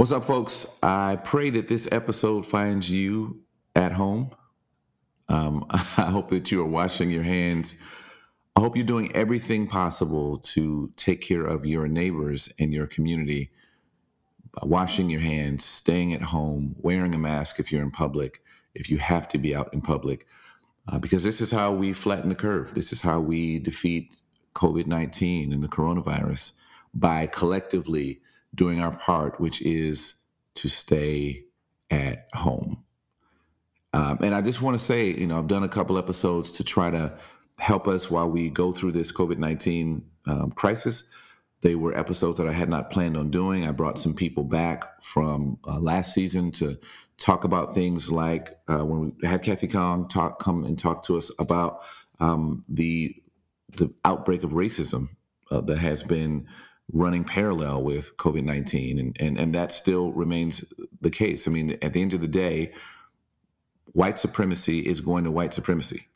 What's 0.00 0.12
up, 0.12 0.24
folks? 0.24 0.66
I 0.82 1.16
pray 1.24 1.50
that 1.50 1.68
this 1.68 1.86
episode 1.92 2.46
finds 2.46 2.90
you 2.90 3.42
at 3.76 3.92
home. 3.92 4.30
Um, 5.28 5.66
I 5.70 6.08
hope 6.08 6.30
that 6.30 6.50
you 6.50 6.62
are 6.62 6.66
washing 6.66 7.10
your 7.10 7.22
hands. 7.22 7.76
I 8.56 8.60
hope 8.60 8.78
you're 8.78 8.86
doing 8.86 9.14
everything 9.14 9.66
possible 9.66 10.38
to 10.38 10.90
take 10.96 11.20
care 11.20 11.44
of 11.44 11.66
your 11.66 11.86
neighbors 11.86 12.48
and 12.58 12.72
your 12.72 12.86
community. 12.86 13.50
By 14.52 14.66
washing 14.66 15.10
your 15.10 15.20
hands, 15.20 15.66
staying 15.66 16.14
at 16.14 16.22
home, 16.22 16.76
wearing 16.78 17.14
a 17.14 17.18
mask 17.18 17.60
if 17.60 17.70
you're 17.70 17.82
in 17.82 17.90
public, 17.90 18.42
if 18.74 18.88
you 18.88 18.96
have 18.96 19.28
to 19.28 19.36
be 19.36 19.54
out 19.54 19.68
in 19.74 19.82
public, 19.82 20.26
uh, 20.88 20.98
because 20.98 21.24
this 21.24 21.42
is 21.42 21.50
how 21.50 21.72
we 21.72 21.92
flatten 21.92 22.30
the 22.30 22.34
curve. 22.34 22.72
This 22.72 22.90
is 22.90 23.02
how 23.02 23.20
we 23.20 23.58
defeat 23.58 24.16
COVID 24.54 24.86
19 24.86 25.52
and 25.52 25.62
the 25.62 25.68
coronavirus 25.68 26.52
by 26.94 27.26
collectively 27.26 28.22
doing 28.54 28.80
our 28.80 28.92
part, 28.92 29.40
which 29.40 29.62
is 29.62 30.14
to 30.56 30.68
stay 30.68 31.44
at 31.90 32.28
home. 32.34 32.84
Um, 33.92 34.18
and 34.22 34.34
I 34.34 34.40
just 34.40 34.62
want 34.62 34.78
to 34.78 34.84
say, 34.84 35.10
you 35.10 35.26
know, 35.26 35.38
I've 35.38 35.48
done 35.48 35.64
a 35.64 35.68
couple 35.68 35.98
episodes 35.98 36.50
to 36.52 36.64
try 36.64 36.90
to 36.90 37.12
help 37.58 37.88
us 37.88 38.10
while 38.10 38.28
we 38.28 38.48
go 38.48 38.72
through 38.72 38.92
this 38.92 39.12
COVID 39.12 39.38
19 39.38 40.04
um, 40.26 40.52
crisis. 40.52 41.04
They 41.62 41.74
were 41.74 41.96
episodes 41.96 42.38
that 42.38 42.46
I 42.46 42.52
had 42.52 42.68
not 42.68 42.90
planned 42.90 43.16
on 43.16 43.30
doing. 43.30 43.66
I 43.66 43.72
brought 43.72 43.98
some 43.98 44.14
people 44.14 44.44
back 44.44 45.02
from 45.02 45.58
uh, 45.66 45.78
last 45.78 46.14
season 46.14 46.52
to 46.52 46.78
talk 47.18 47.44
about 47.44 47.74
things 47.74 48.10
like 48.10 48.58
uh, 48.66 48.84
when 48.84 49.14
we 49.20 49.28
had 49.28 49.42
Kathy 49.42 49.68
Khang 49.68 50.08
talk, 50.08 50.38
come 50.38 50.64
and 50.64 50.78
talk 50.78 51.02
to 51.04 51.18
us 51.18 51.30
about 51.38 51.82
um, 52.18 52.64
the 52.68 53.14
the 53.76 53.92
outbreak 54.04 54.42
of 54.42 54.50
racism 54.50 55.10
uh, 55.50 55.60
that 55.60 55.78
has 55.78 56.02
been 56.02 56.46
running 56.92 57.24
parallel 57.24 57.82
with 57.82 58.16
COVID 58.16 58.44
19. 58.44 58.98
And, 58.98 59.16
and, 59.20 59.38
and 59.38 59.54
that 59.54 59.72
still 59.72 60.12
remains 60.12 60.64
the 61.00 61.10
case. 61.10 61.46
I 61.46 61.50
mean, 61.50 61.78
at 61.82 61.92
the 61.92 62.02
end 62.02 62.14
of 62.14 62.20
the 62.20 62.28
day, 62.28 62.72
white 63.92 64.18
supremacy 64.18 64.80
is 64.80 65.00
going 65.00 65.24
to 65.24 65.30
white 65.30 65.54
supremacy. 65.54 66.06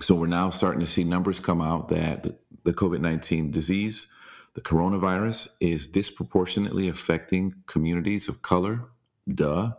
So 0.00 0.14
we're 0.14 0.26
now 0.26 0.50
starting 0.50 0.80
to 0.80 0.86
see 0.86 1.04
numbers 1.04 1.40
come 1.40 1.60
out 1.60 1.88
that 1.88 2.22
the, 2.22 2.38
the 2.64 2.72
COVID 2.72 3.00
19 3.00 3.50
disease, 3.50 4.06
the 4.54 4.60
coronavirus, 4.60 5.48
is 5.60 5.86
disproportionately 5.86 6.88
affecting 6.88 7.54
communities 7.66 8.28
of 8.28 8.42
color. 8.42 8.84
Duh. 9.32 9.72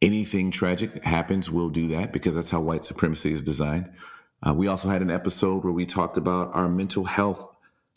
Anything 0.00 0.50
tragic 0.50 0.94
that 0.94 1.04
happens 1.04 1.50
will 1.50 1.70
do 1.70 1.86
that 1.88 2.12
because 2.12 2.34
that's 2.34 2.50
how 2.50 2.60
white 2.60 2.84
supremacy 2.84 3.32
is 3.32 3.40
designed. 3.40 3.90
Uh, 4.44 4.52
we 4.52 4.66
also 4.66 4.88
had 4.88 5.02
an 5.02 5.10
episode 5.10 5.62
where 5.62 5.72
we 5.72 5.86
talked 5.86 6.16
about 6.16 6.50
our 6.54 6.68
mental 6.68 7.04
health 7.04 7.51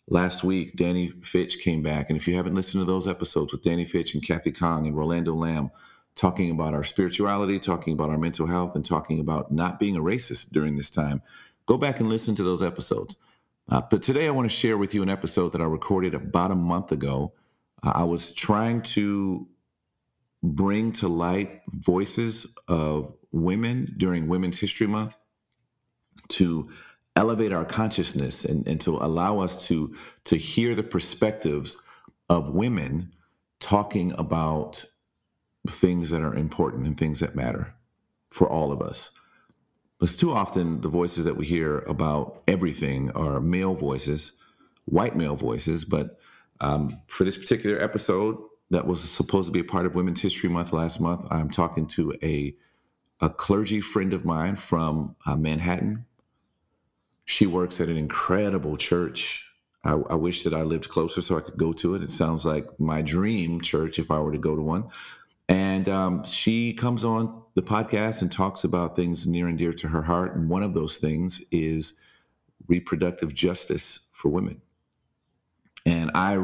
last 0.08 0.44
week, 0.44 0.76
Danny 0.76 1.10
Fitch 1.22 1.60
came 1.60 1.82
back. 1.82 2.10
And 2.10 2.18
if 2.18 2.28
you 2.28 2.36
haven't 2.36 2.56
listened 2.56 2.82
to 2.82 2.92
those 2.92 3.08
episodes 3.08 3.52
with 3.52 3.64
Danny 3.64 3.86
Fitch 3.86 4.14
and 4.14 4.26
Kathy 4.26 4.52
Khang 4.52 4.86
and 4.86 4.96
Rolando 4.96 5.34
Lamb, 5.34 5.72
talking 6.16 6.52
about 6.52 6.74
our 6.74 6.84
spirituality, 6.84 7.60
talking 7.60 7.94
about 7.94 8.10
our 8.10 8.18
mental 8.18 8.48
health, 8.48 8.76
and 8.76 8.86
talking 8.86 9.20
about 9.20 9.52
not 9.52 9.80
being 9.80 9.96
a 9.96 10.02
racist 10.02 10.52
during 10.52 10.76
this 10.76 10.90
time, 10.90 11.22
go 11.66 11.78
back 11.78 12.00
and 12.00 12.10
listen 12.10 12.36
to 12.36 12.44
those 12.44 12.62
episodes. 12.62 13.18
Uh, 13.68 13.82
but 13.90 14.04
today 14.04 14.28
I 14.28 14.32
want 14.32 14.50
to 14.50 14.56
share 14.56 14.78
with 14.78 14.94
you 14.94 15.02
an 15.02 15.10
episode 15.10 15.52
that 15.54 15.62
I 15.62 15.66
recorded 15.66 16.14
about 16.14 16.52
a 16.52 16.56
month 16.56 16.92
ago. 16.92 17.34
Uh, 17.84 17.94
I 17.96 18.04
was 18.04 18.32
trying 18.32 18.82
to 18.84 19.48
bring 20.44 20.92
to 20.94 21.08
light 21.08 21.62
voices 21.70 22.56
of 22.68 23.14
women 23.32 23.94
during 23.98 24.28
Women's 24.28 24.60
History 24.60 24.86
Month 24.86 25.16
to 26.30 26.70
elevate 27.16 27.54
our 27.54 27.66
consciousness 27.66 28.44
and, 28.44 28.68
and 28.68 28.82
to 28.82 28.98
allow 28.98 29.40
us 29.40 29.68
to 29.68 29.96
to 30.26 30.36
hear 30.36 30.76
the 30.76 30.84
perspectives 30.84 31.78
of 32.30 32.50
women 32.50 33.12
talking 33.60 34.12
about 34.18 34.86
things 35.68 36.10
that 36.10 36.22
are 36.22 36.36
important 36.36 36.86
and 36.86 36.98
things 36.98 37.20
that 37.20 37.36
matter 37.36 37.74
for 38.30 38.50
all 38.50 38.72
of 38.72 38.82
us. 38.82 39.12
Because 40.00 40.18
too 40.18 40.34
often 40.34 40.82
the 40.82 40.90
voices 40.90 41.24
that 41.26 41.38
we 41.38 41.46
hear 41.46 41.80
about 41.80 42.44
everything 42.48 43.12
are 43.12 43.40
male 43.40 43.74
voices, 43.74 44.34
white 44.84 45.16
male 45.16 45.36
voices. 45.36 45.86
But 45.86 46.20
um, 46.60 47.02
for 47.08 47.24
this 47.24 47.38
particular 47.38 47.82
episode, 47.82 48.38
that 48.72 48.88
was 48.88 49.02
supposed 49.10 49.48
to 49.48 49.54
be 49.54 49.60
a 49.60 49.64
part 49.64 49.86
of 49.86 49.96
Women's 49.96 50.22
History 50.22 50.50
Month 50.50 50.74
last 50.74 51.00
month, 51.00 51.26
I'm 51.30 51.50
talking 51.50 51.88
to 51.88 52.14
a 52.24 52.56
a 53.22 53.30
clergy 53.30 53.80
friend 53.80 54.12
of 54.12 54.26
mine 54.26 54.58
from 54.58 55.16
uh, 55.26 55.38
Manhattan 55.38 56.06
she 57.26 57.48
works 57.48 57.82
at 57.82 57.90
an 57.90 57.98
incredible 57.98 58.78
church. 58.78 59.44
I, 59.84 59.92
I, 59.92 60.16
wish 60.16 60.44
that 60.44 60.54
I 60.54 60.62
lived 60.62 60.90
closer 60.90 61.22
so 61.22 61.38
I 61.38 61.42
could 61.42 61.58
go 61.58 61.74
to 61.74 61.96
it. 61.96 62.02
It 62.02 62.12
sounds 62.12 62.46
like 62.46 62.80
my 62.80 63.02
dream 63.02 63.62
church 63.62 64.00
if 64.00 64.10
I 64.10 64.20
were 64.20 64.32
to 64.32 64.38
go 64.38 64.56
to 64.56 64.62
one. 64.62 64.90
And 65.48 65.88
um, 65.90 66.26
she 66.26 66.74
comes 66.74 67.04
on 67.04 67.44
the 67.54 67.62
podcast 67.62 68.22
and 68.22 68.32
talks 68.32 68.64
about 68.64 68.96
things 68.96 69.28
near 69.28 69.48
and 69.48 69.58
dear 69.58 69.74
to 69.74 69.88
her 69.90 70.02
heart. 70.02 70.36
And 70.36 70.50
one 70.50 70.64
of 70.64 70.74
those 70.74 70.98
things 70.98 71.42
is 71.52 71.94
reproductive 72.68 73.34
justice 73.34 74.08
for 74.12 74.30
women. 74.30 74.62
And 75.86 76.10
I 76.16 76.38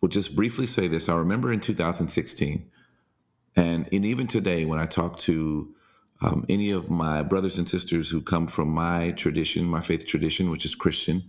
will 0.00 0.08
just 0.08 0.34
briefly 0.34 0.66
say 0.66 0.88
this. 0.88 1.10
I 1.10 1.14
remember 1.16 1.52
in 1.52 1.60
2016, 1.60 2.70
and, 3.56 3.88
and 3.92 4.04
even 4.06 4.26
today, 4.26 4.64
when 4.64 4.78
I 4.78 4.86
talk 4.86 5.18
to 5.20 5.74
um, 6.20 6.44
any 6.48 6.70
of 6.70 6.90
my 6.90 7.22
brothers 7.22 7.58
and 7.58 7.68
sisters 7.68 8.08
who 8.08 8.20
come 8.20 8.46
from 8.46 8.68
my 8.68 9.12
tradition, 9.12 9.64
my 9.64 9.80
faith 9.80 10.06
tradition, 10.06 10.50
which 10.50 10.64
is 10.64 10.74
Christian, 10.74 11.24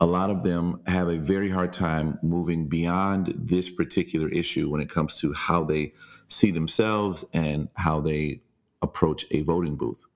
a 0.00 0.06
lot 0.06 0.30
of 0.30 0.42
them 0.42 0.80
have 0.86 1.08
a 1.08 1.18
very 1.18 1.50
hard 1.50 1.72
time 1.72 2.18
moving 2.22 2.68
beyond 2.68 3.34
this 3.36 3.68
particular 3.68 4.28
issue 4.28 4.70
when 4.70 4.80
it 4.80 4.88
comes 4.88 5.16
to 5.16 5.32
how 5.32 5.64
they 5.64 5.92
see 6.28 6.50
themselves 6.50 7.24
and 7.32 7.68
how 7.74 8.00
they 8.00 8.40
approach 8.80 9.26
a 9.32 9.42
voting 9.42 9.74
booth. 9.74 10.06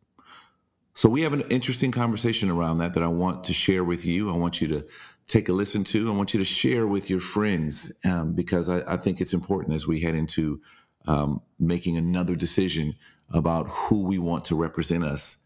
So 0.95 1.09
we 1.09 1.23
have 1.23 1.33
an 1.33 1.41
interesting 1.43 1.91
conversation 1.91 2.51
around 2.51 2.79
that 2.79 2.95
that 2.95 3.03
I 3.03 3.09
want 3.09 3.45
to 3.45 3.53
share 3.53 3.83
with 3.83 4.05
you. 4.05 4.31
I 4.31 4.37
want 4.37 4.61
you 4.61 4.69
to 4.69 4.87
take 5.27 5.49
a 5.49 5.53
listen 5.53 5.85
to. 5.85 6.13
I 6.13 6.15
want 6.15 6.35
you 6.35 6.39
to 6.39 6.45
share 6.45 6.87
with 6.87 7.09
your 7.09 7.21
friends 7.21 7.93
um, 8.05 8.35
because 8.35 8.69
I, 8.69 8.83
I, 8.87 8.97
think 8.99 9.21
it's 9.21 9.33
important 9.33 9.75
as 9.75 9.87
we 9.87 10.01
head 10.01 10.15
into 10.15 10.61
um, 11.07 11.41
making 11.59 11.97
another 11.97 12.37
decision 12.37 12.95
about 13.33 13.69
who 13.69 14.05
we 14.05 14.19
want 14.19 14.45
to 14.47 14.55
represent 14.55 15.05
us 15.05 15.39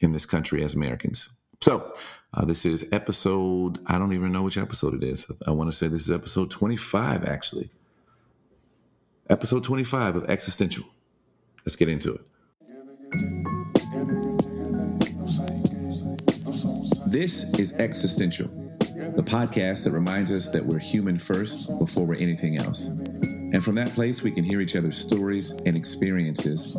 in 0.00 0.12
this 0.12 0.26
country 0.26 0.62
as 0.62 0.74
Americans. 0.74 1.30
So, 1.60 1.92
uh, 2.34 2.44
this 2.44 2.66
is 2.66 2.86
episode, 2.90 3.78
I 3.86 3.98
don't 3.98 4.12
even 4.14 4.32
know 4.32 4.42
which 4.42 4.58
episode 4.58 4.94
it 4.94 5.04
is. 5.04 5.30
I 5.46 5.50
want 5.50 5.70
to 5.70 5.76
say 5.76 5.86
this 5.86 6.02
is 6.02 6.10
episode 6.10 6.50
25, 6.50 7.24
actually. 7.24 7.70
Episode 9.30 9.62
25 9.62 10.16
of 10.16 10.30
Existential. 10.30 10.84
Let's 11.64 11.76
get 11.76 11.88
into 11.88 12.14
it. 12.14 12.20
This 17.06 17.44
is 17.58 17.72
Existential, 17.74 18.48
the 19.14 19.22
podcast 19.22 19.84
that 19.84 19.92
reminds 19.92 20.32
us 20.32 20.50
that 20.50 20.64
we're 20.64 20.78
human 20.78 21.18
first 21.18 21.68
before 21.78 22.04
we're 22.04 22.16
anything 22.16 22.56
else. 22.56 22.88
And 23.52 23.62
from 23.62 23.74
that 23.74 23.90
place, 23.90 24.22
we 24.22 24.30
can 24.30 24.44
hear 24.44 24.62
each 24.62 24.76
other's 24.76 24.96
stories 24.96 25.50
and 25.50 25.76
experiences 25.76 26.74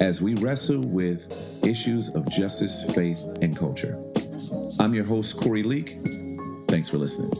as 0.00 0.22
we 0.22 0.34
wrestle 0.36 0.80
with 0.80 1.62
issues 1.62 2.08
of 2.08 2.26
justice, 2.30 2.82
faith, 2.94 3.22
and 3.42 3.54
culture. 3.54 4.02
I'm 4.80 4.94
your 4.94 5.04
host, 5.04 5.36
Corey 5.36 5.62
Leake. 5.62 5.98
Thanks 6.68 6.88
for 6.88 6.96
listening. 6.96 7.30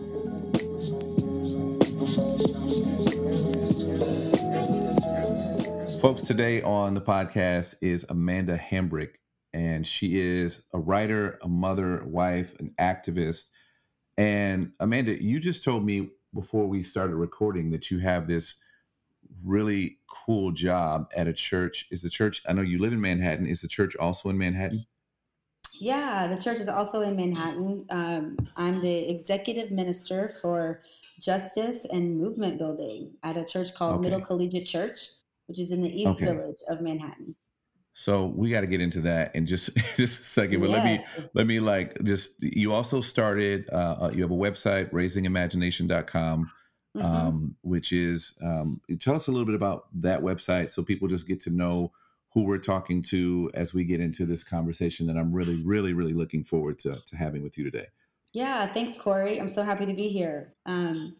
Folks, 6.03 6.21
today 6.21 6.61
on 6.61 6.93
the 6.93 7.01
podcast 7.01 7.77
is 7.81 8.05
Amanda 8.11 8.59
Hambrick, 8.59 9.15
and 9.55 9.87
she 9.87 10.21
is 10.21 10.61
a 10.75 10.78
writer, 10.78 11.39
a 11.41 11.49
mother, 11.49 12.05
wife, 12.05 12.55
an 12.61 12.75
activist. 12.78 13.45
And 14.19 14.72
Amanda, 14.78 15.22
you 15.22 15.41
just 15.41 15.65
told 15.65 15.87
me 15.87 16.11
before 16.34 16.66
we 16.66 16.83
started 16.83 17.15
recording 17.15 17.71
that 17.71 17.91
you 17.91 18.01
have 18.01 18.27
this 18.27 18.56
really 19.44 19.98
cool 20.09 20.53
job 20.53 21.09
at 21.15 21.28
a 21.28 21.33
church. 21.33 21.86
Is 21.91 22.03
the 22.03 22.10
church, 22.10 22.42
I 22.48 22.53
know 22.53 22.63
you 22.63 22.78
live 22.78 22.92
in 22.92 23.01
Manhattan, 23.01 23.47
is 23.47 23.60
the 23.60 23.69
church 23.69 23.95
also 23.97 24.28
in 24.30 24.39
Manhattan? 24.39 24.86
Yeah, 25.80 26.28
the 26.28 26.41
church 26.41 26.60
is 26.60 26.69
also 26.69 27.01
in 27.01 27.16
Manhattan. 27.16 27.84
Um, 27.91 28.36
I'm 28.57 28.80
the 28.80 29.10
executive 29.10 29.71
minister 29.72 30.33
for 30.41 30.83
justice 31.21 31.78
and 31.91 32.19
movement 32.19 32.59
building 32.59 33.13
at 33.22 33.36
a 33.36 33.45
church 33.45 33.74
called 33.74 33.97
okay. 33.97 34.09
Middle 34.09 34.21
Collegiate 34.21 34.66
Church, 34.66 35.09
which 35.47 35.59
is 35.59 35.72
in 35.72 35.83
the 35.83 35.89
East 35.89 36.13
okay. 36.13 36.27
Village 36.27 36.59
of 36.69 36.80
Manhattan. 36.80 37.34
So 37.92 38.27
we 38.27 38.51
got 38.51 38.63
to 38.63 38.66
get 38.66 38.80
into 38.80 39.01
that 39.03 39.34
in 39.34 39.47
just 39.47 39.77
just 39.97 40.21
a 40.21 40.24
second. 40.24 40.60
But 40.60 40.71
yes. 40.71 40.78
let 40.78 40.84
me 40.84 41.28
let 41.34 41.47
me 41.47 41.60
like 41.60 42.03
just 42.04 42.33
you 42.41 42.72
also 42.72 43.01
started. 43.01 43.69
Uh, 43.72 43.97
uh 44.03 44.10
you 44.15 44.22
have 44.22 44.33
a 44.33 44.36
website, 44.36 44.91
raisingimagination.com 44.92 46.51
mm-hmm. 46.97 47.07
um, 47.07 47.57
which 47.63 47.93
is 47.93 48.35
um, 48.43 48.81
tell 49.01 49.15
us 49.15 49.27
a 49.27 49.31
little 49.31 49.47
bit 49.47 49.55
about 49.55 49.87
that 49.95 50.21
website 50.21 50.71
so 50.71 50.83
people 50.83 51.09
just 51.09 51.27
get 51.27 51.41
to 51.41 51.51
know 51.51 51.93
who 52.35 52.45
we're 52.45 52.59
talking 52.59 53.01
to 53.01 53.51
as 53.55 53.73
we 53.73 53.85
get 53.85 54.01
into 54.01 54.27
this 54.27 54.43
conversation 54.43 55.07
that 55.07 55.17
I'm 55.17 55.33
really, 55.33 55.63
really, 55.63 55.93
really 55.93 56.13
looking 56.13 56.43
forward 56.43 56.81
to, 56.81 56.99
to 57.07 57.17
having 57.17 57.45
with 57.45 57.57
you 57.57 57.65
today. 57.65 57.87
Yeah, 58.33 58.67
thanks, 58.73 58.97
Corey. 58.97 59.39
I'm 59.39 59.49
so 59.49 59.63
happy 59.63 59.87
to 59.87 59.95
be 59.95 60.09
here. 60.09 60.53
Um, 60.67 61.17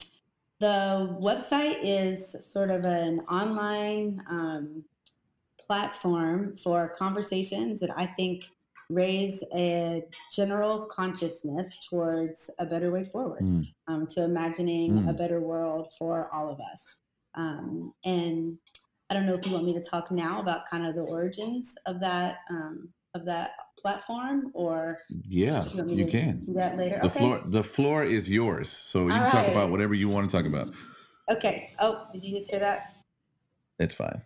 the 0.59 1.17
website 1.21 1.79
is 1.82 2.35
sort 2.41 2.71
of 2.71 2.85
an 2.85 3.21
online 3.31 4.25
um, 4.29 4.85
platform 5.56 6.56
for 6.56 6.88
conversations 6.88 7.79
that 7.81 7.97
I 7.97 8.06
think 8.06 8.47
raise 8.90 9.42
a 9.54 10.02
general 10.32 10.86
consciousness 10.86 11.78
towards 11.88 12.50
a 12.58 12.66
better 12.66 12.90
way 12.90 13.04
forward, 13.04 13.42
mm. 13.42 13.66
um, 13.88 14.06
to 14.08 14.22
imagining 14.22 14.92
mm. 14.92 15.10
a 15.10 15.12
better 15.12 15.40
world 15.40 15.92
for 15.98 16.28
all 16.32 16.50
of 16.50 16.60
us. 16.60 16.81
Um, 17.34 17.92
and 18.04 18.58
I 19.10 19.14
don't 19.14 19.26
know 19.26 19.34
if 19.34 19.46
you 19.46 19.52
want 19.52 19.64
me 19.64 19.75
to 19.75 19.82
talk 19.82 20.10
now 20.10 20.40
about 20.40 20.69
kind 20.70 20.86
of 20.86 20.94
the 20.94 21.02
origins 21.02 21.75
of 21.86 22.00
that 22.00 22.38
um, 22.50 22.88
of 23.14 23.25
that 23.26 23.50
platform, 23.81 24.50
or 24.54 24.98
yeah, 25.28 25.66
you, 25.72 25.88
you 25.88 26.06
can 26.06 26.40
do 26.40 26.52
that 26.54 26.76
later. 26.76 26.98
The 27.00 27.06
okay. 27.06 27.19
floor 27.19 27.42
the 27.46 27.62
floor 27.62 28.04
is 28.04 28.28
yours, 28.28 28.69
so 28.69 29.06
you 29.06 29.12
all 29.12 29.19
can 29.19 29.22
right. 29.22 29.30
talk 29.30 29.48
about 29.48 29.70
whatever 29.70 29.94
you 29.94 30.08
want 30.08 30.28
to 30.28 30.37
talk 30.37 30.46
about. 30.46 30.75
Okay. 31.30 31.70
Oh, 31.78 32.06
did 32.12 32.25
you 32.25 32.37
just 32.38 32.50
hear 32.50 32.60
that? 32.60 32.94
It's 33.78 33.94
fine. 33.94 34.22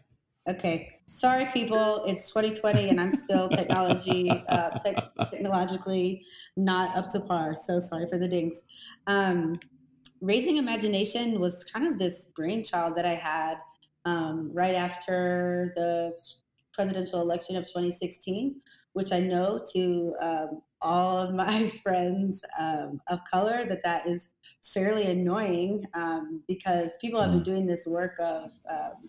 Okay. 0.48 0.94
Sorry, 1.06 1.46
people. 1.52 2.04
It's 2.06 2.28
2020 2.28 2.88
and 2.88 3.00
I'm 3.00 3.14
still 3.14 3.48
technology, 3.60 4.30
uh, 4.30 4.70
te- 4.78 4.96
technologically 5.30 6.24
not 6.56 6.96
up 6.96 7.10
to 7.10 7.20
par. 7.20 7.54
So 7.54 7.80
sorry 7.80 8.06
for 8.06 8.18
the 8.18 8.28
dings. 8.28 8.60
Um, 9.06 9.58
Raising 10.20 10.56
Imagination 10.56 11.38
was 11.38 11.64
kind 11.64 11.86
of 11.86 11.98
this 11.98 12.26
brainchild 12.34 12.96
that 12.96 13.04
I 13.04 13.14
had 13.14 13.56
um, 14.04 14.50
right 14.54 14.74
after 14.74 15.72
the 15.76 16.16
presidential 16.72 17.20
election 17.20 17.56
of 17.56 17.64
2016, 17.66 18.56
which 18.94 19.12
I 19.12 19.20
know 19.20 19.62
to 19.74 20.14
um, 20.20 20.62
all 20.80 21.18
of 21.18 21.34
my 21.34 21.68
friends 21.82 22.42
um, 22.58 23.00
of 23.08 23.20
color 23.30 23.66
that 23.68 23.82
that 23.84 24.06
is 24.06 24.28
fairly 24.62 25.10
annoying 25.10 25.84
um, 25.94 26.42
because 26.48 26.90
people 27.00 27.20
have 27.20 27.32
been 27.32 27.40
mm. 27.40 27.44
doing 27.44 27.66
this 27.66 27.86
work 27.86 28.14
of 28.18 28.50
um, 28.70 29.08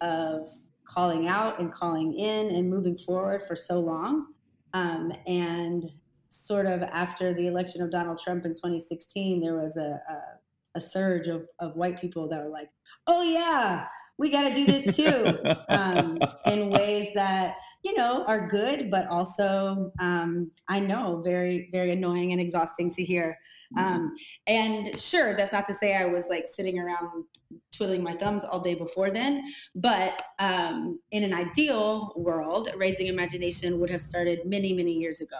of 0.00 0.50
calling 0.88 1.28
out 1.28 1.60
and 1.60 1.72
calling 1.72 2.14
in 2.14 2.54
and 2.54 2.68
moving 2.68 2.96
forward 2.96 3.42
for 3.46 3.54
so 3.54 3.78
long. 3.78 4.28
Um, 4.74 5.12
and 5.26 5.90
sort 6.30 6.66
of 6.66 6.82
after 6.82 7.34
the 7.34 7.46
election 7.46 7.82
of 7.82 7.90
Donald 7.90 8.18
Trump 8.18 8.44
in 8.44 8.54
2016, 8.54 9.40
there 9.40 9.54
was 9.54 9.76
a, 9.76 10.00
a, 10.10 10.22
a 10.76 10.80
surge 10.80 11.28
of, 11.28 11.46
of 11.58 11.76
white 11.76 12.00
people 12.00 12.28
that 12.28 12.42
were 12.42 12.50
like, 12.50 12.70
oh, 13.06 13.22
yeah, 13.22 13.86
we 14.18 14.30
got 14.30 14.48
to 14.48 14.54
do 14.54 14.66
this 14.66 14.96
too, 14.96 15.38
um, 15.68 16.18
in 16.46 16.70
ways 16.70 17.08
that, 17.14 17.56
you 17.82 17.94
know, 17.94 18.24
are 18.26 18.48
good, 18.48 18.90
but 18.90 19.06
also, 19.08 19.92
um, 20.00 20.50
I 20.68 20.80
know, 20.80 21.22
very, 21.24 21.68
very 21.72 21.92
annoying 21.92 22.32
and 22.32 22.40
exhausting 22.40 22.92
to 22.94 23.04
hear. 23.04 23.38
Mm-hmm. 23.76 23.86
Um, 23.86 24.16
and 24.46 24.98
sure, 24.98 25.36
that's 25.36 25.52
not 25.52 25.66
to 25.66 25.74
say 25.74 25.94
I 25.94 26.06
was 26.06 26.26
like 26.28 26.46
sitting 26.46 26.78
around 26.78 27.24
twiddling 27.72 28.02
my 28.02 28.14
thumbs 28.14 28.44
all 28.44 28.60
day 28.60 28.74
before 28.74 29.10
then, 29.10 29.44
but 29.74 30.22
um, 30.38 30.98
in 31.10 31.22
an 31.22 31.34
ideal 31.34 32.12
world, 32.16 32.70
Raising 32.76 33.08
Imagination 33.08 33.78
would 33.80 33.90
have 33.90 34.02
started 34.02 34.40
many, 34.46 34.72
many 34.72 34.92
years 34.92 35.20
ago. 35.20 35.36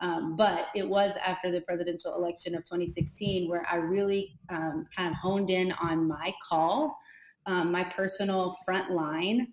Um, 0.00 0.36
but 0.36 0.68
it 0.74 0.86
was 0.86 1.16
after 1.24 1.50
the 1.50 1.62
presidential 1.62 2.14
election 2.14 2.54
of 2.54 2.62
2016 2.64 3.48
where 3.48 3.64
I 3.70 3.76
really 3.76 4.36
um, 4.50 4.86
kind 4.94 5.08
of 5.08 5.14
honed 5.14 5.50
in 5.50 5.72
on 5.72 6.06
my 6.06 6.34
call, 6.46 6.96
um, 7.46 7.72
my 7.72 7.84
personal 7.84 8.56
front 8.64 8.90
line 8.90 9.48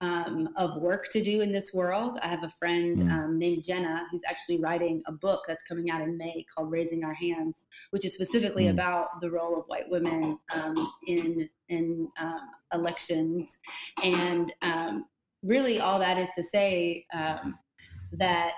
um, 0.00 0.48
of 0.56 0.76
work 0.76 1.08
to 1.12 1.22
do 1.22 1.40
in 1.40 1.52
this 1.52 1.72
world. 1.72 2.18
I 2.22 2.28
have 2.28 2.42
a 2.42 2.52
friend 2.58 2.98
mm. 2.98 3.10
um, 3.10 3.38
named 3.38 3.64
Jenna 3.64 4.06
who's 4.10 4.20
actually 4.26 4.58
writing 4.58 5.02
a 5.06 5.12
book 5.12 5.42
that's 5.48 5.62
coming 5.62 5.90
out 5.90 6.02
in 6.02 6.18
May 6.18 6.44
called 6.54 6.70
Raising 6.70 7.02
Our 7.02 7.14
Hands, 7.14 7.56
which 7.90 8.04
is 8.04 8.14
specifically 8.14 8.64
mm. 8.64 8.70
about 8.70 9.20
the 9.20 9.30
role 9.30 9.58
of 9.58 9.64
white 9.68 9.88
women 9.88 10.38
um, 10.52 10.74
in 11.06 11.48
in 11.68 12.08
um, 12.20 12.50
elections. 12.74 13.56
And 14.04 14.52
um, 14.62 15.06
really, 15.42 15.80
all 15.80 15.98
that 15.98 16.18
is 16.18 16.30
to 16.36 16.42
say 16.42 17.06
um, 17.14 17.58
that 18.12 18.52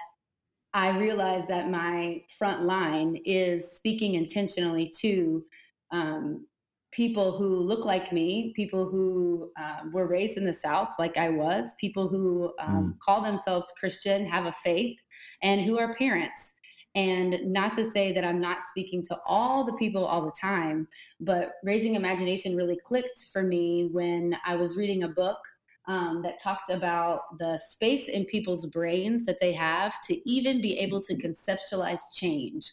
I 0.75 0.91
realize 0.99 1.47
that 1.49 1.71
my 1.71 2.23
front 2.37 2.63
line 2.63 3.21
is 3.25 3.73
speaking 3.73 4.15
intentionally 4.15 4.93
to 5.01 5.45
um, 5.91 6.47
people 6.91 7.37
who 7.37 7.57
look 7.57 7.85
like 7.85 8.13
me, 8.13 8.53
people 8.57 8.89
who 8.89 9.51
um, 9.59 9.93
were 9.93 10.09
raised 10.09 10.39
in 10.39 10.45
the 10.45 10.53
South, 10.53 10.91
like 10.99 11.17
I 11.17 11.29
was, 11.29 11.67
people 11.81 12.09
who 12.09 12.53
um, 12.59 12.95
mm. 12.95 12.99
call 13.01 13.23
themselves 13.23 13.73
Christian, 13.79 14.27
have 14.27 14.47
a 14.47 14.55
faith, 14.65 14.99
and 15.43 15.61
who 15.63 15.79
are 15.79 15.95
parents. 15.95 16.55
And 16.95 17.39
not 17.45 17.75
to 17.75 17.85
say 17.85 18.13
that 18.13 18.25
I'm 18.25 18.41
not 18.41 18.63
speaking 18.63 19.05
to 19.05 19.19
all 19.27 19.63
the 19.63 19.75
people 19.75 20.05
all 20.05 20.25
the 20.25 20.33
time, 20.41 20.89
but 21.21 21.53
raising 21.63 21.95
imagination 21.95 22.57
really 22.57 22.79
clicked 22.83 23.27
for 23.33 23.43
me 23.43 23.91
when 23.93 24.37
I 24.45 24.57
was 24.57 24.77
reading 24.77 25.03
a 25.03 25.09
book 25.09 25.39
um, 25.87 26.23
that 26.23 26.41
talked 26.41 26.71
about 26.71 27.39
the 27.39 27.59
space 27.59 28.09
in 28.09 28.25
people's 28.25 28.67
brains 28.67 29.25
that 29.27 29.39
they 29.41 29.53
have 29.53 29.95
to 30.05 30.29
even 30.29 30.61
be 30.61 30.79
able 30.79 31.01
to 31.03 31.15
conceptualize 31.17 32.01
change. 32.15 32.73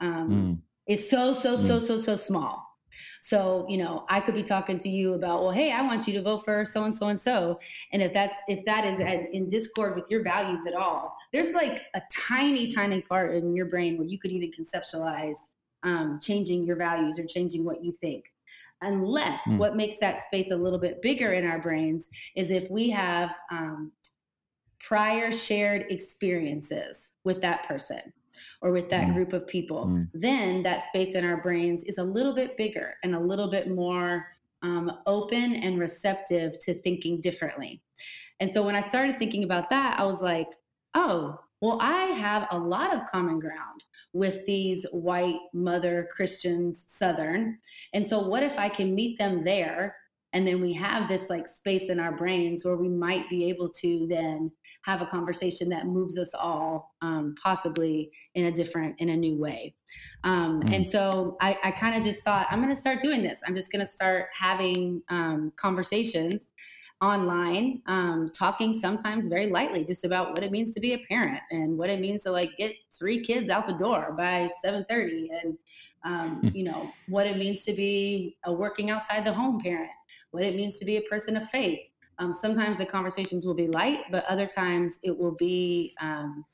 Um, 0.00 0.30
mm. 0.30 0.58
It's 0.86 1.10
so, 1.10 1.34
so, 1.34 1.56
mm. 1.56 1.66
so, 1.66 1.80
so, 1.80 1.98
so 1.98 2.16
small. 2.16 2.65
So, 3.26 3.66
you 3.68 3.78
know, 3.78 4.04
I 4.08 4.20
could 4.20 4.36
be 4.36 4.44
talking 4.44 4.78
to 4.78 4.88
you 4.88 5.14
about, 5.14 5.42
well, 5.42 5.50
hey, 5.50 5.72
I 5.72 5.82
want 5.82 6.06
you 6.06 6.12
to 6.12 6.22
vote 6.22 6.44
for 6.44 6.64
so 6.64 6.84
and 6.84 6.96
so 6.96 7.08
and 7.08 7.20
so. 7.20 7.58
And 7.90 8.00
if 8.00 8.12
that's 8.12 8.38
if 8.46 8.64
that 8.66 8.84
is 8.84 9.00
in 9.32 9.48
discord 9.48 9.96
with 9.96 10.08
your 10.08 10.22
values 10.22 10.64
at 10.64 10.74
all, 10.74 11.12
there's 11.32 11.50
like 11.50 11.82
a 11.94 12.02
tiny, 12.16 12.70
tiny 12.70 13.02
part 13.02 13.34
in 13.34 13.52
your 13.56 13.66
brain 13.66 13.98
where 13.98 14.06
you 14.06 14.16
could 14.16 14.30
even 14.30 14.52
conceptualize 14.52 15.34
um, 15.82 16.20
changing 16.22 16.64
your 16.64 16.76
values 16.76 17.18
or 17.18 17.26
changing 17.26 17.64
what 17.64 17.82
you 17.82 17.90
think. 17.90 18.32
Unless 18.82 19.40
mm. 19.48 19.58
what 19.58 19.74
makes 19.74 19.96
that 19.96 20.20
space 20.20 20.52
a 20.52 20.56
little 20.56 20.78
bit 20.78 21.02
bigger 21.02 21.32
in 21.32 21.44
our 21.44 21.58
brains 21.58 22.08
is 22.36 22.52
if 22.52 22.70
we 22.70 22.88
have 22.90 23.34
um, 23.50 23.90
prior 24.78 25.32
shared 25.32 25.86
experiences 25.90 27.10
with 27.24 27.40
that 27.40 27.66
person 27.66 28.12
or 28.62 28.72
with 28.72 28.88
that 28.90 29.08
mm. 29.08 29.14
group 29.14 29.32
of 29.32 29.46
people, 29.46 29.86
mm. 29.86 30.08
then 30.14 30.62
that 30.62 30.86
space 30.86 31.14
in 31.14 31.24
our 31.24 31.36
brains 31.38 31.84
is 31.84 31.98
a 31.98 32.04
little 32.04 32.34
bit 32.34 32.56
bigger 32.56 32.94
and 33.02 33.14
a 33.14 33.20
little 33.20 33.50
bit 33.50 33.68
more 33.68 34.26
um, 34.62 34.90
open 35.06 35.54
and 35.56 35.78
receptive 35.78 36.58
to 36.60 36.74
thinking 36.74 37.20
differently. 37.20 37.80
And 38.40 38.52
so 38.52 38.64
when 38.64 38.76
I 38.76 38.80
started 38.80 39.18
thinking 39.18 39.44
about 39.44 39.70
that, 39.70 39.98
I 39.98 40.04
was 40.04 40.22
like, 40.22 40.48
oh, 40.94 41.38
well, 41.60 41.78
I 41.80 42.04
have 42.06 42.48
a 42.50 42.58
lot 42.58 42.94
of 42.94 43.06
common 43.10 43.40
ground 43.40 43.82
with 44.12 44.44
these 44.46 44.86
white 44.92 45.40
mother 45.52 46.08
Christians, 46.10 46.84
Southern. 46.88 47.58
And 47.94 48.06
so, 48.06 48.28
what 48.28 48.42
if 48.42 48.56
I 48.58 48.68
can 48.68 48.94
meet 48.94 49.18
them 49.18 49.42
there? 49.42 49.96
And 50.32 50.46
then 50.46 50.60
we 50.60 50.74
have 50.74 51.08
this 51.08 51.30
like 51.30 51.48
space 51.48 51.88
in 51.88 51.98
our 51.98 52.12
brains 52.12 52.64
where 52.64 52.76
we 52.76 52.88
might 52.88 53.28
be 53.30 53.48
able 53.48 53.70
to 53.70 54.06
then 54.06 54.52
have 54.86 55.02
a 55.02 55.06
conversation 55.06 55.68
that 55.68 55.86
moves 55.86 56.16
us 56.16 56.30
all 56.32 56.94
um, 57.02 57.34
possibly 57.42 58.08
in 58.36 58.46
a 58.46 58.52
different 58.52 58.94
in 59.00 59.08
a 59.08 59.16
new 59.16 59.36
way 59.36 59.74
um, 60.22 60.62
mm. 60.62 60.74
and 60.74 60.86
so 60.86 61.36
i, 61.40 61.58
I 61.64 61.72
kind 61.72 61.96
of 61.96 62.04
just 62.04 62.22
thought 62.22 62.46
i'm 62.50 62.62
going 62.62 62.72
to 62.72 62.80
start 62.80 63.00
doing 63.00 63.22
this 63.22 63.40
i'm 63.46 63.56
just 63.56 63.72
going 63.72 63.84
to 63.84 63.90
start 63.90 64.26
having 64.32 65.02
um, 65.08 65.52
conversations 65.56 66.46
online 67.02 67.82
um, 67.86 68.30
talking 68.32 68.72
sometimes 68.72 69.28
very 69.28 69.48
lightly 69.48 69.84
just 69.84 70.04
about 70.04 70.32
what 70.32 70.42
it 70.42 70.50
means 70.50 70.72
to 70.72 70.80
be 70.80 70.94
a 70.94 71.04
parent 71.08 71.40
and 71.50 71.76
what 71.76 71.90
it 71.90 72.00
means 72.00 72.22
to 72.22 72.30
like 72.30 72.56
get 72.56 72.72
three 72.92 73.20
kids 73.20 73.50
out 73.50 73.66
the 73.66 73.74
door 73.74 74.14
by 74.16 74.48
7.30 74.64 75.28
and 75.42 75.58
um, 76.04 76.40
hmm. 76.40 76.48
you 76.54 76.64
know 76.64 76.90
what 77.08 77.26
it 77.26 77.36
means 77.36 77.64
to 77.64 77.74
be 77.74 78.36
a 78.44 78.52
working 78.52 78.90
outside 78.90 79.26
the 79.26 79.32
home 79.32 79.58
parent 79.58 79.90
what 80.30 80.44
it 80.44 80.54
means 80.54 80.78
to 80.78 80.86
be 80.86 80.96
a 80.96 81.02
person 81.02 81.36
of 81.36 81.46
faith 81.50 81.80
um, 82.18 82.34
sometimes 82.34 82.78
the 82.78 82.86
conversations 82.86 83.46
will 83.46 83.54
be 83.54 83.68
light, 83.68 84.00
but 84.10 84.24
other 84.26 84.46
times 84.46 84.98
it 85.02 85.16
will 85.16 85.34
be 85.34 85.94
um, 86.00 86.44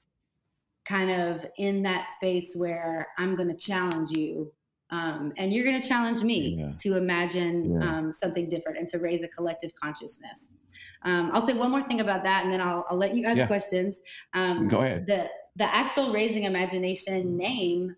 kind 0.84 1.10
of 1.10 1.46
in 1.58 1.82
that 1.82 2.06
space 2.06 2.54
where 2.54 3.08
I'm 3.18 3.36
going 3.36 3.48
to 3.48 3.56
challenge 3.56 4.10
you. 4.10 4.52
Um, 4.90 5.32
and 5.38 5.54
you're 5.54 5.64
going 5.64 5.80
to 5.80 5.88
challenge 5.88 6.22
me 6.22 6.56
yeah. 6.58 6.72
to 6.80 6.96
imagine 6.98 7.80
yeah. 7.80 7.88
Um, 7.88 8.12
something 8.12 8.48
different 8.50 8.76
and 8.76 8.86
to 8.88 8.98
raise 8.98 9.22
a 9.22 9.28
collective 9.28 9.72
consciousness. 9.74 10.50
Um, 11.04 11.30
I'll 11.32 11.46
say 11.46 11.54
one 11.54 11.70
more 11.70 11.82
thing 11.82 12.00
about 12.00 12.22
that, 12.24 12.44
and 12.44 12.52
then 12.52 12.60
I'll, 12.60 12.84
I'll 12.90 12.96
let 12.98 13.14
you 13.14 13.26
ask 13.26 13.38
yeah. 13.38 13.46
questions. 13.46 14.00
Um, 14.34 14.68
Go 14.68 14.78
ahead. 14.78 15.06
The 15.06 15.30
the 15.56 15.64
actual 15.64 16.12
raising 16.12 16.44
imagination 16.44 17.36
name 17.36 17.94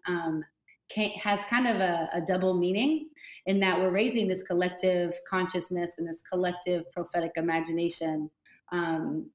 has 0.92 1.40
kind 1.46 1.66
of 1.66 1.76
a, 1.76 2.08
a, 2.12 2.20
double 2.20 2.54
meaning 2.54 3.08
in 3.46 3.58
that 3.60 3.78
we're 3.78 3.90
raising 3.90 4.28
this 4.28 4.42
collective 4.42 5.14
consciousness 5.28 5.92
and 5.98 6.06
this 6.06 6.22
collective 6.30 6.90
prophetic 6.92 7.32
imagination 7.36 8.30
um, 8.70 9.30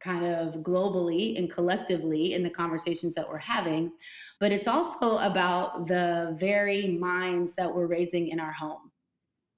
kind 0.00 0.26
of 0.26 0.56
globally 0.56 1.38
and 1.38 1.50
collectively 1.50 2.34
in 2.34 2.42
the 2.42 2.50
conversations 2.50 3.14
that 3.14 3.26
we're 3.26 3.38
having 3.38 3.90
but 4.38 4.52
it's 4.52 4.68
also 4.68 5.16
about 5.18 5.86
the 5.86 6.36
very 6.38 6.98
minds 6.98 7.54
that 7.54 7.74
we're 7.74 7.86
raising 7.86 8.28
in 8.28 8.38
our 8.38 8.52
home 8.52 8.90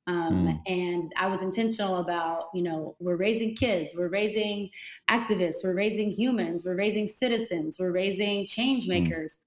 um, 0.06 0.46
mm. 0.46 0.60
and 0.66 1.12
i 1.18 1.26
was 1.26 1.42
intentional 1.42 1.96
about 1.96 2.44
you 2.54 2.62
know 2.62 2.94
we're 3.00 3.16
raising 3.16 3.56
kids 3.56 3.94
we're 3.96 4.08
raising 4.08 4.70
activists 5.10 5.64
we're 5.64 5.74
raising 5.74 6.12
humans 6.12 6.64
we're 6.64 6.76
raising 6.76 7.08
citizens 7.08 7.76
we're 7.80 7.90
raising 7.90 8.46
change 8.46 8.86
mm. 8.86 8.90
makers 8.90 9.38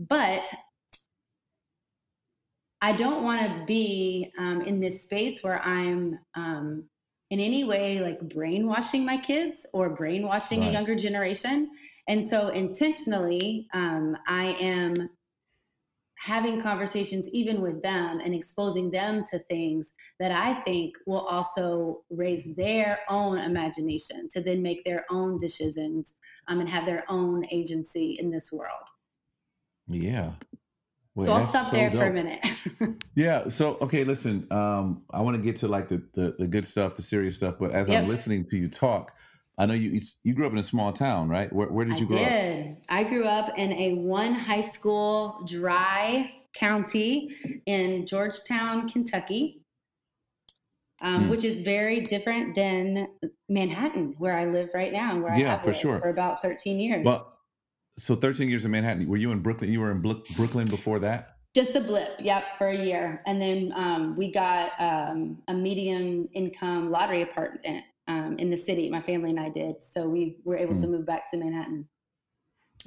mm. 0.00 0.06
but 0.08 0.48
I 2.84 2.92
don't 2.92 3.24
want 3.24 3.40
to 3.40 3.64
be 3.64 4.30
um, 4.36 4.60
in 4.60 4.78
this 4.78 5.02
space 5.02 5.42
where 5.42 5.58
I'm 5.64 6.18
um, 6.34 6.84
in 7.30 7.40
any 7.40 7.64
way 7.64 8.00
like 8.00 8.20
brainwashing 8.28 9.06
my 9.06 9.16
kids 9.16 9.64
or 9.72 9.88
brainwashing 9.88 10.60
right. 10.60 10.68
a 10.68 10.72
younger 10.72 10.94
generation. 10.94 11.70
And 12.08 12.22
so 12.22 12.48
intentionally, 12.48 13.68
um, 13.72 14.18
I 14.28 14.54
am 14.60 15.08
having 16.18 16.60
conversations 16.60 17.26
even 17.30 17.62
with 17.62 17.82
them 17.82 18.20
and 18.22 18.34
exposing 18.34 18.90
them 18.90 19.24
to 19.30 19.38
things 19.38 19.94
that 20.20 20.32
I 20.32 20.52
think 20.60 20.96
will 21.06 21.20
also 21.20 22.02
raise 22.10 22.44
their 22.54 23.00
own 23.08 23.38
imagination 23.38 24.28
to 24.34 24.42
then 24.42 24.60
make 24.60 24.84
their 24.84 25.06
own 25.10 25.38
decisions 25.38 26.16
um, 26.48 26.60
and 26.60 26.68
have 26.68 26.84
their 26.84 27.04
own 27.08 27.46
agency 27.50 28.18
in 28.20 28.30
this 28.30 28.52
world. 28.52 28.84
Yeah. 29.88 30.32
So 31.18 31.32
I'll 31.32 31.46
stop 31.46 31.66
so 31.66 31.76
there 31.76 31.90
dope. 31.90 31.98
for 32.00 32.06
a 32.06 32.12
minute. 32.12 32.44
yeah. 33.14 33.48
So 33.48 33.78
okay, 33.80 34.02
listen. 34.02 34.48
Um, 34.50 35.02
I 35.10 35.20
want 35.20 35.36
to 35.36 35.42
get 35.42 35.56
to 35.56 35.68
like 35.68 35.88
the, 35.88 36.02
the, 36.12 36.34
the 36.38 36.46
good 36.48 36.66
stuff, 36.66 36.96
the 36.96 37.02
serious 37.02 37.36
stuff. 37.36 37.54
But 37.60 37.70
as 37.70 37.88
yep. 37.88 38.02
I'm 38.02 38.08
listening 38.08 38.46
to 38.50 38.56
you 38.56 38.68
talk, 38.68 39.12
I 39.56 39.66
know 39.66 39.74
you 39.74 40.00
you 40.24 40.34
grew 40.34 40.46
up 40.46 40.52
in 40.52 40.58
a 40.58 40.62
small 40.62 40.92
town, 40.92 41.28
right? 41.28 41.52
Where, 41.52 41.68
where 41.68 41.84
did 41.84 42.00
you 42.00 42.06
I 42.06 42.08
grow 42.08 42.18
did. 42.18 42.70
up? 42.72 42.78
I 42.88 43.04
grew 43.04 43.24
up 43.24 43.56
in 43.56 43.72
a 43.74 43.94
one 43.94 44.34
high 44.34 44.62
school 44.62 45.40
dry 45.46 46.32
county 46.54 47.30
in 47.66 48.06
Georgetown, 48.06 48.88
Kentucky, 48.88 49.62
um, 51.00 51.24
hmm. 51.24 51.28
which 51.30 51.44
is 51.44 51.60
very 51.60 52.00
different 52.00 52.56
than 52.56 53.06
Manhattan, 53.48 54.14
where 54.18 54.36
I 54.36 54.46
live 54.46 54.70
right 54.74 54.92
now, 54.92 55.20
where 55.20 55.34
yeah, 55.34 55.46
I 55.46 55.50
have 55.50 55.62
for 55.62 55.72
sure 55.72 56.00
for 56.00 56.08
about 56.08 56.42
13 56.42 56.80
years. 56.80 57.04
Well, 57.04 57.33
so 57.98 58.14
13 58.16 58.48
years 58.48 58.64
in 58.64 58.70
Manhattan. 58.70 59.08
Were 59.08 59.16
you 59.16 59.32
in 59.32 59.40
Brooklyn? 59.40 59.70
You 59.70 59.80
were 59.80 59.90
in 59.90 60.00
Brooklyn 60.00 60.66
before 60.66 60.98
that? 61.00 61.36
Just 61.54 61.76
a 61.76 61.80
blip, 61.80 62.10
yep, 62.18 62.58
for 62.58 62.66
a 62.66 62.76
year, 62.76 63.22
and 63.26 63.40
then 63.40 63.72
um, 63.76 64.16
we 64.16 64.32
got 64.32 64.72
um, 64.80 65.40
a 65.46 65.54
medium 65.54 66.28
income 66.34 66.90
lottery 66.90 67.22
apartment 67.22 67.84
um, 68.08 68.36
in 68.38 68.50
the 68.50 68.56
city. 68.56 68.90
My 68.90 69.00
family 69.00 69.30
and 69.30 69.38
I 69.38 69.50
did. 69.50 69.76
So 69.80 70.08
we 70.08 70.38
were 70.44 70.56
able 70.56 70.74
mm. 70.74 70.80
to 70.80 70.88
move 70.88 71.06
back 71.06 71.30
to 71.30 71.36
Manhattan. 71.36 71.86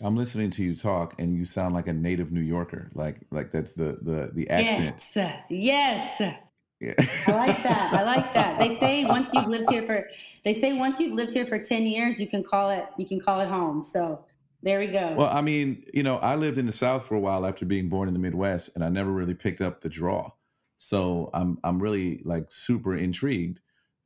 I'm 0.04 0.18
listening 0.18 0.52
to 0.52 0.64
you 0.64 0.76
talk, 0.76 1.16
and 1.18 1.34
you 1.34 1.46
sound 1.46 1.74
like 1.74 1.88
a 1.88 1.94
native 1.94 2.34
New 2.34 2.42
Yorker. 2.42 2.92
Like 2.94 3.22
like 3.32 3.52
that's 3.52 3.74
the 3.74 4.00
the 4.02 4.32
the 4.34 4.50
accent. 4.50 5.02
Yes, 5.50 6.20
yes. 6.20 6.34
Yeah. 6.80 6.94
I 7.26 7.32
like 7.32 7.64
that. 7.64 7.94
I 7.94 8.04
like 8.04 8.34
that. 8.36 8.60
They 8.60 8.78
say 8.80 9.06
once 9.10 9.32
you've 9.34 9.48
lived 9.48 9.72
here 9.72 9.84
for 9.84 10.08
they 10.44 10.54
say 10.54 10.74
once 10.78 11.00
you've 11.00 11.14
lived 11.14 11.34
here 11.34 11.46
for 11.46 11.58
10 11.58 11.84
years, 11.84 12.20
you 12.20 12.28
can 12.28 12.44
call 12.44 12.70
it 12.70 12.86
you 12.98 13.08
can 13.08 13.20
call 13.20 13.40
it 13.40 13.48
home. 13.48 13.82
So 13.82 14.24
there 14.62 14.80
we 14.80 14.88
go. 14.88 15.16
Well, 15.16 15.30
I 15.32 15.42
mean, 15.42 15.86
you 15.94 16.04
know, 16.04 16.18
I 16.18 16.36
lived 16.36 16.58
in 16.58 16.66
the 16.66 16.72
South 16.72 17.06
for 17.06 17.16
a 17.16 17.20
while 17.20 17.46
after 17.46 17.66
being 17.66 17.90
born 17.90 18.08
in 18.08 18.14
the 18.14 18.20
Midwest, 18.20 18.72
and 18.76 18.84
I 18.84 18.90
never 18.90 19.12
really 19.12 19.34
picked 19.34 19.62
up 19.62 19.82
the 19.82 19.90
draw. 19.90 20.32
So 20.78 21.30
I'm 21.34 21.60
I'm 21.64 21.82
really 21.82 22.22
like 22.24 22.52
super 22.52 22.96
intrigued 22.96 23.62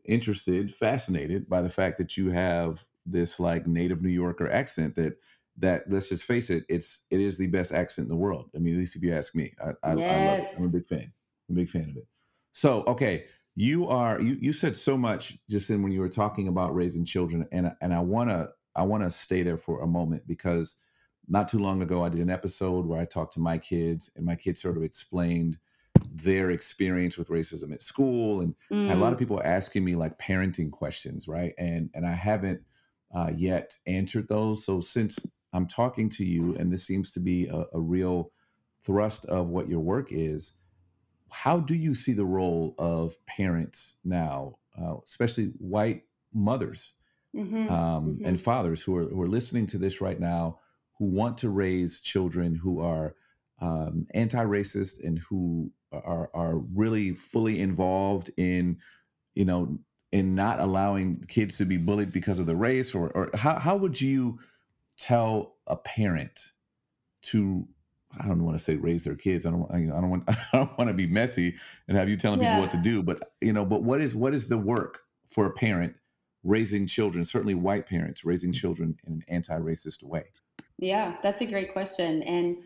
interested, 0.05 0.73
fascinated 0.73 1.47
by 1.49 1.61
the 1.61 1.69
fact 1.69 1.97
that 1.99 2.17
you 2.17 2.31
have 2.31 2.85
this 3.05 3.39
like 3.39 3.67
native 3.67 4.01
New 4.01 4.09
Yorker 4.09 4.49
accent 4.49 4.95
that 4.95 5.17
that 5.57 5.83
let's 5.89 6.09
just 6.09 6.23
face 6.23 6.49
it, 6.49 6.65
it's 6.69 7.01
it 7.09 7.19
is 7.19 7.37
the 7.37 7.47
best 7.47 7.71
accent 7.71 8.05
in 8.05 8.09
the 8.09 8.15
world. 8.15 8.49
I 8.55 8.59
mean, 8.59 8.75
at 8.75 8.79
least 8.79 8.95
if 8.95 9.03
you 9.03 9.13
ask 9.13 9.35
me, 9.35 9.53
I, 9.63 9.71
I, 9.83 9.95
yes. 9.95 10.11
I 10.11 10.25
love 10.25 10.39
it. 10.39 10.49
I'm 10.57 10.65
a 10.65 10.69
big 10.69 10.87
fan. 10.87 11.13
I'm 11.49 11.55
a 11.55 11.59
big 11.59 11.69
fan 11.69 11.89
of 11.89 11.97
it. 11.97 12.07
So, 12.53 12.83
okay, 12.83 13.25
you 13.55 13.87
are 13.87 14.19
you 14.21 14.37
you 14.39 14.53
said 14.53 14.75
so 14.75 14.97
much 14.97 15.37
just 15.49 15.69
in 15.69 15.83
when 15.83 15.91
you 15.91 15.99
were 15.99 16.09
talking 16.09 16.47
about 16.47 16.73
raising 16.73 17.05
children, 17.05 17.47
and 17.51 17.73
and 17.81 17.93
I 17.93 17.99
wanna 17.99 18.49
I 18.75 18.83
wanna 18.83 19.11
stay 19.11 19.43
there 19.43 19.57
for 19.57 19.81
a 19.81 19.87
moment 19.87 20.27
because 20.27 20.75
not 21.27 21.47
too 21.47 21.59
long 21.59 21.81
ago 21.81 22.03
I 22.03 22.09
did 22.09 22.21
an 22.21 22.29
episode 22.29 22.85
where 22.85 22.99
I 22.99 23.05
talked 23.05 23.33
to 23.33 23.39
my 23.39 23.57
kids, 23.57 24.09
and 24.15 24.25
my 24.25 24.35
kids 24.35 24.61
sort 24.61 24.77
of 24.77 24.83
explained 24.83 25.57
their 26.13 26.51
experience 26.51 27.17
with 27.17 27.29
racism 27.29 27.73
at 27.73 27.81
school 27.81 28.41
and 28.41 28.55
mm. 28.71 28.91
a 28.91 28.95
lot 28.95 29.11
of 29.11 29.17
mm. 29.17 29.19
people 29.19 29.41
asking 29.43 29.83
me 29.83 29.95
like 29.95 30.17
parenting 30.17 30.71
questions 30.71 31.27
right 31.27 31.53
and 31.57 31.89
and 31.93 32.05
i 32.05 32.13
haven't 32.13 32.61
uh, 33.13 33.29
yet 33.35 33.75
answered 33.87 34.27
those 34.27 34.65
so 34.65 34.79
since 34.79 35.19
i'm 35.53 35.67
talking 35.67 36.09
to 36.09 36.25
you 36.25 36.55
and 36.55 36.71
this 36.71 36.85
seems 36.85 37.11
to 37.11 37.19
be 37.19 37.47
a, 37.47 37.65
a 37.73 37.79
real 37.79 38.31
thrust 38.83 39.25
of 39.25 39.47
what 39.47 39.69
your 39.69 39.79
work 39.79 40.07
is 40.11 40.53
how 41.29 41.59
do 41.59 41.75
you 41.75 41.93
see 41.93 42.13
the 42.13 42.25
role 42.25 42.75
of 42.77 43.15
parents 43.25 43.97
now 44.03 44.55
uh, 44.81 44.95
especially 45.05 45.51
white 45.57 46.03
mothers 46.33 46.93
mm-hmm. 47.35 47.71
Um, 47.71 48.05
mm-hmm. 48.05 48.25
and 48.25 48.41
fathers 48.41 48.81
who 48.81 48.95
are 48.95 49.05
who 49.05 49.21
are 49.21 49.27
listening 49.27 49.67
to 49.67 49.77
this 49.77 50.01
right 50.01 50.19
now 50.19 50.59
who 50.97 51.05
want 51.05 51.37
to 51.39 51.49
raise 51.49 51.99
children 51.99 52.55
who 52.55 52.79
are 52.81 53.15
um, 53.59 54.07
anti-racist 54.13 55.03
and 55.03 55.19
who 55.19 55.71
are 55.91 56.29
are 56.33 56.57
really 56.57 57.13
fully 57.13 57.59
involved 57.59 58.31
in 58.37 58.77
you 59.35 59.45
know 59.45 59.79
in 60.11 60.35
not 60.35 60.59
allowing 60.59 61.23
kids 61.27 61.57
to 61.57 61.65
be 61.65 61.77
bullied 61.77 62.11
because 62.11 62.39
of 62.39 62.45
the 62.45 62.55
race 62.55 62.93
or 62.93 63.09
or 63.11 63.29
how 63.35 63.59
how 63.59 63.75
would 63.75 63.99
you 63.99 64.39
tell 64.97 65.55
a 65.67 65.75
parent 65.75 66.51
to 67.21 67.67
I 68.19 68.27
don't 68.27 68.43
want 68.43 68.57
to 68.57 68.63
say 68.63 68.75
raise 68.75 69.03
their 69.03 69.15
kids. 69.15 69.45
I 69.45 69.51
don't. 69.51 69.71
I 69.71 69.79
don't 69.79 70.09
want. 70.09 70.23
I 70.27 70.35
don't 70.51 70.77
want 70.77 70.89
to 70.89 70.93
be 70.93 71.07
messy 71.07 71.55
and 71.87 71.97
have 71.97 72.09
you 72.09 72.17
telling 72.17 72.41
yeah. 72.41 72.55
people 72.55 72.61
what 72.61 72.71
to 72.71 72.77
do. 72.77 73.03
But 73.03 73.31
you 73.39 73.53
know. 73.53 73.65
But 73.65 73.83
what 73.83 74.01
is 74.01 74.13
what 74.13 74.33
is 74.33 74.47
the 74.47 74.57
work 74.57 74.99
for 75.29 75.45
a 75.45 75.51
parent 75.51 75.95
raising 76.43 76.87
children? 76.87 77.25
Certainly, 77.25 77.55
white 77.55 77.87
parents 77.87 78.25
raising 78.25 78.51
children 78.51 78.97
in 79.05 79.13
an 79.13 79.23
anti-racist 79.27 80.03
way. 80.03 80.25
Yeah, 80.77 81.15
that's 81.21 81.41
a 81.41 81.45
great 81.45 81.73
question. 81.73 82.23
And 82.23 82.57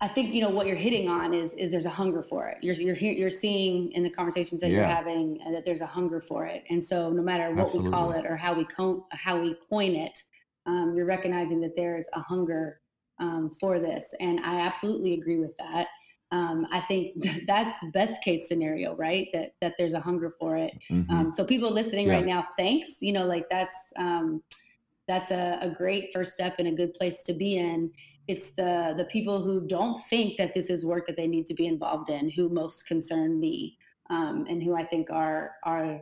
I 0.00 0.08
think 0.08 0.34
you 0.34 0.42
know 0.42 0.50
what 0.50 0.66
you're 0.66 0.76
hitting 0.76 1.08
on 1.08 1.32
is 1.32 1.52
is 1.54 1.70
there's 1.70 1.86
a 1.86 1.90
hunger 1.90 2.22
for 2.22 2.48
it. 2.48 2.58
You're 2.60 2.74
you're 2.74 2.96
you're 2.96 3.30
seeing 3.30 3.92
in 3.92 4.02
the 4.02 4.10
conversations 4.10 4.60
that 4.60 4.70
yeah. 4.70 4.78
you're 4.78 4.86
having 4.86 5.38
uh, 5.46 5.52
that 5.52 5.64
there's 5.64 5.80
a 5.80 5.86
hunger 5.86 6.20
for 6.20 6.44
it, 6.44 6.64
and 6.68 6.84
so 6.84 7.10
no 7.10 7.22
matter 7.22 7.54
what 7.54 7.66
Absolutely. 7.66 7.90
we 7.90 7.94
call 7.96 8.12
it 8.12 8.26
or 8.26 8.36
how 8.36 8.54
we 8.54 8.64
co- 8.64 9.06
how 9.12 9.40
we 9.40 9.56
coin 9.70 9.94
it, 9.94 10.18
um, 10.66 10.94
you're 10.96 11.06
recognizing 11.06 11.60
that 11.60 11.76
there's 11.76 12.06
a 12.12 12.20
hunger 12.20 12.80
um, 13.18 13.50
for 13.60 13.78
this, 13.78 14.04
and 14.20 14.40
I 14.40 14.60
absolutely 14.60 15.14
agree 15.14 15.38
with 15.38 15.56
that. 15.58 15.88
Um, 16.34 16.66
I 16.70 16.80
think 16.80 17.24
that's 17.46 17.76
best 17.92 18.22
case 18.22 18.48
scenario, 18.48 18.96
right? 18.96 19.28
That 19.32 19.54
that 19.60 19.74
there's 19.78 19.94
a 19.94 20.00
hunger 20.00 20.30
for 20.38 20.56
it. 20.56 20.72
Mm-hmm. 20.90 21.10
Um, 21.14 21.30
so 21.30 21.44
people 21.44 21.70
listening 21.70 22.08
yeah. 22.08 22.14
right 22.14 22.26
now, 22.26 22.46
thanks. 22.58 22.90
You 23.00 23.12
know, 23.12 23.24
like 23.24 23.48
that's 23.48 23.76
um, 23.96 24.42
that's 25.06 25.30
a, 25.30 25.58
a 25.60 25.70
great 25.70 26.10
first 26.12 26.34
step 26.34 26.56
and 26.58 26.68
a 26.68 26.72
good 26.72 26.94
place 26.94 27.22
to 27.24 27.34
be 27.34 27.58
in 27.58 27.90
it's 28.26 28.50
the 28.50 28.94
the 28.96 29.04
people 29.04 29.42
who 29.42 29.66
don't 29.66 30.02
think 30.06 30.38
that 30.38 30.54
this 30.54 30.70
is 30.70 30.84
work 30.84 31.06
that 31.06 31.16
they 31.16 31.26
need 31.26 31.46
to 31.46 31.54
be 31.54 31.66
involved 31.66 32.08
in 32.10 32.30
who 32.30 32.48
most 32.48 32.86
concern 32.86 33.38
me 33.38 33.76
um, 34.10 34.46
and 34.48 34.62
who 34.62 34.74
I 34.74 34.84
think 34.84 35.10
are 35.10 35.56
are 35.62 36.00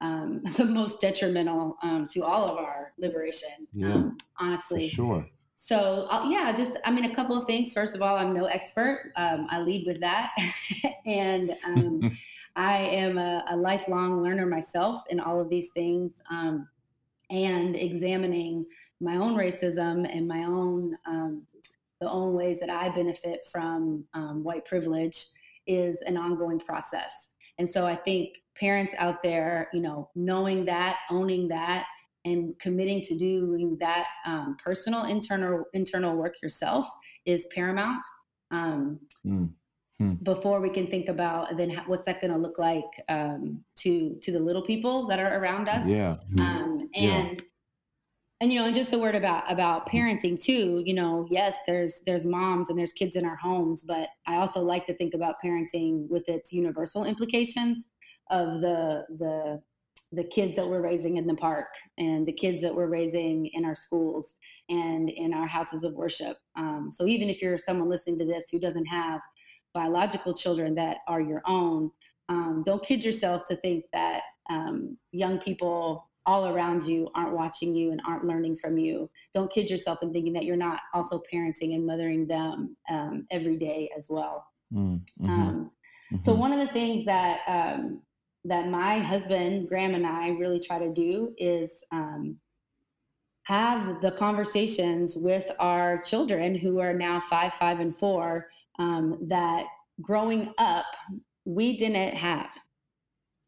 um, 0.00 0.42
the 0.56 0.64
most 0.64 1.00
detrimental 1.00 1.76
um, 1.82 2.06
to 2.08 2.20
all 2.20 2.44
of 2.44 2.58
our 2.58 2.92
liberation. 2.98 3.66
Yeah, 3.72 3.94
um, 3.94 4.16
honestly, 4.38 4.88
sure. 4.88 5.26
So 5.64 6.06
uh, 6.10 6.26
yeah, 6.28 6.54
just 6.54 6.76
I 6.84 6.90
mean 6.90 7.06
a 7.06 7.14
couple 7.14 7.38
of 7.38 7.46
things. 7.46 7.72
First 7.72 7.94
of 7.94 8.02
all, 8.02 8.16
I'm 8.16 8.34
no 8.34 8.44
expert. 8.44 9.12
Um, 9.16 9.46
I 9.48 9.62
lead 9.62 9.86
with 9.86 9.98
that, 10.00 10.30
and 11.06 11.56
um, 11.64 12.18
I 12.56 12.80
am 12.80 13.16
a, 13.16 13.42
a, 13.48 13.56
lifelong 13.56 14.22
learner 14.22 14.44
myself 14.44 15.04
in 15.08 15.18
all 15.18 15.40
of 15.40 15.48
these 15.48 15.70
things, 15.72 16.12
and 17.30 17.76
examining 17.76 18.66
my 19.00 19.16
own 19.16 19.38
racism 19.38 20.06
and 20.14 20.28
my 20.28 20.44
own 20.44 20.98
um, 21.06 21.46
the 21.98 22.10
own 22.10 22.34
ways 22.34 22.60
that 22.60 22.68
I 22.68 22.90
benefit 22.90 23.40
from 23.50 24.04
um, 24.12 24.44
white 24.44 24.66
privilege 24.66 25.24
is 25.66 25.96
an 26.02 26.18
ongoing 26.18 26.60
process. 26.60 27.28
And 27.56 27.66
so 27.66 27.86
I 27.86 27.96
think 27.96 28.42
parents 28.54 28.94
out 28.98 29.22
there, 29.22 29.70
you 29.72 29.80
know, 29.80 30.10
knowing 30.14 30.66
that, 30.66 30.98
owning 31.10 31.48
that, 31.48 31.86
and 32.24 32.58
committing 32.58 33.00
to 33.02 33.16
doing 33.16 33.76
that 33.80 34.06
um, 34.24 34.56
personal 34.62 35.04
internal 35.04 35.64
internal 35.72 36.16
work 36.16 36.34
yourself 36.42 36.88
is 37.24 37.46
paramount. 37.54 38.04
Um, 38.50 39.00
mm. 39.26 39.50
Hmm. 39.98 40.14
Before 40.24 40.60
we 40.60 40.70
can 40.70 40.88
think 40.88 41.08
about 41.08 41.56
then 41.56 41.70
what's 41.86 42.06
that 42.06 42.20
going 42.20 42.32
to 42.32 42.38
look 42.38 42.58
like 42.58 42.84
um, 43.08 43.62
to 43.76 44.16
to 44.22 44.32
the 44.32 44.40
little 44.40 44.62
people 44.62 45.06
that 45.06 45.20
are 45.20 45.38
around 45.38 45.68
us, 45.68 45.86
yeah, 45.86 46.16
um, 46.40 46.88
and 46.94 47.30
yeah 47.40 47.46
and 48.40 48.52
you 48.52 48.58
know 48.58 48.66
and 48.66 48.74
just 48.74 48.92
a 48.92 48.98
word 48.98 49.14
about 49.14 49.50
about 49.50 49.88
parenting 49.88 50.40
too 50.40 50.82
you 50.84 50.92
know 50.92 51.26
yes 51.30 51.58
there's 51.66 52.00
there's 52.04 52.24
moms 52.24 52.68
and 52.68 52.78
there's 52.78 52.92
kids 52.92 53.16
in 53.16 53.24
our 53.24 53.36
homes 53.36 53.82
but 53.82 54.08
i 54.26 54.36
also 54.36 54.60
like 54.60 54.84
to 54.84 54.94
think 54.94 55.14
about 55.14 55.36
parenting 55.42 56.08
with 56.08 56.28
its 56.28 56.52
universal 56.52 57.04
implications 57.04 57.86
of 58.30 58.60
the 58.60 59.04
the 59.18 59.60
the 60.12 60.24
kids 60.24 60.54
that 60.56 60.68
we're 60.68 60.80
raising 60.80 61.16
in 61.16 61.26
the 61.26 61.34
park 61.34 61.68
and 61.98 62.26
the 62.26 62.32
kids 62.32 62.60
that 62.60 62.74
we're 62.74 62.86
raising 62.86 63.46
in 63.46 63.64
our 63.64 63.74
schools 63.74 64.34
and 64.68 65.10
in 65.10 65.34
our 65.34 65.46
houses 65.46 65.84
of 65.84 65.94
worship 65.94 66.36
um, 66.56 66.88
so 66.90 67.06
even 67.06 67.28
if 67.28 67.42
you're 67.42 67.58
someone 67.58 67.88
listening 67.88 68.18
to 68.18 68.24
this 68.24 68.44
who 68.50 68.60
doesn't 68.60 68.86
have 68.86 69.20
biological 69.72 70.32
children 70.32 70.74
that 70.74 70.98
are 71.08 71.20
your 71.20 71.42
own 71.46 71.90
um, 72.28 72.62
don't 72.64 72.84
kid 72.84 73.04
yourself 73.04 73.46
to 73.48 73.56
think 73.56 73.84
that 73.92 74.22
um, 74.50 74.96
young 75.12 75.38
people 75.38 76.08
all 76.26 76.54
around 76.54 76.84
you 76.84 77.08
aren't 77.14 77.34
watching 77.34 77.74
you 77.74 77.92
and 77.92 78.00
aren't 78.06 78.24
learning 78.24 78.56
from 78.56 78.78
you. 78.78 79.10
Don't 79.34 79.52
kid 79.52 79.68
yourself 79.68 79.98
in 80.02 80.12
thinking 80.12 80.32
that 80.32 80.44
you're 80.44 80.56
not 80.56 80.80
also 80.94 81.22
parenting 81.32 81.74
and 81.74 81.86
mothering 81.86 82.26
them 82.26 82.76
um, 82.88 83.26
every 83.30 83.56
day 83.56 83.90
as 83.96 84.08
well. 84.08 84.46
Mm-hmm. 84.72 85.28
Um, 85.28 85.70
mm-hmm. 86.12 86.24
So 86.24 86.34
one 86.34 86.52
of 86.52 86.58
the 86.58 86.72
things 86.72 87.04
that 87.04 87.40
um, 87.46 88.00
that 88.44 88.68
my 88.68 88.98
husband 88.98 89.68
Graham 89.68 89.94
and 89.94 90.06
I 90.06 90.28
really 90.30 90.60
try 90.60 90.78
to 90.78 90.92
do 90.92 91.34
is 91.38 91.82
um, 91.92 92.36
have 93.44 94.00
the 94.00 94.10
conversations 94.12 95.16
with 95.16 95.50
our 95.58 96.02
children 96.02 96.54
who 96.54 96.80
are 96.80 96.94
now 96.94 97.22
five, 97.30 97.52
five, 97.54 97.80
and 97.80 97.96
four 97.96 98.48
um, 98.78 99.18
that 99.28 99.66
growing 100.00 100.52
up 100.58 100.86
we 101.44 101.76
didn't 101.76 102.16
have. 102.16 102.48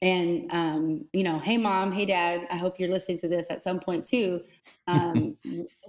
And 0.02 0.50
um, 0.52 1.04
you 1.12 1.24
know, 1.24 1.38
hey 1.38 1.56
mom, 1.56 1.92
hey 1.92 2.06
dad, 2.06 2.46
I 2.50 2.56
hope 2.56 2.78
you're 2.78 2.90
listening 2.90 3.18
to 3.20 3.28
this 3.28 3.46
at 3.50 3.62
some 3.62 3.80
point 3.80 4.06
too. 4.06 4.40
Um, 4.88 5.36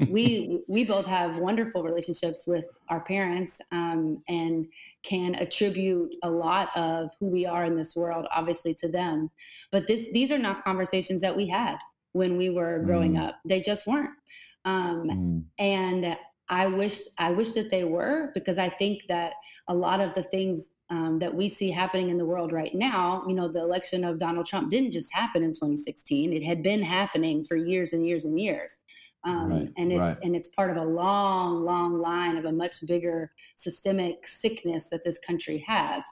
we 0.09 0.63
we 0.67 0.85
both 0.85 1.05
have 1.05 1.37
wonderful 1.37 1.83
relationships 1.83 2.45
with 2.47 2.65
our 2.89 3.01
parents 3.01 3.59
um, 3.71 4.23
and 4.27 4.67
can 5.03 5.35
attribute 5.35 6.15
a 6.23 6.29
lot 6.29 6.69
of 6.75 7.11
who 7.19 7.29
we 7.29 7.45
are 7.45 7.65
in 7.65 7.77
this 7.77 7.95
world, 7.95 8.27
obviously, 8.31 8.73
to 8.75 8.87
them. 8.87 9.29
But 9.71 9.87
this 9.87 10.07
these 10.13 10.31
are 10.31 10.39
not 10.39 10.63
conversations 10.63 11.21
that 11.21 11.35
we 11.35 11.47
had 11.47 11.77
when 12.13 12.37
we 12.37 12.49
were 12.49 12.79
growing 12.79 13.15
mm. 13.15 13.27
up. 13.27 13.39
They 13.45 13.61
just 13.61 13.87
weren't. 13.87 14.11
Um, 14.65 15.09
mm. 15.09 15.43
And 15.59 16.17
I 16.49 16.67
wish 16.67 17.01
I 17.19 17.31
wish 17.31 17.51
that 17.53 17.71
they 17.71 17.83
were 17.83 18.31
because 18.33 18.57
I 18.57 18.69
think 18.69 19.01
that 19.09 19.33
a 19.67 19.75
lot 19.75 19.99
of 19.99 20.15
the 20.15 20.23
things 20.23 20.63
um, 20.89 21.19
that 21.19 21.33
we 21.33 21.49
see 21.49 21.69
happening 21.69 22.09
in 22.09 22.17
the 22.17 22.25
world 22.25 22.53
right 22.53 22.73
now, 22.73 23.23
you 23.27 23.33
know, 23.33 23.47
the 23.47 23.59
election 23.59 24.03
of 24.03 24.19
Donald 24.19 24.45
Trump 24.45 24.71
didn't 24.71 24.91
just 24.91 25.13
happen 25.13 25.43
in 25.43 25.51
2016. 25.51 26.31
It 26.31 26.43
had 26.43 26.63
been 26.63 26.81
happening 26.81 27.43
for 27.43 27.55
years 27.55 27.93
and 27.93 28.05
years 28.05 28.25
and 28.25 28.39
years. 28.39 28.77
Um, 29.23 29.49
right, 29.49 29.69
and 29.77 29.91
it's 29.91 29.99
right. 29.99 30.17
and 30.23 30.35
it's 30.35 30.47
part 30.47 30.69
of 30.69 30.77
a 30.77 30.85
long, 30.85 31.65
long 31.65 31.99
line 31.99 32.37
of 32.37 32.45
a 32.45 32.51
much 32.51 32.75
bigger 32.85 33.31
systemic 33.57 34.25
sickness 34.25 34.87
that 34.89 35.03
this 35.03 35.17
country 35.17 35.63
has. 35.67 36.03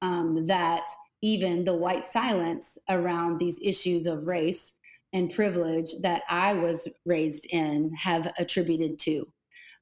Um, 0.00 0.46
that 0.46 0.86
even 1.20 1.64
the 1.64 1.74
white 1.74 2.04
silence 2.04 2.78
around 2.88 3.38
these 3.38 3.60
issues 3.62 4.06
of 4.06 4.26
race 4.26 4.72
and 5.12 5.32
privilege 5.32 5.90
that 6.02 6.22
I 6.28 6.54
was 6.54 6.88
raised 7.04 7.46
in 7.50 7.92
have 7.96 8.32
attributed 8.38 8.98
to. 9.00 9.26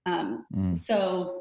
Um, 0.07 0.45
mm. 0.54 0.76
So, 0.76 1.39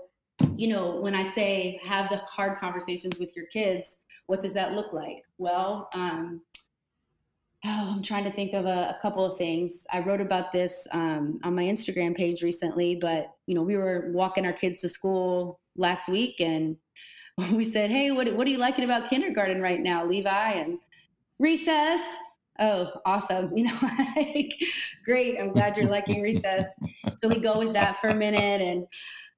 you 0.57 0.67
know, 0.67 0.99
when 0.99 1.15
I 1.15 1.23
say 1.31 1.79
have 1.83 2.09
the 2.09 2.17
hard 2.17 2.57
conversations 2.57 3.17
with 3.17 3.35
your 3.35 3.45
kids, 3.47 3.97
what 4.27 4.41
does 4.41 4.53
that 4.53 4.73
look 4.73 4.93
like? 4.93 5.23
Well, 5.37 5.89
um, 5.93 6.41
oh, 7.65 7.93
I'm 7.95 8.03
trying 8.03 8.23
to 8.25 8.31
think 8.31 8.53
of 8.53 8.65
a, 8.65 8.95
a, 8.95 8.99
couple 9.01 9.25
of 9.25 9.37
things. 9.37 9.85
I 9.91 10.01
wrote 10.01 10.21
about 10.21 10.51
this 10.51 10.87
um, 10.91 11.39
on 11.43 11.55
my 11.55 11.63
Instagram 11.63 12.15
page 12.15 12.43
recently, 12.43 12.95
but 12.95 13.33
you 13.47 13.55
know, 13.55 13.63
we 13.63 13.75
were 13.75 14.11
walking 14.13 14.45
our 14.45 14.53
kids 14.53 14.81
to 14.81 14.89
school 14.89 15.59
last 15.75 16.07
week, 16.07 16.39
and 16.39 16.77
we 17.53 17.63
said, 17.63 17.91
"Hey, 17.91 18.11
what 18.11 18.33
what 18.35 18.47
are 18.47 18.51
you 18.51 18.57
liking 18.57 18.85
about 18.85 19.09
kindergarten 19.09 19.61
right 19.61 19.81
now, 19.81 20.05
Levi?" 20.05 20.51
And 20.51 20.79
recess. 21.39 22.01
Oh, 22.59 22.91
awesome! 23.05 23.51
You 23.57 23.65
know, 23.65 23.79
like 24.15 24.53
great. 25.05 25.39
I'm 25.39 25.53
glad 25.53 25.75
you're 25.75 25.89
liking 25.89 26.21
recess. 26.21 26.65
So 27.21 27.27
we 27.27 27.39
go 27.39 27.57
with 27.59 27.73
that 27.73 27.99
for 27.99 28.09
a 28.09 28.15
minute, 28.15 28.61
and 28.61 28.85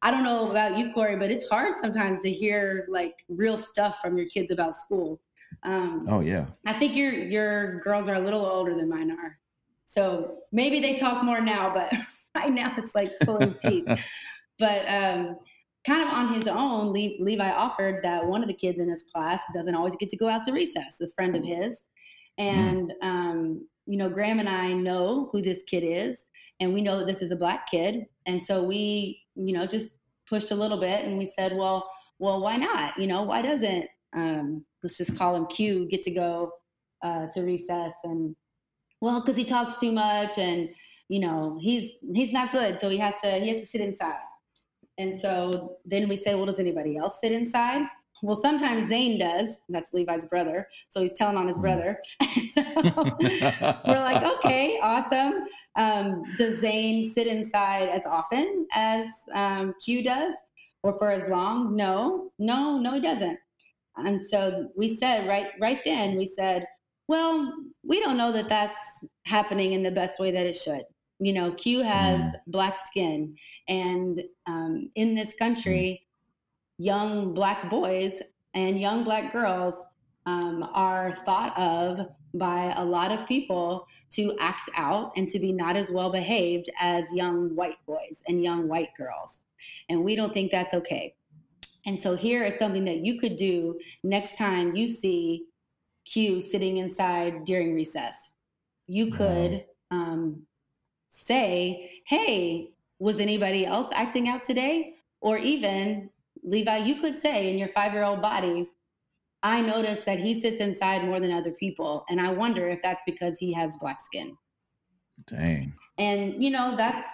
I 0.01 0.11
don't 0.11 0.23
know 0.23 0.49
about 0.49 0.77
you, 0.77 0.93
Corey, 0.93 1.15
but 1.15 1.29
it's 1.29 1.47
hard 1.47 1.75
sometimes 1.75 2.21
to 2.21 2.31
hear 2.31 2.85
like 2.89 3.23
real 3.29 3.57
stuff 3.57 3.99
from 4.01 4.17
your 4.17 4.25
kids 4.25 4.51
about 4.51 4.75
school. 4.75 5.21
Um, 5.63 6.07
oh 6.09 6.21
yeah. 6.21 6.45
I 6.65 6.73
think 6.73 6.95
your 6.95 7.11
your 7.11 7.79
girls 7.81 8.07
are 8.07 8.15
a 8.15 8.19
little 8.19 8.45
older 8.45 8.75
than 8.75 8.89
mine 8.89 9.11
are, 9.11 9.37
so 9.85 10.39
maybe 10.51 10.79
they 10.79 10.95
talk 10.95 11.23
more 11.23 11.41
now. 11.41 11.71
But 11.73 11.93
right 12.35 12.51
now 12.51 12.73
it's 12.77 12.95
like 12.95 13.11
pulling 13.21 13.53
teeth. 13.55 13.87
But 14.59 14.87
um, 14.87 15.37
kind 15.87 16.03
of 16.03 16.09
on 16.09 16.35
his 16.35 16.45
own, 16.45 16.93
Le- 16.93 17.17
Levi 17.19 17.49
offered 17.49 18.03
that 18.03 18.23
one 18.23 18.43
of 18.43 18.47
the 18.47 18.53
kids 18.53 18.79
in 18.79 18.87
his 18.87 19.01
class 19.11 19.41
doesn't 19.55 19.73
always 19.73 19.95
get 19.95 20.07
to 20.09 20.17
go 20.17 20.29
out 20.29 20.43
to 20.43 20.51
recess. 20.51 21.01
A 21.01 21.07
friend 21.07 21.35
of 21.35 21.43
his, 21.43 21.81
mm. 22.39 22.43
and 22.43 22.93
mm. 23.01 23.07
um, 23.07 23.67
you 23.87 23.97
know, 23.97 24.07
Graham 24.07 24.39
and 24.39 24.47
I 24.47 24.71
know 24.71 25.29
who 25.31 25.41
this 25.41 25.63
kid 25.63 25.83
is, 25.83 26.23
and 26.61 26.73
we 26.73 26.81
know 26.81 26.97
that 26.97 27.07
this 27.07 27.21
is 27.21 27.31
a 27.31 27.35
black 27.35 27.69
kid, 27.69 28.05
and 28.25 28.41
so 28.41 28.63
we, 28.63 29.21
you 29.35 29.53
know, 29.53 29.65
just 29.65 29.95
pushed 30.29 30.51
a 30.51 30.55
little 30.55 30.79
bit, 30.79 31.03
and 31.03 31.17
we 31.17 31.33
said, 31.37 31.57
well, 31.57 31.89
well, 32.19 32.39
why 32.39 32.55
not? 32.55 32.97
You 32.97 33.07
know, 33.07 33.23
why 33.23 33.41
doesn't 33.41 33.87
um, 34.13 34.65
let's 34.83 34.97
just 34.97 35.17
call 35.17 35.35
him 35.35 35.45
Q, 35.47 35.87
get 35.89 36.03
to 36.03 36.11
go 36.11 36.51
uh, 37.03 37.27
to 37.33 37.41
recess. 37.41 37.93
And 38.03 38.35
well, 38.99 39.21
because 39.21 39.35
he 39.35 39.45
talks 39.45 39.79
too 39.79 39.91
much 39.91 40.37
and 40.37 40.69
you 41.09 41.19
know 41.19 41.57
he's 41.61 41.91
he's 42.13 42.33
not 42.33 42.51
good, 42.51 42.79
so 42.79 42.89
he 42.89 42.97
has 42.97 43.19
to 43.21 43.31
he 43.39 43.49
has 43.49 43.59
to 43.59 43.65
sit 43.65 43.81
inside. 43.81 44.19
And 44.97 45.17
so 45.17 45.77
then 45.85 46.07
we 46.07 46.15
say, 46.15 46.35
well, 46.35 46.45
does 46.45 46.59
anybody 46.59 46.97
else 46.97 47.17
sit 47.21 47.31
inside? 47.31 47.87
Well, 48.21 48.39
sometimes 48.39 48.87
Zane 48.87 49.17
does. 49.17 49.55
That's 49.69 49.93
Levi's 49.93 50.25
brother. 50.25 50.67
So 50.89 51.01
he's 51.01 51.13
telling 51.13 51.37
on 51.37 51.47
his 51.47 51.57
mm. 51.57 51.61
brother. 51.61 51.97
so 52.53 52.61
we're 53.87 53.99
like, 53.99 54.21
okay, 54.21 54.79
awesome. 54.83 55.45
Um, 55.75 56.23
does 56.37 56.59
Zane 56.59 57.11
sit 57.13 57.27
inside 57.27 57.89
as 57.89 58.03
often 58.05 58.67
as 58.73 59.05
um, 59.33 59.73
Q 59.83 60.03
does 60.03 60.33
or 60.83 60.97
for 60.97 61.09
as 61.09 61.29
long? 61.29 61.75
No, 61.75 62.31
no, 62.39 62.77
no, 62.77 62.93
he 62.93 62.99
doesn't. 62.99 63.39
And 63.97 64.21
so 64.21 64.69
we 64.75 64.95
said 64.95 65.27
right 65.27 65.51
right 65.59 65.79
then 65.85 66.17
we 66.17 66.25
said, 66.25 66.65
well, 67.07 67.53
we 67.83 67.99
don't 67.99 68.17
know 68.17 68.31
that 68.31 68.49
that's 68.49 68.79
happening 69.25 69.73
in 69.73 69.83
the 69.83 69.91
best 69.91 70.19
way 70.19 70.31
that 70.31 70.47
it 70.47 70.55
should. 70.55 70.83
You 71.19 71.33
know, 71.33 71.51
Q 71.51 71.81
has 71.81 72.21
mm. 72.21 72.33
black 72.47 72.77
skin, 72.87 73.35
and 73.67 74.23
um, 74.47 74.89
in 74.95 75.13
this 75.13 75.33
country, 75.33 76.01
mm. 76.01 76.85
young 76.85 77.33
black 77.33 77.69
boys 77.69 78.21
and 78.53 78.79
young 78.79 79.03
black 79.03 79.31
girls 79.31 79.75
um, 80.25 80.67
are 80.73 81.17
thought 81.25 81.57
of 81.57 82.07
by 82.33 82.73
a 82.77 82.85
lot 82.85 83.11
of 83.11 83.27
people 83.27 83.87
to 84.11 84.35
act 84.39 84.69
out 84.75 85.11
and 85.15 85.27
to 85.29 85.39
be 85.39 85.51
not 85.51 85.75
as 85.75 85.91
well 85.91 86.11
behaved 86.11 86.69
as 86.79 87.13
young 87.13 87.55
white 87.55 87.77
boys 87.85 88.23
and 88.27 88.43
young 88.43 88.67
white 88.67 88.95
girls. 88.97 89.39
And 89.89 90.03
we 90.03 90.15
don't 90.15 90.33
think 90.33 90.51
that's 90.51 90.73
okay. 90.73 91.15
And 91.85 91.99
so 91.99 92.15
here 92.15 92.43
is 92.43 92.55
something 92.55 92.85
that 92.85 92.97
you 92.97 93.19
could 93.19 93.35
do 93.35 93.79
next 94.03 94.37
time 94.37 94.75
you 94.75 94.87
see 94.87 95.45
Q 96.05 96.39
sitting 96.39 96.77
inside 96.77 97.45
during 97.45 97.73
recess. 97.73 98.31
You 98.87 99.11
could 99.11 99.65
um, 99.89 100.41
say, 101.09 102.01
hey, 102.05 102.71
was 102.99 103.19
anybody 103.19 103.65
else 103.65 103.89
acting 103.93 104.29
out 104.29 104.45
today? 104.45 104.95
Or 105.21 105.37
even, 105.37 106.09
Levi, 106.43 106.77
you 106.77 107.01
could 107.01 107.17
say 107.17 107.51
in 107.51 107.57
your 107.57 107.69
five 107.69 107.93
year 107.93 108.03
old 108.03 108.21
body, 108.21 108.69
I 109.43 109.61
notice 109.61 110.01
that 110.01 110.19
he 110.19 110.39
sits 110.39 110.59
inside 110.59 111.03
more 111.03 111.19
than 111.19 111.31
other 111.31 111.51
people. 111.51 112.05
And 112.09 112.21
I 112.21 112.31
wonder 112.31 112.69
if 112.69 112.81
that's 112.81 113.03
because 113.05 113.37
he 113.37 113.51
has 113.53 113.77
black 113.77 113.99
skin. 113.99 114.37
Dang. 115.27 115.73
And, 115.97 116.41
you 116.43 116.51
know, 116.51 116.75
that's 116.77 117.07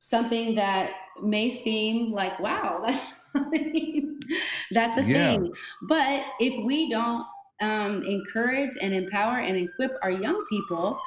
something 0.00 0.54
that 0.54 0.92
may 1.22 1.50
seem 1.50 2.12
like, 2.12 2.38
wow, 2.38 2.82
that's 2.84 3.06
that's 4.70 4.98
a 4.98 5.02
yeah. 5.02 5.32
thing. 5.32 5.52
But 5.82 6.24
if 6.40 6.64
we 6.64 6.90
don't 6.90 7.24
um, 7.60 8.02
encourage 8.02 8.72
and 8.80 8.94
empower 8.94 9.38
and 9.38 9.56
equip 9.56 9.92
our 10.02 10.10
young 10.10 10.44
people 10.48 10.98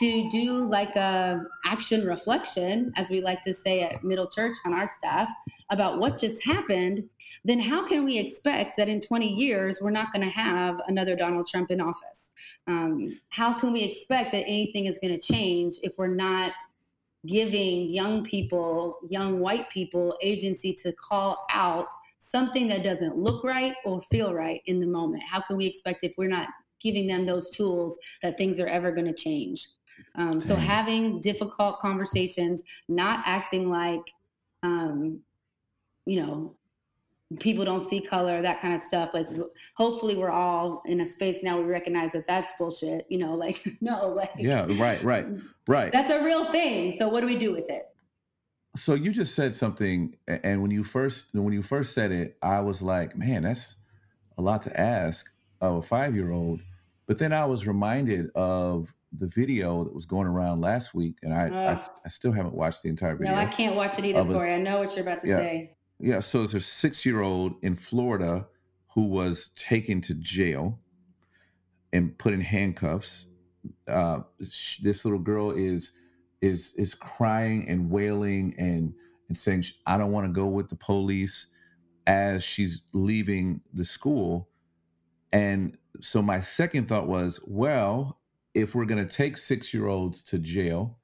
to 0.00 0.28
do 0.30 0.52
like 0.52 0.94
a 0.96 1.42
action 1.64 2.06
reflection, 2.06 2.92
as 2.96 3.10
we 3.10 3.20
like 3.20 3.42
to 3.42 3.54
say 3.54 3.82
at 3.82 4.04
Middle 4.04 4.28
Church 4.28 4.56
on 4.64 4.72
our 4.72 4.86
staff, 4.86 5.28
about 5.70 5.98
what 5.98 6.18
just 6.18 6.44
happened, 6.44 7.04
then 7.44 7.58
how 7.58 7.86
can 7.86 8.04
we 8.04 8.18
expect 8.18 8.76
that 8.76 8.88
in 8.88 9.00
20 9.00 9.26
years 9.26 9.80
we're 9.80 9.90
not 9.90 10.12
going 10.12 10.24
to 10.24 10.32
have 10.32 10.80
another 10.88 11.16
Donald 11.16 11.46
Trump 11.46 11.70
in 11.70 11.80
office? 11.80 12.30
Um, 12.66 13.20
how 13.30 13.52
can 13.52 13.72
we 13.72 13.82
expect 13.82 14.32
that 14.32 14.44
anything 14.46 14.86
is 14.86 14.98
going 15.00 15.18
to 15.18 15.24
change 15.24 15.74
if 15.82 15.92
we're 15.98 16.08
not 16.08 16.52
giving 17.26 17.90
young 17.90 18.24
people, 18.24 18.98
young 19.08 19.40
white 19.40 19.68
people, 19.70 20.16
agency 20.22 20.72
to 20.72 20.92
call 20.92 21.46
out 21.52 21.88
something 22.18 22.68
that 22.68 22.82
doesn't 22.82 23.16
look 23.16 23.44
right 23.44 23.74
or 23.84 24.00
feel 24.02 24.34
right 24.34 24.62
in 24.66 24.80
the 24.80 24.86
moment? 24.86 25.22
How 25.22 25.40
can 25.40 25.56
we 25.56 25.66
expect 25.66 26.04
if 26.04 26.14
we're 26.16 26.28
not 26.28 26.48
giving 26.80 27.06
them 27.06 27.26
those 27.26 27.50
tools 27.50 27.98
that 28.22 28.38
things 28.38 28.60
are 28.60 28.66
ever 28.66 28.92
going 28.92 29.06
to 29.06 29.14
change? 29.14 29.68
Um, 30.14 30.40
so 30.40 30.54
having 30.54 31.20
difficult 31.20 31.78
conversations, 31.78 32.62
not 32.88 33.22
acting 33.26 33.70
like, 33.70 34.12
um, 34.62 35.20
you 36.06 36.20
know, 36.22 36.56
people 37.40 37.64
don't 37.64 37.82
see 37.82 38.00
color, 38.00 38.40
that 38.40 38.60
kind 38.60 38.74
of 38.74 38.80
stuff. 38.80 39.10
Like, 39.12 39.28
hopefully, 39.74 40.16
we're 40.16 40.30
all 40.30 40.82
in 40.86 41.00
a 41.00 41.06
space 41.06 41.38
now 41.42 41.58
we 41.58 41.64
recognize 41.64 42.12
that 42.12 42.26
that's 42.26 42.52
bullshit. 42.58 43.06
You 43.08 43.18
know, 43.18 43.34
like, 43.34 43.66
no, 43.80 44.08
like, 44.08 44.32
yeah, 44.38 44.66
right, 44.78 45.02
right, 45.02 45.28
mm, 45.28 45.42
right. 45.66 45.92
That's 45.92 46.10
a 46.10 46.24
real 46.24 46.44
thing. 46.46 46.92
So, 46.98 47.08
what 47.08 47.20
do 47.20 47.26
we 47.26 47.36
do 47.36 47.52
with 47.52 47.68
it? 47.68 47.84
So 48.76 48.94
you 48.94 49.10
just 49.10 49.34
said 49.34 49.54
something, 49.54 50.14
and 50.28 50.62
when 50.62 50.70
you 50.70 50.84
first 50.84 51.26
when 51.32 51.52
you 51.52 51.62
first 51.62 51.94
said 51.94 52.12
it, 52.12 52.36
I 52.42 52.60
was 52.60 52.80
like, 52.80 53.16
man, 53.16 53.42
that's 53.42 53.74
a 54.36 54.42
lot 54.42 54.62
to 54.62 54.80
ask 54.80 55.28
of 55.60 55.76
a 55.76 55.82
five 55.82 56.14
year 56.14 56.30
old. 56.30 56.60
But 57.06 57.18
then 57.18 57.32
I 57.32 57.44
was 57.46 57.66
reminded 57.66 58.30
of 58.34 58.92
the 59.18 59.26
video 59.26 59.84
that 59.84 59.94
was 59.94 60.04
going 60.04 60.26
around 60.26 60.60
last 60.60 60.94
week, 60.94 61.16
and 61.22 61.32
I, 61.32 61.48
I, 61.48 61.72
I, 62.04 62.08
still 62.08 62.30
haven't 62.30 62.54
watched 62.54 62.82
the 62.82 62.90
entire 62.90 63.16
video. 63.16 63.32
No, 63.32 63.40
I 63.40 63.46
can't 63.46 63.74
watch 63.74 63.98
it 63.98 64.04
either, 64.04 64.22
Corey. 64.22 64.52
I 64.52 64.58
know 64.58 64.80
what 64.80 64.94
you're 64.94 65.00
about 65.00 65.20
to 65.20 65.28
yeah, 65.28 65.36
say. 65.38 65.77
Yeah, 66.00 66.20
so 66.20 66.42
it's 66.42 66.54
a 66.54 66.60
six 66.60 67.04
year 67.04 67.20
old 67.20 67.54
in 67.62 67.74
Florida 67.74 68.46
who 68.94 69.04
was 69.06 69.48
taken 69.56 70.00
to 70.02 70.14
jail 70.14 70.78
and 71.92 72.16
put 72.18 72.32
in 72.32 72.40
handcuffs. 72.40 73.26
Uh, 73.88 74.20
this 74.38 75.04
little 75.04 75.18
girl 75.18 75.50
is 75.50 75.92
is 76.40 76.72
is 76.76 76.94
crying 76.94 77.68
and 77.68 77.90
wailing 77.90 78.54
and 78.58 78.94
and 79.28 79.36
saying, 79.36 79.64
"I 79.86 79.98
don't 79.98 80.12
want 80.12 80.26
to 80.26 80.32
go 80.32 80.48
with 80.48 80.68
the 80.68 80.76
police." 80.76 81.46
As 82.06 82.42
she's 82.42 82.82
leaving 82.94 83.60
the 83.74 83.84
school, 83.84 84.48
and 85.32 85.76
so 86.00 86.22
my 86.22 86.40
second 86.40 86.88
thought 86.88 87.06
was, 87.06 87.40
well, 87.46 88.20
if 88.54 88.74
we're 88.74 88.86
going 88.86 89.06
to 89.06 89.16
take 89.16 89.36
six 89.38 89.74
year 89.74 89.88
olds 89.88 90.22
to 90.24 90.38
jail, 90.38 90.98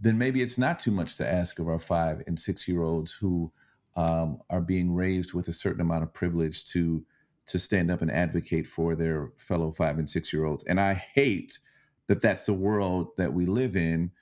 then 0.00 0.18
maybe 0.18 0.42
it's 0.42 0.58
not 0.58 0.80
too 0.80 0.90
much 0.90 1.16
to 1.16 1.28
ask 1.28 1.58
of 1.58 1.68
our 1.68 1.78
five 1.78 2.22
and 2.26 2.38
six 2.38 2.68
year 2.68 2.82
olds 2.82 3.12
who 3.12 3.52
um, 3.96 4.40
are 4.50 4.60
being 4.60 4.94
raised 4.94 5.32
with 5.32 5.48
a 5.48 5.52
certain 5.52 5.80
amount 5.80 6.02
of 6.02 6.12
privilege 6.12 6.66
to 6.66 7.04
to 7.46 7.58
stand 7.58 7.90
up 7.90 8.00
and 8.00 8.12
advocate 8.12 8.66
for 8.66 8.94
their 8.94 9.32
fellow 9.36 9.72
five 9.72 9.98
and 9.98 10.08
six 10.08 10.32
year 10.32 10.44
olds. 10.44 10.62
And 10.64 10.80
I 10.80 10.94
hate 10.94 11.58
that 12.06 12.20
that's 12.20 12.46
the 12.46 12.54
world 12.54 13.08
that 13.18 13.32
we 13.32 13.44
live 13.44 13.76
in, 13.76 14.12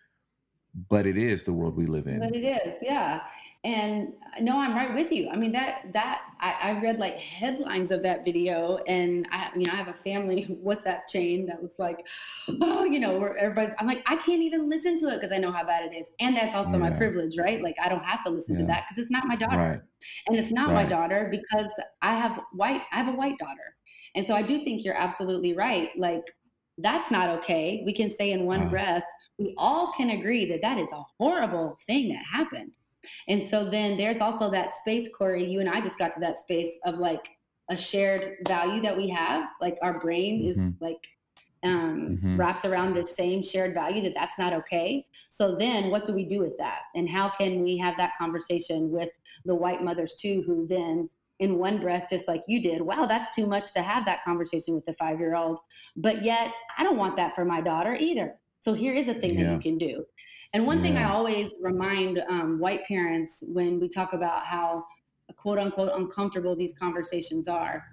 but 0.88 1.06
it 1.06 1.18
is 1.18 1.44
the 1.44 1.52
world 1.52 1.76
we 1.76 1.86
live 1.86 2.06
in. 2.06 2.20
But 2.20 2.34
it 2.34 2.44
is, 2.44 2.74
yeah. 2.80 3.22
And 3.64 4.14
no, 4.40 4.58
I'm 4.58 4.74
right 4.74 4.94
with 4.94 5.12
you. 5.12 5.28
I 5.30 5.36
mean 5.36 5.52
that 5.52 5.92
that 5.92 6.22
I, 6.40 6.54
I 6.62 6.80
read 6.80 6.98
like 6.98 7.14
headlines 7.14 7.90
of 7.90 8.02
that 8.02 8.24
video, 8.24 8.78
and 8.86 9.26
I 9.30 9.50
you 9.56 9.66
know 9.66 9.72
I 9.72 9.76
have 9.76 9.88
a 9.88 9.92
family 9.92 10.58
WhatsApp 10.64 11.06
chain 11.08 11.46
that 11.46 11.62
was 11.62 11.72
like, 11.78 12.06
oh, 12.60 12.84
you 12.84 13.00
know, 13.00 13.18
where 13.18 13.36
everybody's. 13.36 13.74
I'm 13.78 13.86
like 13.86 14.02
I 14.06 14.16
can't 14.16 14.42
even 14.42 14.68
listen 14.68 14.98
to 14.98 15.08
it 15.08 15.16
because 15.16 15.32
I 15.32 15.38
know 15.38 15.50
how 15.50 15.64
bad 15.64 15.92
it 15.92 15.96
is, 15.96 16.10
and 16.20 16.36
that's 16.36 16.54
also 16.54 16.72
yeah. 16.72 16.78
my 16.78 16.90
privilege, 16.90 17.36
right? 17.38 17.62
Like 17.62 17.76
I 17.82 17.88
don't 17.88 18.04
have 18.04 18.22
to 18.24 18.30
listen 18.30 18.56
yeah. 18.56 18.60
to 18.62 18.66
that 18.68 18.84
because 18.88 19.02
it's 19.02 19.10
not 19.10 19.26
my 19.26 19.36
daughter, 19.36 19.56
right. 19.56 19.80
and 20.26 20.36
it's 20.36 20.52
not 20.52 20.68
right. 20.68 20.84
my 20.84 20.86
daughter 20.86 21.28
because 21.30 21.70
I 22.02 22.14
have 22.14 22.40
white. 22.52 22.82
I 22.92 22.96
have 22.96 23.12
a 23.12 23.16
white 23.16 23.38
daughter, 23.38 23.76
and 24.14 24.24
so 24.24 24.34
I 24.34 24.42
do 24.42 24.64
think 24.64 24.84
you're 24.84 24.96
absolutely 24.96 25.54
right. 25.54 25.90
Like 25.96 26.24
that's 26.78 27.10
not 27.10 27.28
okay. 27.28 27.82
We 27.84 27.92
can 27.92 28.08
say 28.08 28.32
in 28.32 28.46
one 28.46 28.68
breath, 28.68 29.02
we 29.38 29.54
all 29.58 29.92
can 29.92 30.10
agree 30.10 30.48
that 30.50 30.62
that 30.62 30.78
is 30.78 30.90
a 30.92 31.02
horrible 31.18 31.76
thing 31.86 32.08
that 32.10 32.24
happened. 32.24 32.72
And 33.28 33.46
so 33.46 33.68
then 33.70 33.96
there's 33.96 34.18
also 34.18 34.50
that 34.50 34.70
space, 34.70 35.08
Corey. 35.16 35.44
You 35.44 35.60
and 35.60 35.68
I 35.68 35.80
just 35.80 35.98
got 35.98 36.12
to 36.12 36.20
that 36.20 36.36
space 36.36 36.78
of 36.84 36.98
like 36.98 37.28
a 37.70 37.76
shared 37.76 38.36
value 38.46 38.80
that 38.82 38.96
we 38.96 39.08
have. 39.10 39.48
Like 39.60 39.78
our 39.82 40.00
brain 40.00 40.42
mm-hmm. 40.42 40.50
is 40.50 40.72
like 40.80 41.06
um, 41.62 42.18
mm-hmm. 42.18 42.36
wrapped 42.36 42.64
around 42.64 42.94
the 42.94 43.02
same 43.02 43.42
shared 43.42 43.74
value 43.74 44.02
that 44.02 44.14
that's 44.14 44.38
not 44.38 44.52
okay. 44.52 45.06
So 45.28 45.56
then 45.56 45.90
what 45.90 46.04
do 46.04 46.14
we 46.14 46.24
do 46.24 46.40
with 46.40 46.56
that? 46.58 46.82
And 46.94 47.08
how 47.08 47.30
can 47.30 47.62
we 47.62 47.76
have 47.78 47.96
that 47.96 48.12
conversation 48.18 48.90
with 48.90 49.10
the 49.44 49.54
white 49.54 49.82
mothers 49.82 50.14
too, 50.14 50.42
who 50.46 50.66
then 50.66 51.08
in 51.40 51.58
one 51.58 51.80
breath, 51.80 52.06
just 52.10 52.26
like 52.26 52.42
you 52.48 52.60
did, 52.62 52.82
wow, 52.82 53.06
that's 53.06 53.34
too 53.34 53.46
much 53.46 53.72
to 53.72 53.82
have 53.82 54.04
that 54.04 54.24
conversation 54.24 54.74
with 54.74 54.84
the 54.86 54.94
five 54.94 55.20
year 55.20 55.36
old. 55.36 55.58
But 55.96 56.24
yet, 56.24 56.52
I 56.76 56.82
don't 56.82 56.96
want 56.96 57.16
that 57.16 57.34
for 57.34 57.44
my 57.44 57.60
daughter 57.60 57.96
either. 57.98 58.34
So 58.60 58.74
here 58.74 58.92
is 58.92 59.08
a 59.08 59.14
thing 59.14 59.38
yeah. 59.38 59.44
that 59.44 59.52
you 59.52 59.58
can 59.60 59.78
do. 59.78 60.04
And 60.54 60.66
one 60.66 60.78
yeah. 60.78 60.84
thing 60.84 60.96
I 60.98 61.10
always 61.10 61.54
remind 61.60 62.22
um, 62.28 62.58
white 62.58 62.84
parents 62.86 63.44
when 63.46 63.78
we 63.78 63.88
talk 63.88 64.12
about 64.12 64.44
how 64.44 64.84
quote 65.36 65.58
unquote 65.58 65.90
uncomfortable 65.94 66.56
these 66.56 66.72
conversations 66.72 67.48
are, 67.48 67.84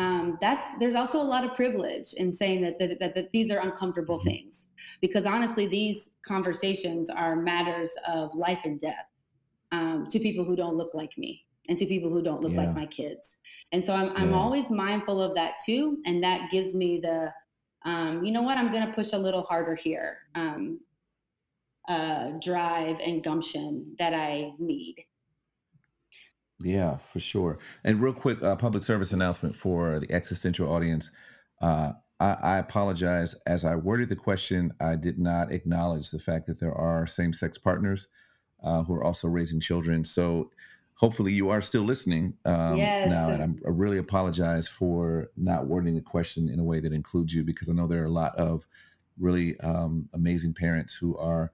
um, 0.00 0.38
that's 0.40 0.78
there's 0.78 0.94
also 0.94 1.20
a 1.20 1.22
lot 1.22 1.44
of 1.44 1.54
privilege 1.54 2.14
in 2.14 2.32
saying 2.32 2.62
that, 2.62 2.78
that, 2.78 2.98
that, 3.00 3.14
that 3.14 3.30
these 3.32 3.50
are 3.50 3.58
uncomfortable 3.58 4.18
mm-hmm. 4.18 4.28
things 4.28 4.66
because 5.02 5.26
honestly 5.26 5.66
these 5.66 6.08
conversations 6.24 7.10
are 7.10 7.36
matters 7.36 7.90
of 8.08 8.34
life 8.34 8.60
and 8.64 8.80
death 8.80 9.06
um, 9.72 10.06
to 10.10 10.18
people 10.18 10.42
who 10.42 10.56
don't 10.56 10.76
look 10.76 10.94
like 10.94 11.16
me 11.18 11.44
and 11.68 11.76
to 11.76 11.84
people 11.84 12.08
who 12.08 12.22
don't 12.22 12.40
look 12.40 12.52
yeah. 12.52 12.60
like 12.60 12.74
my 12.74 12.86
kids 12.86 13.36
and 13.72 13.84
so 13.84 13.92
i'm, 13.92 14.10
I'm 14.16 14.30
yeah. 14.30 14.36
always 14.36 14.70
mindful 14.70 15.20
of 15.20 15.34
that 15.34 15.54
too 15.64 15.98
and 16.06 16.24
that 16.24 16.50
gives 16.50 16.74
me 16.74 16.98
the 17.00 17.30
um, 17.84 18.24
you 18.24 18.32
know 18.32 18.42
what 18.42 18.56
i'm 18.56 18.72
going 18.72 18.86
to 18.86 18.92
push 18.94 19.12
a 19.12 19.18
little 19.18 19.42
harder 19.42 19.74
here 19.74 20.20
um, 20.34 20.80
uh, 21.90 22.30
drive 22.40 23.00
and 23.00 23.22
gumption 23.22 23.96
that 23.98 24.14
I 24.14 24.52
need. 24.60 24.94
Yeah, 26.62 26.98
for 27.12 27.18
sure. 27.18 27.58
And 27.82 28.00
real 28.00 28.12
quick, 28.12 28.40
uh, 28.42 28.54
public 28.54 28.84
service 28.84 29.12
announcement 29.12 29.56
for 29.56 29.98
the 29.98 30.12
existential 30.12 30.70
audience. 30.72 31.10
Uh, 31.60 31.92
I, 32.20 32.36
I, 32.42 32.58
apologize. 32.58 33.34
As 33.46 33.64
I 33.64 33.74
worded 33.74 34.08
the 34.08 34.16
question, 34.16 34.72
I 34.78 34.94
did 34.94 35.18
not 35.18 35.50
acknowledge 35.50 36.10
the 36.10 36.18
fact 36.20 36.46
that 36.46 36.60
there 36.60 36.74
are 36.74 37.06
same 37.06 37.32
sex 37.32 37.58
partners 37.58 38.06
uh, 38.62 38.84
who 38.84 38.94
are 38.94 39.02
also 39.02 39.26
raising 39.26 39.58
children. 39.58 40.04
So 40.04 40.50
hopefully 40.94 41.32
you 41.32 41.48
are 41.48 41.60
still 41.60 41.82
listening 41.82 42.34
um, 42.44 42.76
yes. 42.76 43.08
now. 43.08 43.30
And 43.30 43.42
I'm, 43.42 43.60
i 43.66 43.70
really 43.70 43.98
apologize 43.98 44.68
for 44.68 45.30
not 45.36 45.66
wording 45.66 45.96
the 45.96 46.02
question 46.02 46.48
in 46.48 46.60
a 46.60 46.64
way 46.64 46.78
that 46.78 46.92
includes 46.92 47.34
you 47.34 47.42
because 47.42 47.68
I 47.68 47.72
know 47.72 47.88
there 47.88 48.02
are 48.02 48.06
a 48.06 48.10
lot 48.10 48.36
of 48.36 48.64
really 49.18 49.58
um, 49.60 50.08
amazing 50.14 50.54
parents 50.54 50.94
who 50.94 51.16
are 51.16 51.50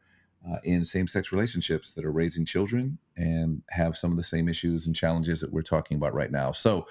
uh, 0.48 0.58
in 0.64 0.84
same 0.84 1.08
sex 1.08 1.32
relationships 1.32 1.94
that 1.94 2.04
are 2.04 2.12
raising 2.12 2.44
children 2.44 2.98
and 3.16 3.62
have 3.70 3.96
some 3.96 4.10
of 4.10 4.16
the 4.16 4.22
same 4.22 4.48
issues 4.48 4.86
and 4.86 4.94
challenges 4.94 5.40
that 5.40 5.52
we're 5.52 5.62
talking 5.62 5.96
about 5.96 6.14
right 6.14 6.30
now. 6.30 6.52
So 6.52 6.86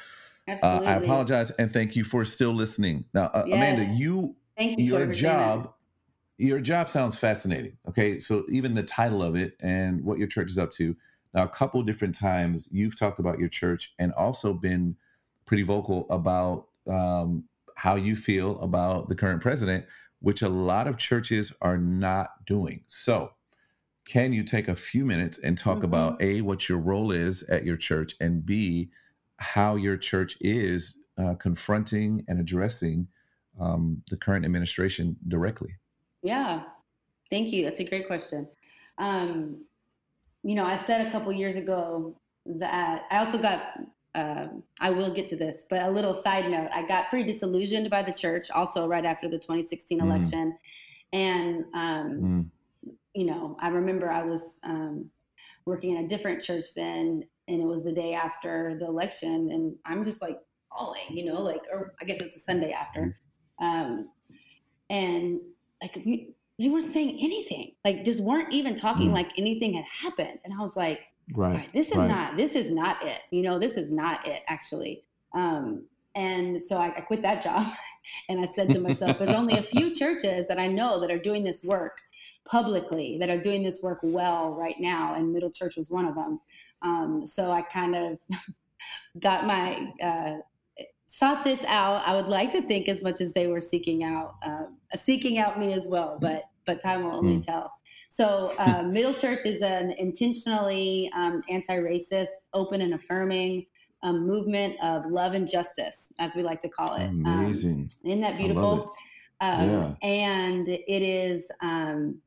uh, 0.48 0.82
I 0.86 0.96
apologize 0.96 1.52
and 1.52 1.72
thank 1.72 1.96
you 1.96 2.04
for 2.04 2.26
still 2.26 2.54
listening. 2.54 3.06
Now, 3.14 3.26
uh, 3.34 3.46
yes. 3.48 3.56
Amanda, 3.56 3.86
you, 3.86 4.36
you 4.58 4.76
your 4.78 5.08
job, 5.08 5.74
your 6.38 6.60
job 6.60 6.90
sounds 6.90 7.18
fascinating. 7.18 7.78
Okay. 7.88 8.20
So 8.20 8.44
even 8.50 8.74
the 8.74 8.84
title 8.84 9.24
of 9.24 9.36
it 9.36 9.56
and 9.62 10.04
what 10.04 10.18
your 10.18 10.28
church 10.28 10.50
is 10.50 10.58
up 10.58 10.72
to. 10.74 10.96
Now, 11.34 11.44
a 11.44 11.50
couple 11.50 11.82
different 11.84 12.16
times 12.16 12.68
you've 12.72 12.98
talked 12.98 13.20
about 13.20 13.40
your 13.40 13.50
church 13.50 13.94
and 14.00 14.14
also 14.14 14.54
been 14.54 14.96
pretty 15.46 15.64
vocal 15.64 16.08
about 16.10 16.68
um, 16.88 17.46
how 17.76 17.96
you 17.96 18.16
feel 18.16 18.60
about 18.62 19.10
the 19.10 19.16
current 19.16 19.42
president, 19.42 19.86
which 20.20 20.42
a 20.42 20.50
lot 20.50 20.88
of 20.88 20.98
churches 20.98 21.52
are 21.62 21.78
not 21.78 22.46
doing. 22.46 22.84
So, 22.88 23.32
can 24.06 24.32
you 24.32 24.44
take 24.44 24.68
a 24.68 24.76
few 24.76 25.06
minutes 25.06 25.40
and 25.40 25.58
talk 25.58 25.78
mm-hmm. 25.78 25.86
about 25.86 26.22
a 26.22 26.42
what 26.42 26.70
your 26.70 26.78
role 26.78 27.12
is 27.12 27.44
at 27.44 27.66
your 27.66 27.78
church 27.78 28.16
and 28.22 28.46
b 28.46 28.90
how 29.38 29.76
your 29.76 29.98
church 29.98 30.38
is 30.42 30.98
uh, 31.18 31.34
confronting 31.36 32.24
and 32.28 32.40
addressing 32.40 33.08
um, 33.60 34.02
the 34.10 34.18
current 34.18 34.46
administration 34.46 35.16
directly? 35.28 35.76
Yeah. 36.24 36.64
Thank 37.30 37.52
you. 37.52 37.66
That's 37.66 37.80
a 37.80 37.84
great 37.84 38.08
question. 38.08 38.48
Um, 38.98 39.66
you 40.46 40.54
know 40.54 40.64
i 40.64 40.78
said 40.78 41.06
a 41.06 41.12
couple 41.12 41.34
years 41.34 41.56
ago 41.56 42.16
that 42.46 43.06
i 43.12 43.18
also 43.18 43.38
got 43.38 43.80
uh, 44.14 44.48
I 44.80 44.92
will 44.92 45.14
get 45.14 45.28
to 45.28 45.36
this, 45.36 45.66
but 45.70 45.82
a 45.82 45.92
little 45.92 46.14
side 46.14 46.50
note: 46.50 46.70
I 46.74 46.88
got 46.88 47.10
pretty 47.10 47.30
disillusioned 47.30 47.90
by 47.90 48.02
the 48.02 48.14
church 48.14 48.50
also 48.50 48.88
right 48.88 49.04
after 49.04 49.28
the 49.28 49.38
2016 49.38 50.00
mm. 50.00 50.02
election, 50.02 50.58
and 51.12 51.66
um, 51.74 52.22
mm 52.22 52.50
you 53.16 53.26
know, 53.26 53.58
I 53.60 53.70
remember 53.70 54.12
I 54.12 54.24
was 54.24 54.42
um, 54.64 55.10
working 55.66 55.96
in 55.96 56.06
a 56.06 56.08
different 56.08 56.44
church 56.44 56.66
then, 56.76 57.24
and 57.48 57.62
it 57.62 57.66
was 57.66 57.84
the 57.84 57.92
day 57.92 58.14
after 58.14 58.76
the 58.78 58.86
election, 58.86 59.52
and 59.52 59.76
I'm 59.86 60.04
just 60.04 60.22
like 60.22 60.38
falling, 60.70 61.02
you 61.12 61.26
know, 61.26 61.42
like, 61.42 61.62
or 61.72 61.94
I 62.02 62.06
guess 62.06 62.20
it's 62.20 62.34
the 62.34 62.42
Sunday 62.42 62.74
after, 62.74 63.18
um, 63.60 64.10
and 64.90 65.40
like 65.82 65.96
we, 66.06 66.36
they 66.60 66.70
weren't 66.70 66.84
saying 66.84 67.18
anything, 67.22 67.72
like 67.86 68.04
just 68.04 68.20
weren't 68.20 68.54
even 68.54 68.76
talking 68.76 69.12
mm. 69.12 69.14
like 69.14 69.30
anything 69.38 69.74
had 69.74 69.86
happened, 69.86 70.40
and 70.44 70.54
I 70.54 70.62
was 70.62 70.76
like, 70.76 71.00
right, 71.34 71.56
right 71.56 71.74
this 71.74 71.92
is 71.92 71.98
right. 71.98 72.10
not, 72.10 72.36
this 72.36 72.52
is 72.52 72.70
not 72.70 73.02
it, 73.02 73.22
you 73.32 73.44
know, 73.44 73.58
this 73.58 73.78
is 73.78 73.92
not 73.92 74.28
it 74.28 74.44
actually. 74.48 75.04
Um, 75.34 75.86
and 76.16 76.62
so 76.62 76.78
I, 76.78 76.88
I 76.88 77.02
quit 77.02 77.22
that 77.22 77.44
job, 77.44 77.68
and 78.30 78.42
I 78.42 78.46
said 78.46 78.72
to 78.72 78.80
myself, 78.80 79.20
"There's 79.20 79.32
only 79.32 79.58
a 79.58 79.64
few 79.64 79.94
churches 79.96 80.48
that 80.48 80.60
I 80.60 80.68
know 80.68 81.00
that 81.00 81.12
are 81.12 81.20
doing 81.20 81.44
this 81.44 81.64
work." 81.64 81.98
Publicly 82.46 83.18
that 83.20 83.30
are 83.30 83.40
doing 83.40 83.64
this 83.64 83.82
work 83.82 84.00
well 84.04 84.56
right 84.56 84.76
now, 84.80 85.16
and 85.16 85.34
Middle 85.34 85.52
Church 85.52 85.76
was 85.76 85.90
one 85.90 86.06
of 86.06 86.16
them. 86.16 86.40
Um, 86.82 87.26
so 87.26 87.52
I 87.52 87.62
kind 87.62 87.96
of 87.96 88.20
got 89.20 89.46
my 89.46 89.92
uh, 90.02 90.38
sought 91.08 91.44
this 91.44 91.64
out. 91.66 92.08
I 92.08 92.16
would 92.16 92.28
like 92.28 92.52
to 92.52 92.62
think 92.62 92.88
as 92.88 93.02
much 93.02 93.22
as 93.22 93.34
they 93.34 93.48
were 93.48 93.62
seeking 93.62 94.04
out 94.04 94.36
uh, 94.46 94.66
seeking 94.96 95.40
out 95.40 95.60
me 95.60 95.74
as 95.74 95.88
well, 95.88 96.18
but 96.22 96.44
but 96.66 96.82
time 96.82 97.04
will 97.04 97.16
only 97.16 97.38
mm. 97.38 97.46
tell. 97.46 97.72
So 98.10 98.54
uh, 98.58 98.84
Middle 98.86 99.14
Church 99.14 99.46
is 99.46 99.62
an 99.62 99.92
intentionally 99.92 101.12
um, 101.16 101.42
anti-racist, 101.50 102.28
open 102.54 102.82
and 102.82 102.94
affirming 102.94 103.66
um, 104.04 104.28
movement 104.28 104.78
of 104.84 105.06
love 105.06 105.34
and 105.34 105.48
justice, 105.50 106.10
as 106.20 106.36
we 106.36 106.44
like 106.44 106.60
to 106.62 106.70
call 106.70 106.96
it. 106.96 107.08
Um, 107.08 107.26
Amazing! 107.26 107.90
isn't 108.04 108.22
that 108.22 108.38
beautiful? 108.38 108.92
Um, 109.42 109.70
yeah. 109.70 109.94
And 110.08 110.68
it 110.70 111.02
is 111.02 111.44
um, 111.62 112.22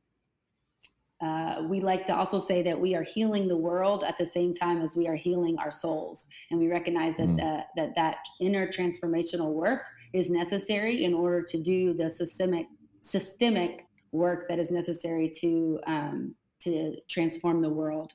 uh, 1.21 1.63
we 1.67 1.81
like 1.81 2.05
to 2.05 2.15
also 2.15 2.39
say 2.39 2.61
that 2.63 2.79
we 2.79 2.95
are 2.95 3.03
healing 3.03 3.47
the 3.47 3.57
world 3.57 4.03
at 4.03 4.17
the 4.17 4.25
same 4.25 4.53
time 4.53 4.81
as 4.81 4.95
we 4.95 5.07
are 5.07 5.15
healing 5.15 5.57
our 5.59 5.71
souls, 5.71 6.25
and 6.49 6.59
we 6.59 6.67
recognize 6.67 7.15
that 7.17 7.27
mm. 7.27 7.37
the, 7.37 7.65
that 7.75 7.95
that 7.95 8.17
inner 8.39 8.67
transformational 8.67 9.53
work 9.53 9.81
is 10.13 10.29
necessary 10.29 11.03
in 11.03 11.13
order 11.13 11.41
to 11.41 11.61
do 11.61 11.93
the 11.93 12.09
systemic 12.09 12.67
systemic 13.01 13.85
work 14.11 14.47
that 14.47 14.59
is 14.59 14.71
necessary 14.71 15.29
to 15.29 15.79
um, 15.85 16.35
to 16.59 16.95
transform 17.09 17.61
the 17.61 17.69
world. 17.69 18.13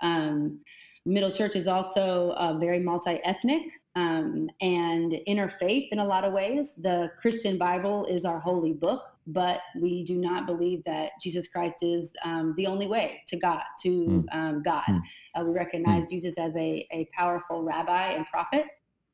Um, 0.00 0.60
Middle 1.06 1.30
Church 1.30 1.56
is 1.56 1.68
also 1.68 2.30
uh, 2.36 2.56
very 2.58 2.80
multi 2.80 3.20
ethnic. 3.24 3.62
Um, 3.96 4.48
and 4.60 5.12
interfaith 5.28 5.88
in 5.90 5.98
a 5.98 6.04
lot 6.04 6.24
of 6.24 6.32
ways. 6.32 6.74
The 6.76 7.10
Christian 7.18 7.58
Bible 7.58 8.06
is 8.06 8.24
our 8.24 8.40
holy 8.40 8.72
book, 8.72 9.02
but 9.26 9.60
we 9.80 10.04
do 10.04 10.16
not 10.18 10.46
believe 10.46 10.82
that 10.84 11.12
Jesus 11.22 11.48
Christ 11.48 11.76
is 11.82 12.10
um, 12.24 12.54
the 12.56 12.66
only 12.66 12.86
way 12.86 13.22
to 13.28 13.36
God. 13.36 13.62
To 13.82 14.26
mm. 14.32 14.64
God, 14.64 14.84
mm. 14.88 15.00
uh, 15.34 15.44
we 15.44 15.52
recognize 15.52 16.06
mm. 16.06 16.10
Jesus 16.10 16.38
as 16.38 16.54
a, 16.56 16.86
a 16.92 17.08
powerful 17.12 17.62
rabbi 17.62 18.10
and 18.10 18.26
prophet, 18.26 18.66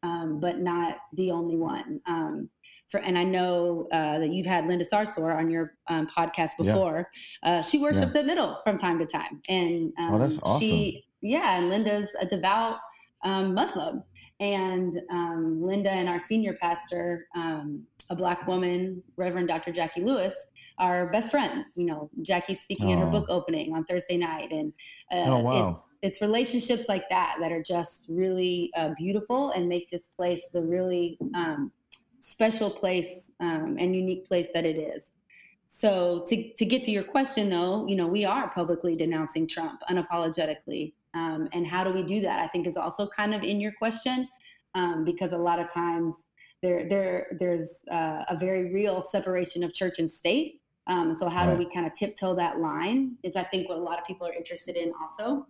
um, 0.02 0.40
but 0.40 0.58
not 0.58 0.98
the 1.14 1.30
only 1.30 1.56
one. 1.56 2.00
Um, 2.06 2.48
for, 2.90 2.98
and 2.98 3.16
I 3.16 3.22
know 3.22 3.86
uh, 3.92 4.18
that 4.18 4.30
you've 4.30 4.46
had 4.46 4.66
Linda 4.66 4.84
Sarsour 4.84 5.36
on 5.36 5.48
your 5.48 5.74
um, 5.86 6.08
podcast 6.08 6.56
before. 6.58 7.08
Yeah. 7.44 7.58
Uh, 7.58 7.62
she 7.62 7.78
worships 7.78 8.12
yeah. 8.14 8.20
at 8.20 8.26
Middle 8.26 8.60
from 8.64 8.78
time 8.78 8.98
to 8.98 9.06
time, 9.06 9.40
and 9.48 9.92
oh, 9.98 10.18
that's 10.18 10.36
um, 10.36 10.40
awesome. 10.42 10.60
She, 10.60 11.04
yeah, 11.20 11.58
and 11.58 11.68
Linda's 11.68 12.08
a 12.20 12.26
devout 12.26 12.78
um, 13.22 13.54
Muslim, 13.54 14.02
and 14.40 15.00
um, 15.10 15.62
Linda 15.62 15.90
and 15.90 16.08
our 16.08 16.18
senior 16.18 16.54
pastor, 16.54 17.28
um, 17.34 17.86
a 18.08 18.16
black 18.16 18.46
woman, 18.48 19.02
Reverend 19.16 19.48
Dr. 19.48 19.72
Jacqui 19.72 20.04
Lewis, 20.04 20.34
are 20.78 21.10
best 21.10 21.30
friends. 21.30 21.66
You 21.76 21.86
know, 21.86 22.10
Jacqui's 22.22 22.60
speaking 22.60 22.88
oh. 22.88 22.92
at 22.94 22.98
her 22.98 23.06
book 23.06 23.26
opening 23.28 23.74
on 23.74 23.84
Thursday 23.84 24.16
night, 24.16 24.50
and 24.50 24.72
uh, 25.12 25.26
oh 25.26 25.38
wow. 25.40 25.70
It's, 25.70 26.14
it's 26.14 26.22
relationships 26.22 26.86
like 26.88 27.08
that 27.10 27.36
that 27.40 27.52
are 27.52 27.62
just 27.62 28.06
really 28.08 28.70
uh, 28.74 28.90
beautiful 28.96 29.50
and 29.50 29.68
make 29.68 29.90
this 29.90 30.08
place 30.16 30.42
the 30.52 30.62
really 30.62 31.18
um, 31.34 31.70
special 32.20 32.70
place 32.70 33.30
um, 33.40 33.76
and 33.78 33.94
unique 33.94 34.26
place 34.26 34.48
that 34.54 34.64
it 34.64 34.76
is. 34.76 35.10
So 35.72 36.24
to, 36.26 36.52
to 36.54 36.64
get 36.64 36.82
to 36.82 36.90
your 36.90 37.04
question 37.04 37.48
though, 37.48 37.86
you 37.86 37.94
know, 37.94 38.08
we 38.08 38.24
are 38.24 38.50
publicly 38.50 38.96
denouncing 38.96 39.46
Trump 39.46 39.80
unapologetically. 39.88 40.94
Um, 41.14 41.48
and 41.52 41.66
how 41.66 41.84
do 41.84 41.92
we 41.92 42.02
do 42.02 42.20
that? 42.20 42.40
I 42.40 42.48
think 42.48 42.66
is 42.66 42.76
also 42.76 43.08
kind 43.08 43.34
of 43.34 43.42
in 43.42 43.60
your 43.60 43.72
question 43.72 44.28
um, 44.74 45.04
because 45.04 45.32
a 45.32 45.38
lot 45.38 45.58
of 45.58 45.72
times 45.72 46.14
there, 46.62 46.88
there, 46.88 47.36
there's 47.40 47.70
uh, 47.90 48.24
a 48.28 48.36
very 48.38 48.72
real 48.72 49.02
separation 49.02 49.64
of 49.64 49.74
church 49.74 49.98
and 49.98 50.10
state. 50.10 50.60
Um, 50.86 51.16
so 51.18 51.28
how 51.28 51.46
right. 51.46 51.58
do 51.58 51.58
we 51.58 51.72
kind 51.72 51.86
of 51.86 51.92
tiptoe 51.94 52.34
that 52.36 52.58
line? 52.58 53.16
Is 53.22 53.36
I 53.36 53.44
think 53.44 53.68
what 53.68 53.78
a 53.78 53.82
lot 53.82 53.98
of 53.98 54.04
people 54.06 54.26
are 54.26 54.32
interested 54.32 54.76
in 54.76 54.92
also. 55.00 55.46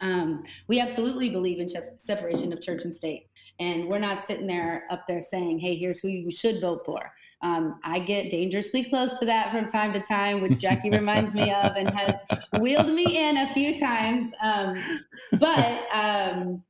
Um, 0.00 0.42
we 0.66 0.80
absolutely 0.80 1.30
believe 1.30 1.60
in 1.60 1.68
separation 1.96 2.52
of 2.52 2.60
church 2.60 2.84
and 2.84 2.94
state. 2.94 3.28
And 3.60 3.86
we're 3.86 3.98
not 3.98 4.26
sitting 4.26 4.46
there 4.46 4.84
up 4.90 5.04
there 5.06 5.20
saying, 5.20 5.60
hey, 5.60 5.76
here's 5.76 6.00
who 6.00 6.08
you 6.08 6.30
should 6.30 6.60
vote 6.60 6.82
for. 6.84 7.12
Um, 7.42 7.80
I 7.82 7.98
get 7.98 8.30
dangerously 8.30 8.84
close 8.84 9.18
to 9.18 9.26
that 9.26 9.50
from 9.50 9.66
time 9.66 9.92
to 9.94 10.00
time, 10.00 10.40
which 10.40 10.52
Jacqui 10.52 10.92
reminds 10.92 11.34
me 11.34 11.50
of 11.50 11.76
and 11.76 11.90
has 11.90 12.14
wheeled 12.60 12.92
me 12.92 13.18
in 13.18 13.36
a 13.36 13.52
few 13.52 13.78
times. 13.78 14.32
Um, 14.42 15.04
but 15.38 15.86
um, 15.92 16.64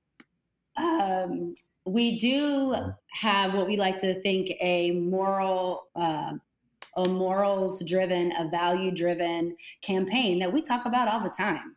um 0.76 1.54
we 1.84 2.18
do 2.18 2.74
have 3.10 3.54
what 3.54 3.66
we 3.66 3.76
like 3.76 4.00
to 4.00 4.20
think 4.22 4.52
a 4.60 4.92
moral, 4.92 5.88
uh, 5.96 6.32
a 6.96 7.08
morals 7.08 7.82
driven, 7.84 8.32
a 8.38 8.48
value 8.48 8.90
driven 8.90 9.56
campaign 9.82 10.38
that 10.38 10.52
we 10.52 10.62
talk 10.62 10.86
about 10.86 11.08
all 11.08 11.20
the 11.20 11.30
time. 11.30 11.76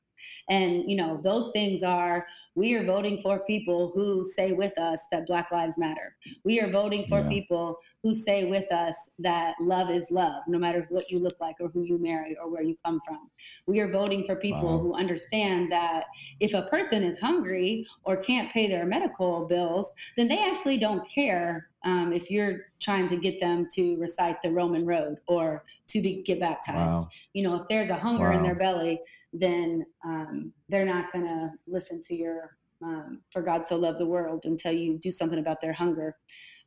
And, 0.49 0.89
you 0.89 0.95
know, 0.95 1.19
those 1.23 1.51
things 1.51 1.83
are 1.83 2.25
we 2.55 2.73
are 2.75 2.83
voting 2.83 3.21
for 3.21 3.39
people 3.39 3.91
who 3.93 4.23
say 4.23 4.53
with 4.53 4.77
us 4.77 5.03
that 5.11 5.27
Black 5.27 5.51
Lives 5.51 5.77
Matter. 5.77 6.15
We 6.43 6.61
are 6.61 6.69
voting 6.69 7.05
for 7.07 7.19
yeah. 7.19 7.29
people 7.29 7.77
who 8.01 8.13
say 8.13 8.49
with 8.49 8.71
us 8.71 8.95
that 9.19 9.55
love 9.59 9.91
is 9.91 10.09
love, 10.11 10.43
no 10.47 10.57
matter 10.57 10.85
what 10.89 11.09
you 11.09 11.19
look 11.19 11.39
like 11.41 11.55
or 11.59 11.67
who 11.69 11.83
you 11.83 11.97
marry 11.97 12.37
or 12.41 12.49
where 12.49 12.63
you 12.63 12.77
come 12.85 13.01
from. 13.05 13.29
We 13.67 13.79
are 13.79 13.91
voting 13.91 14.25
for 14.25 14.35
people 14.35 14.77
wow. 14.77 14.79
who 14.79 14.93
understand 14.93 15.71
that 15.71 16.05
if 16.39 16.53
a 16.53 16.63
person 16.63 17.03
is 17.03 17.19
hungry 17.19 17.85
or 18.03 18.17
can't 18.17 18.51
pay 18.51 18.67
their 18.67 18.85
medical 18.85 19.45
bills, 19.45 19.91
then 20.15 20.27
they 20.27 20.39
actually 20.39 20.77
don't 20.77 21.07
care 21.07 21.67
um, 21.85 22.11
if 22.11 22.31
you're 22.31 22.61
trying 22.81 23.07
to 23.07 23.15
get 23.15 23.39
them 23.39 23.67
to 23.73 23.95
recite 23.97 24.41
the 24.41 24.51
Roman 24.51 24.85
Road 24.85 25.17
or 25.27 25.63
to 25.87 26.01
be, 26.01 26.23
get 26.23 26.39
baptized. 26.39 26.77
Wow. 26.77 27.07
You 27.33 27.43
know, 27.43 27.55
if 27.61 27.67
there's 27.69 27.89
a 27.89 27.95
hunger 27.95 28.29
wow. 28.29 28.37
in 28.37 28.43
their 28.43 28.55
belly, 28.55 28.99
then 29.39 29.85
um, 30.03 30.53
they're 30.69 30.85
not 30.85 31.11
going 31.11 31.25
to 31.25 31.51
listen 31.67 32.01
to 32.03 32.15
your 32.15 32.57
um, 32.83 33.21
"For 33.31 33.41
God 33.41 33.65
so 33.67 33.75
loved 33.75 33.99
the 33.99 34.05
world" 34.05 34.45
until 34.45 34.73
you 34.73 34.97
do 34.97 35.11
something 35.11 35.39
about 35.39 35.61
their 35.61 35.73
hunger. 35.73 36.15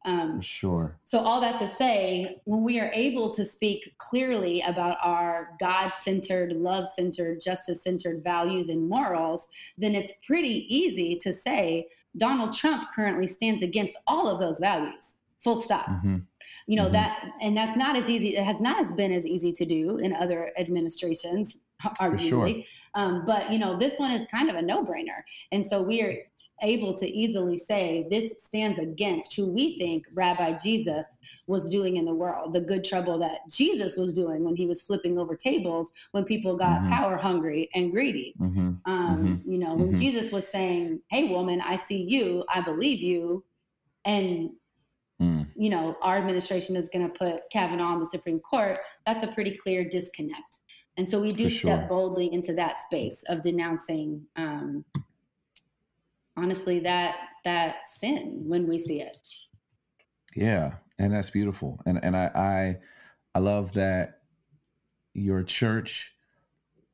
Um, 0.05 0.41
sure. 0.41 0.99
So, 1.05 1.19
all 1.19 1.41
that 1.41 1.59
to 1.59 1.69
say, 1.69 2.41
when 2.45 2.63
we 2.63 2.79
are 2.79 2.91
able 2.95 3.31
to 3.35 3.45
speak 3.45 3.95
clearly 3.99 4.61
about 4.63 4.97
our 5.03 5.51
God 5.59 5.93
centered, 6.03 6.53
love 6.53 6.87
centered, 6.95 7.41
justice 7.41 7.83
centered 7.83 8.23
values 8.23 8.69
and 8.69 8.89
morals, 8.89 9.49
then 9.77 9.95
it's 9.95 10.13
pretty 10.25 10.67
easy 10.75 11.19
to 11.23 11.33
say 11.33 11.89
Donald 12.17 12.53
Trump 12.53 12.89
currently 12.95 13.27
stands 13.27 13.63
against 13.63 13.97
all 14.07 14.29
of 14.29 14.39
those 14.39 14.59
values, 14.61 15.17
full 15.43 15.61
stop. 15.61 15.87
Mm-hmm. 15.87 16.19
You 16.67 16.77
know, 16.77 16.85
mm-hmm. 16.85 16.93
that, 16.93 17.31
and 17.41 17.57
that's 17.57 17.77
not 17.77 17.97
as 17.97 18.09
easy, 18.09 18.37
it 18.37 18.45
has 18.45 18.61
not 18.61 18.97
been 18.97 19.13
as 19.13 19.27
easy 19.27 19.53
to 19.53 19.65
do 19.65 19.97
in 19.97 20.15
other 20.15 20.53
administrations, 20.59 21.57
arguably. 22.01 22.29
Sure. 22.29 22.63
Um, 22.95 23.25
but, 23.27 23.51
you 23.53 23.59
know, 23.59 23.79
this 23.79 23.99
one 23.99 24.11
is 24.11 24.27
kind 24.27 24.51
of 24.51 24.57
a 24.57 24.63
no 24.63 24.83
brainer. 24.83 25.23
And 25.53 25.65
so 25.65 25.83
we 25.83 26.03
are 26.03 26.15
able 26.63 26.97
to 26.97 27.09
easily 27.09 27.57
say 27.57 28.07
this 28.11 28.33
stands 28.39 28.79
against 28.79 29.35
who 29.35 29.47
we 29.47 29.79
think 29.79 30.07
Rabbi 30.13 30.57
Jesus 30.57 31.05
was 31.47 31.71
doing 31.71 31.97
in 31.97 32.05
the 32.05 32.15
world, 32.15 32.53
the 32.53 32.61
good 32.61 32.85
trouble 32.85 33.19
that 33.19 33.41
Jesus 33.51 33.97
was 33.97 34.13
doing 34.13 34.45
when 34.45 34.57
he 34.57 34.67
was 34.67 34.83
flipping 34.83 35.19
over 35.19 35.37
tables 35.37 35.93
when 36.13 36.25
people 36.25 36.57
got 36.57 36.81
mm-hmm. 36.81 36.91
power 36.91 37.17
hungry 37.17 37.69
and 37.75 37.93
greedy. 37.93 38.35
Mm-hmm. 38.41 38.71
Um, 38.87 39.41
mm-hmm. 39.41 39.51
You 39.51 39.59
know, 39.59 39.75
when 39.75 39.91
mm-hmm. 39.91 40.01
Jesus 40.01 40.33
was 40.33 40.47
saying, 40.49 41.01
Hey, 41.09 41.29
woman, 41.29 41.61
I 41.65 41.77
see 41.77 42.03
you, 42.03 42.45
I 42.53 42.61
believe 42.61 43.01
you. 43.01 43.45
And 44.05 44.51
mm. 45.21 45.47
you 45.55 45.71
know, 45.71 45.97
our 46.03 46.17
administration 46.17 46.77
is 46.77 46.89
going 46.89 47.07
to 47.09 47.19
put 47.19 47.43
Kavanaugh 47.53 47.93
on 47.93 48.01
the 48.01 48.07
Supreme 48.07 48.41
Court. 48.41 48.79
That's 49.07 49.23
a 49.23 49.29
pretty 49.29 49.57
clear 49.57 49.89
disconnect. 49.89 50.59
And 50.99 51.09
so 51.09 51.21
we 51.21 51.33
do 51.33 51.49
step 51.49 51.89
boldly 51.89 52.33
into 52.33 52.53
that 52.55 52.77
space 52.77 53.25
of 53.29 53.41
denouncing 53.41 54.27
um, 54.37 54.85
honestly 56.37 56.81
that 56.81 57.17
that 57.45 57.89
sin 57.89 58.43
when 58.45 58.69
we 58.69 58.79
see 58.79 59.01
it. 59.01 59.17
Yeah 60.35 60.75
and 60.99 61.13
that's 61.13 61.31
beautiful. 61.31 61.81
And 61.87 62.03
and 62.03 62.17
i 62.17 62.31
i, 62.35 62.77
I 63.35 63.39
love 63.39 63.73
that 63.75 64.21
your 65.15 65.43
church 65.43 66.13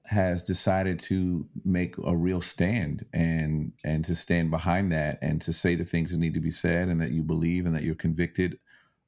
has 0.06 0.42
decided 0.42 1.00
to 1.00 1.46
make 1.64 1.96
a 1.96 2.14
real 2.14 2.40
stand 2.40 3.06
and 3.14 3.72
and 3.84 4.04
to 4.04 4.14
stand 4.14 4.50
behind 4.50 4.92
that 4.92 5.18
and 5.22 5.40
to 5.42 5.52
say 5.52 5.74
the 5.74 5.84
things 5.84 6.10
that 6.10 6.18
need 6.18 6.34
to 6.34 6.40
be 6.40 6.50
said 6.50 6.88
and 6.88 7.00
that 7.00 7.12
you 7.12 7.22
believe 7.22 7.64
and 7.64 7.74
that 7.74 7.82
you're 7.82 7.94
convicted 7.94 8.58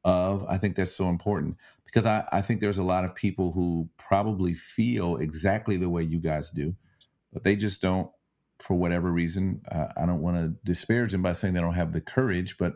of. 0.05 0.47
I 0.49 0.57
think 0.57 0.77
that's 0.77 0.95
so 0.95 1.09
important 1.09 1.57
because 1.87 2.05
i, 2.05 2.25
I 2.31 2.43
think 2.43 2.61
there's 2.61 2.79
a 2.79 2.85
lot 2.85 3.05
of 3.05 3.15
people 3.15 3.53
who 3.53 3.89
probably 3.97 4.53
feel 4.53 5.17
exactly 5.17 5.79
the 5.79 5.89
way 5.89 6.03
you 6.03 6.19
guys 6.19 6.51
do 6.51 6.75
but 7.33 7.45
they 7.45 7.57
just 7.57 7.81
don't 7.81 8.11
for 8.59 8.75
whatever 8.75 9.11
reason. 9.11 9.63
Uh, 9.71 9.89
I 9.97 10.07
don't 10.07 10.23
want 10.23 10.37
to 10.37 10.55
disparage 10.65 11.13
them 11.13 11.23
by 11.23 11.33
saying 11.33 11.55
they 11.55 11.61
don't 11.61 11.75
have 11.75 11.93
the 11.93 12.01
courage, 12.01 12.57
but 12.59 12.75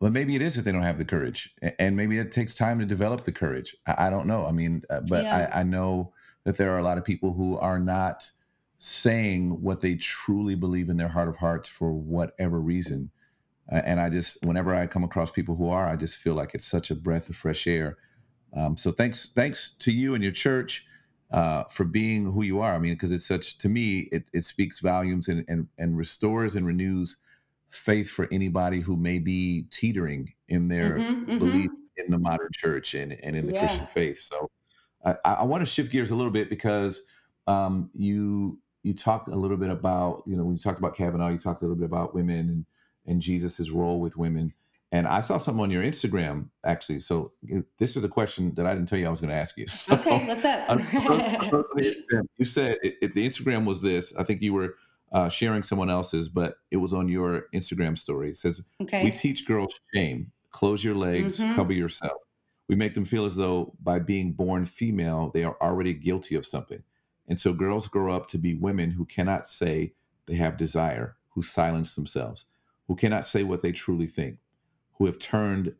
but 0.00 0.12
maybe 0.12 0.36
it 0.36 0.42
is 0.42 0.54
that 0.54 0.62
they 0.62 0.70
don't 0.70 0.84
have 0.84 0.98
the 0.98 1.04
courage, 1.04 1.52
and 1.78 1.96
maybe 1.96 2.18
it 2.18 2.30
takes 2.30 2.54
time 2.54 2.78
to 2.78 2.86
develop 2.86 3.24
the 3.24 3.32
courage. 3.32 3.76
I, 3.86 4.06
I 4.06 4.10
don't 4.10 4.26
know. 4.26 4.46
I 4.46 4.52
mean, 4.52 4.82
uh, 4.88 5.00
but 5.00 5.24
yeah. 5.24 5.50
I, 5.52 5.60
I 5.60 5.62
know 5.64 6.12
that 6.44 6.56
there 6.56 6.72
are 6.72 6.78
a 6.78 6.84
lot 6.84 6.98
of 6.98 7.04
people 7.04 7.32
who 7.32 7.58
are 7.58 7.80
not 7.80 8.30
saying 8.78 9.60
what 9.60 9.80
they 9.80 9.96
truly 9.96 10.54
believe 10.54 10.88
in 10.88 10.98
their 10.98 11.08
heart 11.08 11.28
of 11.28 11.36
hearts 11.36 11.68
for 11.68 11.90
whatever 11.92 12.60
reason. 12.60 13.10
Uh, 13.70 13.82
and 13.84 14.00
I 14.00 14.08
just, 14.08 14.38
whenever 14.44 14.72
I 14.72 14.86
come 14.86 15.02
across 15.02 15.32
people 15.32 15.56
who 15.56 15.68
are, 15.68 15.88
I 15.88 15.96
just 15.96 16.16
feel 16.16 16.34
like 16.34 16.54
it's 16.54 16.66
such 16.66 16.92
a 16.92 16.94
breath 16.94 17.28
of 17.28 17.34
fresh 17.34 17.66
air. 17.66 17.96
Um, 18.54 18.76
so 18.76 18.90
thanks, 18.90 19.28
thanks 19.34 19.74
to 19.80 19.92
you 19.92 20.14
and 20.14 20.22
your 20.22 20.32
church 20.32 20.86
uh, 21.30 21.64
for 21.64 21.84
being 21.84 22.30
who 22.32 22.42
you 22.42 22.60
are. 22.60 22.74
I 22.74 22.78
mean, 22.78 22.94
because 22.94 23.12
it's 23.12 23.26
such 23.26 23.58
to 23.58 23.68
me, 23.68 24.08
it, 24.12 24.24
it 24.32 24.44
speaks 24.44 24.80
volumes 24.80 25.28
and, 25.28 25.44
and 25.48 25.68
and 25.76 25.96
restores 25.96 26.56
and 26.56 26.66
renews 26.66 27.18
faith 27.70 28.08
for 28.08 28.28
anybody 28.32 28.80
who 28.80 28.96
may 28.96 29.18
be 29.18 29.66
teetering 29.70 30.32
in 30.48 30.68
their 30.68 30.98
mm-hmm, 30.98 31.30
mm-hmm. 31.30 31.38
belief 31.38 31.70
in 31.98 32.10
the 32.10 32.18
modern 32.18 32.48
church 32.52 32.94
and, 32.94 33.12
and 33.22 33.36
in 33.36 33.46
the 33.46 33.52
yeah. 33.52 33.66
Christian 33.66 33.86
faith. 33.86 34.20
So 34.20 34.50
I, 35.04 35.16
I 35.24 35.44
want 35.44 35.62
to 35.62 35.66
shift 35.66 35.92
gears 35.92 36.10
a 36.10 36.14
little 36.14 36.30
bit 36.30 36.48
because 36.48 37.02
um, 37.46 37.90
you 37.94 38.58
you 38.82 38.94
talked 38.94 39.28
a 39.28 39.36
little 39.36 39.56
bit 39.56 39.70
about 39.70 40.22
you 40.26 40.36
know 40.36 40.44
when 40.44 40.54
you 40.54 40.58
talked 40.58 40.78
about 40.78 40.96
Kavanaugh, 40.96 41.28
you 41.28 41.38
talked 41.38 41.62
a 41.62 41.64
little 41.64 41.76
bit 41.76 41.86
about 41.86 42.14
women 42.14 42.48
and 42.48 42.66
and 43.06 43.22
Jesus's 43.22 43.70
role 43.70 44.00
with 44.00 44.16
women. 44.16 44.52
And 44.90 45.06
I 45.06 45.20
saw 45.20 45.36
something 45.36 45.62
on 45.62 45.70
your 45.70 45.82
Instagram 45.82 46.48
actually. 46.64 47.00
So 47.00 47.32
this 47.78 47.96
is 47.96 48.04
a 48.04 48.08
question 48.08 48.54
that 48.54 48.66
I 48.66 48.74
didn't 48.74 48.88
tell 48.88 48.98
you 48.98 49.06
I 49.06 49.10
was 49.10 49.20
going 49.20 49.30
to 49.30 49.36
ask 49.36 49.56
you. 49.58 49.66
So, 49.68 49.94
okay, 49.94 50.26
what's 50.26 50.44
up? 50.44 50.78
you 52.38 52.44
said 52.44 52.78
it, 52.82 52.94
it, 53.02 53.14
the 53.14 53.28
Instagram 53.28 53.66
was 53.66 53.82
this. 53.82 54.14
I 54.16 54.24
think 54.24 54.40
you 54.40 54.54
were 54.54 54.76
uh, 55.12 55.28
sharing 55.28 55.62
someone 55.62 55.90
else's, 55.90 56.28
but 56.28 56.56
it 56.70 56.78
was 56.78 56.92
on 56.92 57.08
your 57.08 57.46
Instagram 57.54 57.98
story. 57.98 58.30
It 58.30 58.36
says, 58.38 58.62
okay. 58.82 59.04
"We 59.04 59.10
teach 59.10 59.46
girls 59.46 59.74
shame. 59.94 60.32
Close 60.50 60.82
your 60.82 60.94
legs, 60.94 61.38
mm-hmm. 61.38 61.54
cover 61.54 61.72
yourself. 61.72 62.20
We 62.68 62.76
make 62.76 62.94
them 62.94 63.04
feel 63.04 63.24
as 63.24 63.36
though 63.36 63.74
by 63.82 63.98
being 63.98 64.32
born 64.32 64.66
female, 64.66 65.30
they 65.32 65.44
are 65.44 65.56
already 65.60 65.94
guilty 65.94 66.34
of 66.34 66.44
something. 66.44 66.82
And 67.26 67.38
so 67.38 67.52
girls 67.52 67.88
grow 67.88 68.14
up 68.14 68.28
to 68.28 68.38
be 68.38 68.54
women 68.54 68.90
who 68.90 69.04
cannot 69.04 69.46
say 69.46 69.92
they 70.26 70.34
have 70.36 70.56
desire, 70.56 71.16
who 71.30 71.42
silence 71.42 71.94
themselves." 71.94 72.46
who 72.88 72.96
cannot 72.96 73.26
say 73.26 73.44
what 73.44 73.62
they 73.62 73.70
truly 73.70 74.06
think, 74.06 74.38
who 74.98 75.06
have 75.06 75.18
turned 75.18 75.74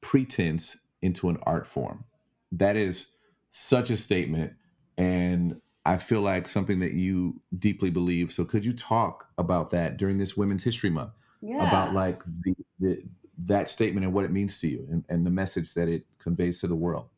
pretense 0.00 0.76
into 1.00 1.28
an 1.28 1.38
art 1.44 1.66
form. 1.66 2.04
That 2.50 2.76
is 2.76 3.12
such 3.50 3.90
a 3.90 3.96
statement. 3.96 4.52
And 4.98 5.60
I 5.84 5.96
feel 5.96 6.20
like 6.20 6.46
something 6.46 6.80
that 6.80 6.92
you 6.92 7.40
deeply 7.58 7.90
believe. 7.90 8.30
So 8.32 8.44
could 8.44 8.64
you 8.64 8.72
talk 8.72 9.28
about 9.38 9.70
that 9.70 9.96
during 9.96 10.18
this 10.18 10.36
Women's 10.36 10.64
History 10.64 10.90
Month? 10.90 11.12
Yeah. 11.40 11.66
About 11.66 11.92
like 11.92 12.22
the, 12.24 12.54
the 12.78 13.02
that 13.44 13.68
statement 13.68 14.04
and 14.04 14.14
what 14.14 14.24
it 14.24 14.30
means 14.30 14.60
to 14.60 14.68
you 14.68 14.86
and, 14.90 15.04
and 15.08 15.26
the 15.26 15.30
message 15.30 15.74
that 15.74 15.88
it 15.88 16.04
conveys 16.18 16.60
to 16.60 16.68
the 16.68 16.76
world. 16.76 17.08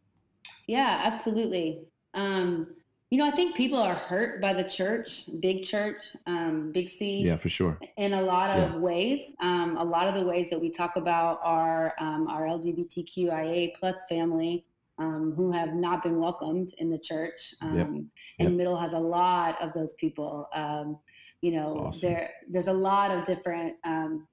Yeah, 0.67 1.03
absolutely. 1.05 1.83
Um, 2.15 2.69
you 3.15 3.21
know, 3.21 3.29
I 3.29 3.31
think 3.31 3.55
people 3.55 3.79
are 3.79 3.95
hurt 3.95 4.43
by 4.43 4.53
the 4.53 4.65
church, 4.65 5.31
big 5.39 5.63
church, 5.63 6.01
um, 6.27 6.73
big 6.73 6.89
C. 6.89 7.23
Yeah, 7.23 7.37
for 7.37 7.49
sure. 7.49 7.79
In 7.97 8.15
a 8.15 8.21
lot 8.21 8.51
of 8.59 8.73
yeah. 8.73 8.79
ways. 8.79 9.21
Um, 9.39 9.77
a 9.77 9.85
lot 9.85 10.09
of 10.09 10.17
the 10.17 10.27
ways 10.27 10.51
that 10.51 10.61
we 10.61 10.69
talk 10.69 10.97
about 10.97 11.39
our 11.45 11.95
um, 12.01 12.27
our 12.27 12.43
LGBTQIA 12.43 13.77
plus 13.77 13.95
family 14.09 14.67
um, 14.99 15.33
who 15.37 15.53
have 15.53 15.75
not 15.75 16.03
been 16.03 16.19
welcomed 16.19 16.75
in 16.79 16.91
the 16.91 16.99
church. 16.99 17.55
Um, 17.63 17.79
yep. 17.79 17.87
And 17.87 18.09
yep. 18.41 18.51
Middle 18.51 18.77
has 18.77 18.95
a 18.95 18.99
lot 18.99 19.63
of 19.63 19.73
those 19.75 19.95
people. 19.95 20.49
Um, 20.53 20.99
you 21.41 21.53
know, 21.53 21.85
awesome. 21.87 22.15
there 22.15 22.33
there's 22.51 22.67
a 22.67 22.73
lot 22.73 23.13
of 23.13 23.25
different 23.25 23.77
um, 23.85 24.27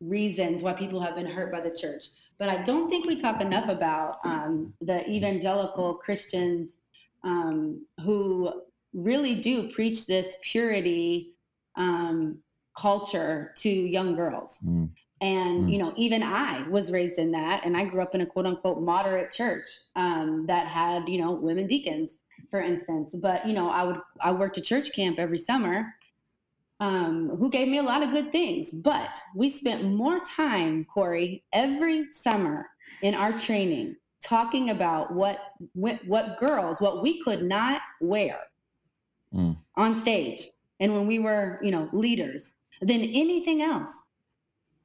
reasons 0.00 0.60
why 0.60 0.72
people 0.72 1.00
have 1.00 1.14
been 1.14 1.26
hurt 1.26 1.52
by 1.52 1.60
the 1.60 1.70
church. 1.70 2.06
But 2.36 2.48
I 2.48 2.64
don't 2.64 2.90
think 2.90 3.06
we 3.06 3.14
talk 3.14 3.40
enough 3.40 3.68
about 3.68 4.18
um, 4.24 4.72
the 4.80 5.08
evangelical 5.08 5.94
Christians 5.94 6.78
um, 7.24 7.84
who 8.04 8.52
really 8.94 9.40
do 9.40 9.70
preach 9.72 10.06
this 10.06 10.36
purity 10.42 11.34
culture 12.78 13.52
to 13.56 13.68
young 13.68 14.14
girls. 14.14 14.58
Mm. 14.64 14.88
And, 15.20 15.66
mm. 15.66 15.72
you 15.72 15.78
know, 15.78 15.92
even 15.96 16.22
I 16.22 16.66
was 16.68 16.92
raised 16.92 17.18
in 17.18 17.32
that. 17.32 17.64
And 17.64 17.76
I 17.76 17.84
grew 17.84 18.00
up 18.02 18.14
in 18.14 18.20
a 18.20 18.26
quote 18.26 18.46
unquote 18.46 18.80
moderate 18.80 19.32
church 19.32 19.66
um, 19.96 20.46
that 20.46 20.66
had, 20.66 21.08
you 21.08 21.20
know, 21.20 21.32
women 21.32 21.66
deacons, 21.66 22.12
for 22.50 22.60
instance. 22.60 23.10
But, 23.14 23.46
you 23.46 23.52
know, 23.52 23.68
I 23.68 23.82
would, 23.84 24.00
I 24.20 24.32
worked 24.32 24.58
a 24.58 24.60
church 24.60 24.92
camp 24.92 25.18
every 25.18 25.38
summer 25.38 25.94
um, 26.80 27.30
who 27.30 27.50
gave 27.50 27.68
me 27.68 27.78
a 27.78 27.82
lot 27.82 28.02
of 28.02 28.10
good 28.10 28.30
things. 28.30 28.70
But 28.70 29.16
we 29.34 29.48
spent 29.48 29.84
more 29.84 30.20
time, 30.20 30.84
Corey, 30.84 31.42
every 31.52 32.12
summer 32.12 32.68
in 33.02 33.14
our 33.14 33.36
training 33.36 33.96
talking 34.22 34.70
about 34.70 35.12
what, 35.12 35.38
what, 35.74 36.38
girls, 36.38 36.80
what 36.80 37.02
we 37.02 37.22
could 37.22 37.42
not 37.42 37.80
wear 38.00 38.38
mm. 39.34 39.56
on 39.76 39.94
stage. 39.94 40.48
And 40.80 40.94
when 40.94 41.06
we 41.06 41.18
were, 41.18 41.58
you 41.62 41.70
know, 41.70 41.88
leaders 41.92 42.52
than 42.80 43.02
anything 43.02 43.62
else. 43.62 43.88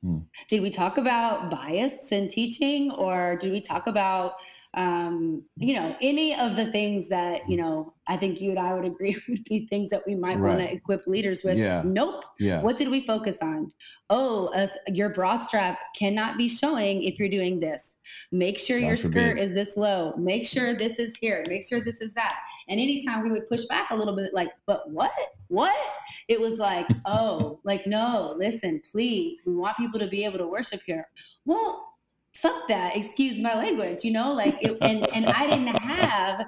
Hmm. 0.04 0.20
Did 0.50 0.62
we 0.62 0.70
talk 0.70 0.98
about 0.98 1.50
bias 1.50 2.12
in 2.12 2.28
teaching 2.28 2.92
or 2.92 3.38
did 3.38 3.52
we 3.52 3.62
talk 3.62 3.88
about 3.88 4.36
um, 4.76 5.44
you 5.56 5.76
know, 5.76 5.96
any 6.02 6.36
of 6.36 6.56
the 6.56 6.72
things 6.72 7.08
that, 7.10 7.48
you 7.48 7.58
know, 7.58 7.94
I 8.08 8.18
think 8.18 8.42
you 8.42 8.50
and 8.50 8.60
I 8.60 8.74
would 8.74 8.86
agree 8.86 9.16
would 9.30 9.44
be 9.44 9.68
things 9.68 9.92
that 9.92 10.02
we 10.08 10.16
might 10.16 10.38
right. 10.38 10.58
want 10.58 10.60
to 10.68 10.74
equip 10.74 11.06
leaders 11.06 11.44
with. 11.44 11.58
Yeah. 11.58 11.84
Nope. 11.86 12.26
Yeah. 12.40 12.62
What 12.62 12.78
did 12.78 12.90
we 12.90 13.06
focus 13.06 13.38
on? 13.42 13.72
Oh, 14.10 14.48
uh, 14.56 14.68
your 14.88 15.10
bra 15.10 15.38
strap 15.38 15.80
cannot 15.96 16.38
be 16.38 16.48
showing 16.48 17.04
if 17.04 17.20
you're 17.20 17.30
doing 17.30 17.60
this. 17.60 17.98
Make 18.32 18.58
sure 18.58 18.80
God 18.80 18.88
your 18.88 18.98
skirt 18.98 19.40
is 19.40 19.54
this 19.54 19.78
low. 19.78 20.14
Make 20.18 20.46
sure 20.46 20.76
this 20.76 20.98
is 21.00 21.16
here. 21.18 21.44
Make 21.48 21.64
sure 21.64 21.80
this 21.80 22.02
is 22.02 22.14
that. 22.14 22.40
And 22.68 22.80
anytime 22.80 23.24
we 23.24 23.32
would 23.32 23.48
push 23.48 23.66
back 23.66 23.92
a 23.92 23.96
little 23.96 24.16
bit, 24.16 24.34
like, 24.34 24.52
but 24.66 24.90
what? 24.90 25.12
What? 25.50 25.76
It 26.28 26.40
was 26.40 26.58
like, 26.58 26.88
oh, 27.06 27.60
like, 27.64 27.86
no, 27.86 28.36
listen, 28.38 28.82
please. 28.92 29.42
We 29.46 29.54
want 29.54 29.78
people 29.78 30.00
to 30.00 30.08
be 30.08 30.26
able 30.26 30.40
to 30.40 30.48
worship 30.48 30.82
here. 30.84 31.08
Well, 31.46 31.93
fuck 32.36 32.68
that 32.68 32.96
excuse 32.96 33.40
my 33.40 33.56
language 33.56 34.04
you 34.04 34.12
know 34.12 34.34
like 34.34 34.56
it, 34.62 34.78
and 34.82 35.08
and 35.14 35.28
i 35.28 35.48
didn't 35.48 35.68
have 35.68 36.46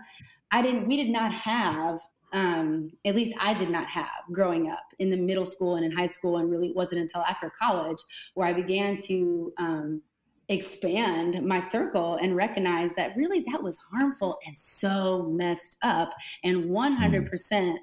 i 0.51 0.61
didn't 0.61 0.87
we 0.87 0.97
did 0.97 1.09
not 1.09 1.31
have 1.31 1.99
um, 2.33 2.91
at 3.05 3.15
least 3.15 3.33
I 3.39 3.53
did 3.53 3.69
not 3.69 3.87
have 3.87 4.09
growing 4.33 4.69
up 4.69 4.83
in 4.99 5.09
the 5.09 5.15
middle 5.15 5.45
school 5.45 5.77
and 5.77 5.85
in 5.85 5.91
high 5.91 6.05
school, 6.05 6.37
and 6.37 6.51
really 6.51 6.67
it 6.67 6.75
wasn't 6.75 6.99
until 6.99 7.21
after 7.21 7.49
college 7.57 7.99
where 8.33 8.45
I 8.45 8.51
began 8.51 8.97
to 9.03 9.53
um, 9.57 10.01
expand 10.49 11.41
my 11.43 11.59
circle 11.59 12.15
and 12.21 12.35
recognize 12.35 12.93
that 12.95 13.15
really 13.15 13.43
that 13.51 13.61
was 13.61 13.77
harmful 13.77 14.37
and 14.45 14.57
so 14.57 15.23
messed 15.31 15.77
up 15.81 16.13
and 16.43 16.65
100% 16.65 17.29
mm. 17.29 17.77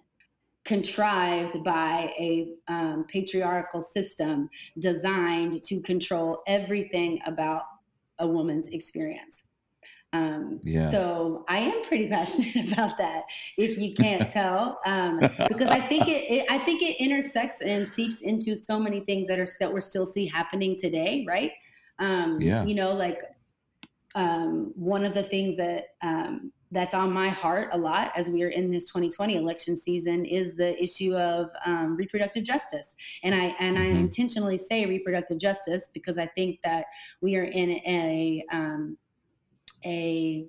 contrived 0.65 1.65
by 1.65 2.13
a 2.21 2.49
um, 2.69 3.05
patriarchal 3.09 3.83
system 3.83 4.49
designed 4.79 5.63
to 5.63 5.81
control 5.81 6.43
everything 6.47 7.21
about 7.27 7.63
a 8.19 8.27
woman's 8.27 8.69
experience. 8.69 9.43
Um, 10.15 10.61
yeah. 10.63 10.91
So 10.91 11.45
I 11.49 11.59
am 11.61 11.85
pretty 11.85 12.09
passionate 12.11 12.73
about 12.73 12.99
that. 12.99 13.23
If 13.57 13.79
you 13.79 13.95
can't 13.95 14.31
tell, 14.31 14.81
um, 14.85 15.21
because 15.49 15.69
I 15.69 15.81
think 15.81 16.09
it, 16.09 16.31
it, 16.31 16.51
I 16.51 16.59
think 16.59 16.83
it 16.83 17.03
intersects 17.03 17.63
and 17.63 17.89
seeps 17.89 18.21
into 18.21 18.57
so 18.57 18.79
many 18.79 19.01
things 19.01 19.27
that 19.29 19.39
are 19.39 19.47
that 19.61 19.73
we're 19.73 19.81
still 19.81 20.07
see 20.07 20.27
happening 20.27 20.77
today, 20.79 21.25
right? 21.27 21.53
Um, 21.99 22.41
yeah. 22.41 22.65
You 22.65 22.75
know, 22.75 22.93
like 22.93 23.19
um, 24.15 24.73
one 24.75 25.05
of 25.05 25.15
the 25.15 25.23
things 25.23 25.57
that 25.57 25.87
um, 26.03 26.53
that's 26.73 26.95
on 26.95 27.13
my 27.13 27.29
heart 27.29 27.69
a 27.73 27.79
lot 27.79 28.11
as 28.17 28.29
we 28.31 28.43
are 28.43 28.49
in 28.49 28.71
this 28.71 28.87
2020 28.87 29.37
election 29.37 29.77
season 29.77 30.25
is 30.25 30.57
the 30.57 30.83
issue 30.83 31.15
of 31.15 31.51
um, 31.67 31.95
reproductive 31.97 32.43
justice 32.43 32.95
and 33.23 33.35
i 33.35 33.55
and 33.61 33.77
mm-hmm. 33.77 33.97
i 33.97 33.99
intentionally 33.99 34.59
say 34.59 34.87
reproductive 34.87 35.39
justice 35.39 35.91
because 35.93 36.19
i 36.19 36.27
think 36.27 36.59
that 36.65 36.87
we 37.21 37.37
are 37.37 37.45
in 37.45 37.71
a 37.71 38.45
um, 38.51 38.97
a 39.85 40.47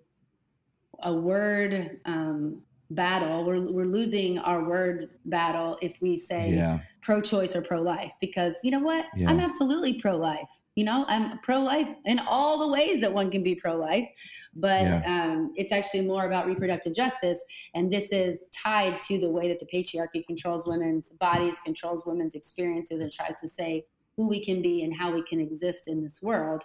a 1.03 1.13
word 1.13 1.99
um, 2.05 2.61
battle 2.91 3.43
we're, 3.43 3.59
we're 3.71 3.85
losing 3.85 4.39
our 4.39 4.67
word 4.67 5.09
battle 5.25 5.77
if 5.81 5.97
we 5.99 6.15
say 6.15 6.53
yeah. 6.53 6.79
pro-choice 7.01 7.55
or 7.55 7.61
pro-life 7.61 8.13
because 8.21 8.53
you 8.63 8.71
know 8.71 8.79
what 8.79 9.05
yeah. 9.15 9.29
i'm 9.29 9.39
absolutely 9.39 9.99
pro-life 9.99 10.47
you 10.75 10.83
know 10.83 11.05
i'm 11.07 11.37
pro-life 11.39 11.89
in 12.05 12.19
all 12.27 12.59
the 12.59 12.67
ways 12.67 12.99
that 13.01 13.13
one 13.13 13.29
can 13.29 13.43
be 13.43 13.55
pro-life 13.55 14.07
but 14.55 14.81
yeah. 14.81 15.01
um, 15.05 15.51
it's 15.55 15.71
actually 15.71 16.01
more 16.01 16.25
about 16.25 16.47
reproductive 16.47 16.95
justice 16.95 17.39
and 17.75 17.91
this 17.91 18.11
is 18.11 18.39
tied 18.51 19.01
to 19.01 19.19
the 19.19 19.29
way 19.29 19.47
that 19.47 19.59
the 19.59 19.67
patriarchy 19.73 20.25
controls 20.25 20.65
women's 20.65 21.09
bodies 21.19 21.59
controls 21.59 22.05
women's 22.05 22.35
experiences 22.35 23.01
and 23.01 23.11
tries 23.11 23.39
to 23.39 23.47
say 23.47 23.83
who 24.15 24.27
we 24.27 24.43
can 24.43 24.61
be 24.61 24.83
and 24.83 24.95
how 24.95 25.11
we 25.11 25.23
can 25.23 25.39
exist 25.39 25.87
in 25.87 26.01
this 26.01 26.21
world 26.21 26.63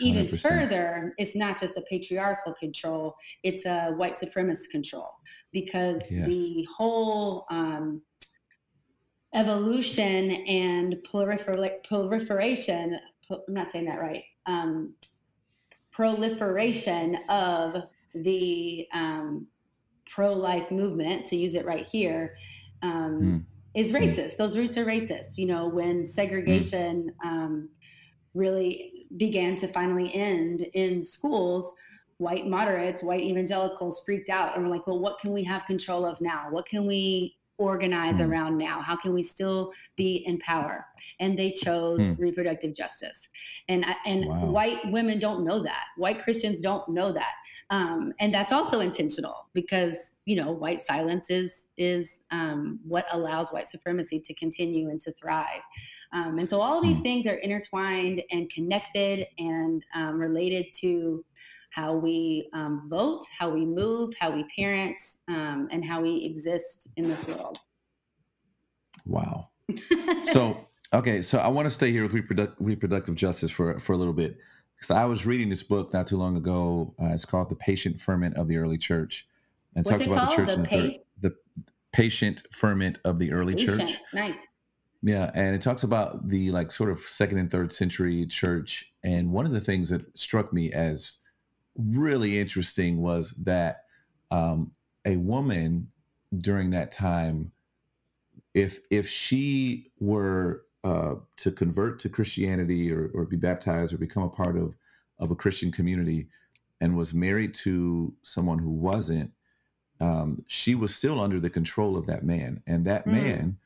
even 0.00 0.26
100%. 0.26 0.40
further 0.40 1.14
it's 1.16 1.34
not 1.34 1.58
just 1.58 1.76
a 1.76 1.82
patriarchal 1.82 2.54
control 2.54 3.14
it's 3.42 3.64
a 3.64 3.92
white 3.92 4.14
supremacist 4.14 4.70
control 4.70 5.10
because 5.52 6.02
yes. 6.10 6.26
the 6.26 6.66
whole 6.76 7.46
um, 7.50 8.02
evolution 9.34 10.30
and 10.46 10.96
prolifer- 11.06 11.84
proliferation 11.84 12.98
I'm 13.30 13.40
not 13.48 13.70
saying 13.70 13.86
that 13.86 14.00
right, 14.00 14.24
um, 14.46 14.94
proliferation 15.90 17.18
of 17.28 17.82
the 18.14 18.86
um, 18.92 19.46
pro 20.08 20.32
life 20.32 20.70
movement, 20.70 21.26
to 21.26 21.36
use 21.36 21.54
it 21.54 21.66
right 21.66 21.88
here, 21.88 22.36
um, 22.82 23.20
mm. 23.20 23.44
is 23.74 23.92
racist. 23.92 24.36
Those 24.36 24.56
roots 24.56 24.76
are 24.78 24.84
racist. 24.84 25.36
You 25.36 25.46
know, 25.46 25.68
when 25.68 26.06
segregation 26.06 27.12
mm. 27.24 27.68
really 28.34 29.06
began 29.16 29.56
to 29.56 29.68
finally 29.68 30.14
end 30.14 30.66
in 30.74 31.04
schools, 31.04 31.72
white 32.18 32.46
moderates, 32.46 33.02
white 33.02 33.22
evangelicals 33.22 34.02
freaked 34.04 34.28
out 34.28 34.56
and 34.56 34.64
were 34.64 34.70
like, 34.70 34.86
well, 34.86 35.00
what 35.00 35.18
can 35.20 35.32
we 35.32 35.42
have 35.44 35.64
control 35.66 36.04
of 36.04 36.20
now? 36.20 36.46
What 36.50 36.66
can 36.66 36.86
we 36.86 37.37
organize 37.58 38.16
mm. 38.16 38.28
around 38.28 38.56
now? 38.56 38.80
How 38.80 38.96
can 38.96 39.12
we 39.12 39.22
still 39.22 39.72
be 39.96 40.22
in 40.26 40.38
power? 40.38 40.86
And 41.20 41.38
they 41.38 41.52
chose 41.52 42.00
mm. 42.00 42.18
reproductive 42.18 42.74
justice. 42.74 43.28
And 43.68 43.84
and 44.06 44.26
wow. 44.26 44.38
white 44.46 44.78
women 44.86 45.18
don't 45.18 45.44
know 45.44 45.62
that. 45.62 45.84
White 45.96 46.22
Christians 46.22 46.60
don't 46.60 46.88
know 46.88 47.12
that. 47.12 47.34
Um, 47.70 48.12
and 48.18 48.32
that's 48.32 48.52
also 48.52 48.80
intentional 48.80 49.48
because 49.52 49.96
you 50.24 50.36
know 50.36 50.52
white 50.52 50.80
silence 50.80 51.30
is 51.30 51.64
is 51.76 52.18
um, 52.30 52.80
what 52.84 53.06
allows 53.12 53.50
white 53.50 53.68
supremacy 53.68 54.20
to 54.20 54.34
continue 54.34 54.88
and 54.90 55.00
to 55.00 55.12
thrive. 55.12 55.60
Um, 56.12 56.38
and 56.38 56.48
so 56.48 56.60
all 56.60 56.82
these 56.82 56.98
mm. 56.98 57.02
things 57.02 57.26
are 57.26 57.36
intertwined 57.36 58.22
and 58.30 58.50
connected 58.50 59.26
and 59.38 59.84
um, 59.94 60.18
related 60.18 60.66
to 60.80 61.24
how 61.70 61.94
we 61.94 62.48
um, 62.52 62.86
vote, 62.88 63.24
how 63.36 63.50
we 63.50 63.64
move, 63.64 64.14
how 64.18 64.30
we 64.30 64.44
parent, 64.56 64.96
um, 65.28 65.68
and 65.70 65.84
how 65.84 66.00
we 66.00 66.24
exist 66.24 66.88
in 66.96 67.08
this 67.08 67.26
world. 67.26 67.58
Wow. 69.04 69.48
so, 70.32 70.66
okay, 70.92 71.22
so 71.22 71.38
I 71.38 71.48
want 71.48 71.66
to 71.66 71.70
stay 71.70 71.90
here 71.90 72.02
with 72.02 72.12
reproduct- 72.12 72.56
reproductive 72.58 73.14
justice 73.14 73.50
for, 73.50 73.78
for 73.78 73.92
a 73.92 73.96
little 73.96 74.12
bit. 74.12 74.38
Because 74.76 74.90
I 74.92 75.04
was 75.04 75.26
reading 75.26 75.48
this 75.48 75.62
book 75.62 75.92
not 75.92 76.06
too 76.06 76.16
long 76.16 76.36
ago. 76.36 76.94
Uh, 77.02 77.06
it's 77.06 77.24
called 77.24 77.50
The 77.50 77.56
Patient 77.56 78.00
Ferment 78.00 78.36
of 78.36 78.46
the 78.46 78.56
Early 78.56 78.78
Church. 78.78 79.26
And 79.74 79.84
What's 79.84 79.98
talks 79.98 80.06
about 80.06 80.28
called? 80.28 80.48
the 80.48 80.54
church 80.54 80.70
the, 80.70 80.98
the, 81.20 81.28
the, 81.28 81.36
patient 81.92 82.42
ferment 82.52 82.98
of 83.04 83.18
the 83.18 83.32
early 83.32 83.54
patient. 83.54 83.80
church. 83.80 83.98
Nice. 84.12 84.36
Yeah, 85.02 85.30
and 85.34 85.54
it 85.54 85.62
talks 85.62 85.84
about 85.84 86.28
the 86.28 86.50
like 86.50 86.72
sort 86.72 86.90
of 86.90 86.98
second 87.00 87.38
and 87.38 87.50
third 87.50 87.72
century 87.72 88.26
church. 88.26 88.92
And 89.02 89.32
one 89.32 89.46
of 89.46 89.52
the 89.52 89.60
things 89.60 89.88
that 89.90 90.16
struck 90.18 90.52
me 90.52 90.72
as 90.72 91.18
really 91.78 92.38
interesting 92.38 93.02
was 93.02 93.32
that 93.44 93.84
um, 94.32 94.72
a 95.06 95.16
woman 95.16 95.88
during 96.38 96.70
that 96.72 96.92
time, 96.92 97.52
if 98.54 98.80
if 98.90 99.08
she 99.08 99.92
were 100.00 100.64
uh, 100.84 101.16
to 101.38 101.52
convert 101.52 102.00
to 102.00 102.08
Christianity 102.10 102.92
or, 102.92 103.10
or 103.14 103.24
be 103.26 103.36
baptized 103.36 103.94
or 103.94 103.98
become 103.98 104.24
a 104.24 104.30
part 104.30 104.56
of 104.58 104.74
of 105.18 105.30
a 105.30 105.36
Christian 105.36 105.72
community, 105.72 106.28
and 106.80 106.96
was 106.96 107.14
married 107.14 107.54
to 107.54 108.14
someone 108.22 108.58
who 108.58 108.70
wasn't, 108.70 109.32
um, 110.00 110.44
she 110.48 110.74
was 110.74 110.94
still 110.94 111.20
under 111.20 111.40
the 111.40 111.50
control 111.50 111.96
of 111.96 112.06
that 112.06 112.24
man, 112.24 112.62
and 112.66 112.86
that 112.86 113.06
Mm. 113.06 113.12
man 113.12 113.58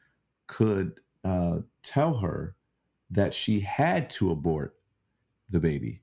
could 0.48 1.00
uh, 1.24 1.58
tell 1.82 2.18
her 2.18 2.56
that 3.10 3.34
she 3.34 3.60
had 3.60 4.10
to 4.10 4.30
abort 4.32 4.76
the 5.50 5.60
baby, 5.60 6.01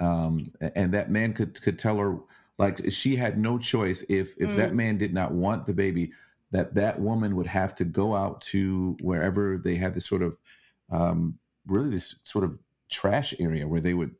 um, 0.00 0.52
and 0.60 0.92
that 0.94 1.10
man 1.10 1.32
could 1.32 1.60
could 1.62 1.78
tell 1.78 1.98
her 1.98 2.18
like 2.58 2.90
she 2.90 3.16
had 3.16 3.38
no 3.38 3.58
choice 3.58 4.04
if 4.08 4.34
if 4.38 4.54
that 4.54 4.72
Mm. 4.72 4.76
man 4.76 4.98
did 4.98 5.12
not 5.14 5.32
want 5.32 5.66
the 5.66 5.74
baby, 5.74 6.12
that 6.50 6.74
that 6.74 7.00
woman 7.00 7.36
would 7.36 7.46
have 7.46 7.74
to 7.76 7.84
go 7.84 8.14
out 8.14 8.40
to 8.42 8.96
wherever 9.02 9.58
they 9.58 9.76
had 9.76 9.94
this 9.94 10.06
sort 10.06 10.22
of 10.22 10.38
um, 10.90 11.38
really 11.66 11.90
this 11.90 12.16
sort 12.24 12.44
of 12.44 12.58
trash 12.90 13.34
area 13.40 13.66
where 13.68 13.80
they 13.80 13.94
would 13.94 14.14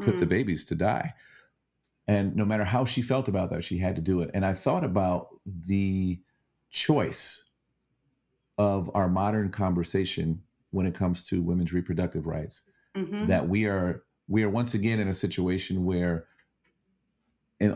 put 0.00 0.18
the 0.18 0.26
Mm. 0.26 0.26
babies 0.26 0.64
to 0.66 0.74
die. 0.74 1.14
And 2.08 2.36
no 2.36 2.44
matter 2.44 2.64
how 2.64 2.84
she 2.84 3.02
felt 3.02 3.28
about 3.28 3.50
that, 3.50 3.64
she 3.64 3.78
had 3.78 3.96
to 3.96 4.02
do 4.02 4.20
it. 4.20 4.30
And 4.34 4.46
I 4.46 4.54
thought 4.54 4.84
about 4.84 5.28
the 5.46 6.22
choice 6.70 7.44
of 8.58 8.90
our 8.94 9.08
modern 9.08 9.50
conversation 9.50 10.42
when 10.70 10.86
it 10.86 10.94
comes 10.94 11.22
to 11.24 11.42
women's 11.42 11.72
reproductive 11.72 12.26
rights 12.26 12.62
Mhm. 12.94 13.26
that 13.26 13.48
we 13.48 13.66
are 13.66 14.05
we 14.28 14.42
are 14.42 14.50
once 14.50 14.74
again 14.74 15.00
in 15.00 15.08
a 15.08 15.14
situation 15.14 15.84
where 15.84 16.26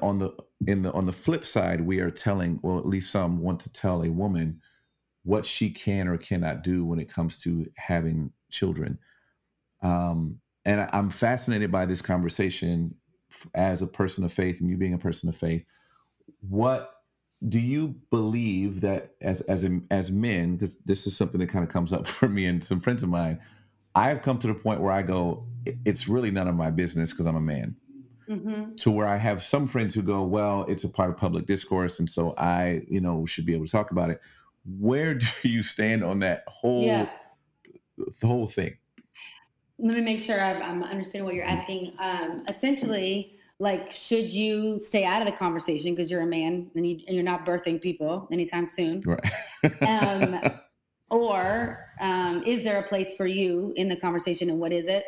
on 0.03 0.19
the 0.19 0.35
in 0.67 0.83
the 0.83 0.93
on 0.93 1.07
the 1.07 1.13
flip 1.13 1.47
side 1.47 1.81
we 1.83 2.01
are 2.01 2.11
telling 2.11 2.61
well 2.63 2.79
at 2.79 2.87
least 2.87 3.11
some 3.11 3.41
want 3.41 3.61
to 3.61 3.71
tell 3.73 4.03
a 4.03 4.11
woman 4.11 4.61
what 5.25 5.47
she 5.47 5.71
can 5.71 6.09
or 6.09 6.19
cannot 6.19 6.63
do 6.63 6.85
when 6.85 7.01
it 7.01 7.09
comes 7.13 7.39
to 7.39 7.67
having 7.77 8.33
children. 8.51 8.99
Um 9.83 10.41
and 10.65 10.81
I- 10.83 10.91
i'm 10.93 11.11
fascinated 11.11 11.73
by 11.73 11.87
this 11.87 12.03
conversation 12.03 12.95
as 13.55 13.83
a 13.83 13.87
person 13.87 14.25
of 14.25 14.33
faith 14.33 14.61
and 14.61 14.71
you 14.71 14.77
being 14.77 14.95
a 14.95 14.99
person 14.99 15.29
of 15.29 15.37
faith. 15.37 15.65
What 16.41 16.93
do 17.49 17.59
you 17.59 17.97
believe 18.11 18.83
that 18.83 19.15
as 19.21 19.41
as 19.43 19.67
as 19.91 20.11
men 20.11 20.55
because 20.55 20.77
this 20.85 21.07
is 21.07 21.17
something 21.17 21.41
that 21.41 21.49
kind 21.51 21.65
of 21.65 21.71
comes 21.71 21.93
up 21.93 22.07
for 22.09 22.29
me 22.29 22.47
and 22.47 22.65
some 22.65 22.81
friends 22.81 23.03
of 23.03 23.09
mine 23.09 23.41
i 23.95 24.09
have 24.09 24.23
come 24.23 24.39
to 24.39 24.47
the 24.49 24.55
point 24.55 24.81
where 24.81 24.93
i 24.93 25.03
go 25.03 25.47
"I- 25.49 25.50
it's 25.85 26.09
really 26.09 26.31
none 26.31 26.49
of 26.49 26.55
my 26.55 26.71
business 26.71 27.11
because 27.11 27.27
i'm 27.27 27.37
a 27.37 27.41
man 27.41 27.77
Mhm. 28.29 28.77
to 28.77 28.91
where 28.93 29.07
i 29.09 29.17
have 29.17 29.43
some 29.43 29.67
friends 29.67 29.95
who 29.95 30.03
go 30.03 30.23
well 30.23 30.65
it's 30.69 30.85
a 30.85 30.89
part 30.89 31.11
of 31.11 31.17
public 31.17 31.47
discourse 31.47 31.99
and 31.99 32.09
so 32.09 32.35
i 32.37 32.83
you 32.89 33.01
know 33.01 33.27
should 33.27 33.45
be 33.45 33.55
able 33.55 33.67
to 33.67 33.73
talk 33.73 33.91
about 33.91 34.11
it 34.11 34.21
where 34.79 35.15
do 35.15 35.27
you 35.43 35.63
stand 35.63 36.05
on 36.05 36.21
that 36.21 36.45
whole 36.47 36.87
Yeah. 36.87 37.09
the 38.21 38.27
whole 38.27 38.47
thing 38.47 38.77
Let 39.79 39.97
me 39.97 40.03
make 40.03 40.21
sure 40.21 40.39
I'm, 40.41 40.63
I'm 40.63 40.83
understanding 40.83 41.25
what 41.25 41.35
you're 41.35 41.45
asking. 41.45 41.95
Um, 41.99 42.45
essentially, 42.49 43.39
like, 43.59 43.91
should 43.91 44.31
you 44.31 44.79
stay 44.79 45.05
out 45.07 45.23
of 45.23 45.27
the 45.27 45.33
conversation 45.33 45.95
because 45.95 46.11
you're 46.11 46.21
a 46.21 46.27
man 46.27 46.71
and, 46.75 46.87
you, 46.87 47.01
and 47.07 47.15
you're 47.17 47.25
not 47.25 47.47
birthing 47.47 47.81
people 47.81 48.29
anytime 48.31 48.67
soon? 48.67 49.01
right 49.07 49.25
Um, 49.81 50.39
or 51.11 51.87
um, 51.99 52.43
is 52.45 52.63
there 52.63 52.79
a 52.79 52.83
place 52.83 53.17
for 53.17 53.27
you 53.27 53.73
in 53.77 53.89
the 53.89 53.97
conversation 53.97 54.51
and 54.51 54.61
what 54.61 54.71
is 54.73 54.87
it? 54.87 55.05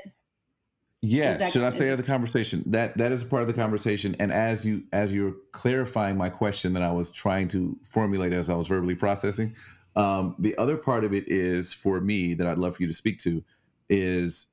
Yeah, 1.02 1.36
that- 1.36 1.52
should 1.52 1.64
I 1.64 1.70
say 1.70 1.94
the 1.94 2.02
conversation? 2.02 2.62
That 2.66 2.96
that 2.98 3.10
is 3.12 3.22
a 3.22 3.26
part 3.26 3.42
of 3.42 3.48
the 3.48 3.54
conversation. 3.54 4.14
And 4.20 4.32
as 4.32 4.64
you 4.64 4.84
as 4.92 5.12
you're 5.12 5.34
clarifying 5.50 6.16
my 6.16 6.30
question 6.30 6.72
that 6.74 6.82
I 6.82 6.92
was 6.92 7.10
trying 7.10 7.48
to 7.48 7.76
formulate 7.82 8.32
as 8.32 8.48
I 8.48 8.54
was 8.54 8.68
verbally 8.68 8.94
processing, 8.94 9.56
um, 9.96 10.36
the 10.38 10.56
other 10.58 10.76
part 10.76 11.04
of 11.04 11.12
it 11.12 11.24
is 11.26 11.74
for 11.74 12.00
me 12.00 12.34
that 12.34 12.46
I'd 12.46 12.58
love 12.58 12.76
for 12.76 12.82
you 12.82 12.88
to 12.88 12.94
speak 12.94 13.18
to 13.20 13.42
is 13.88 14.46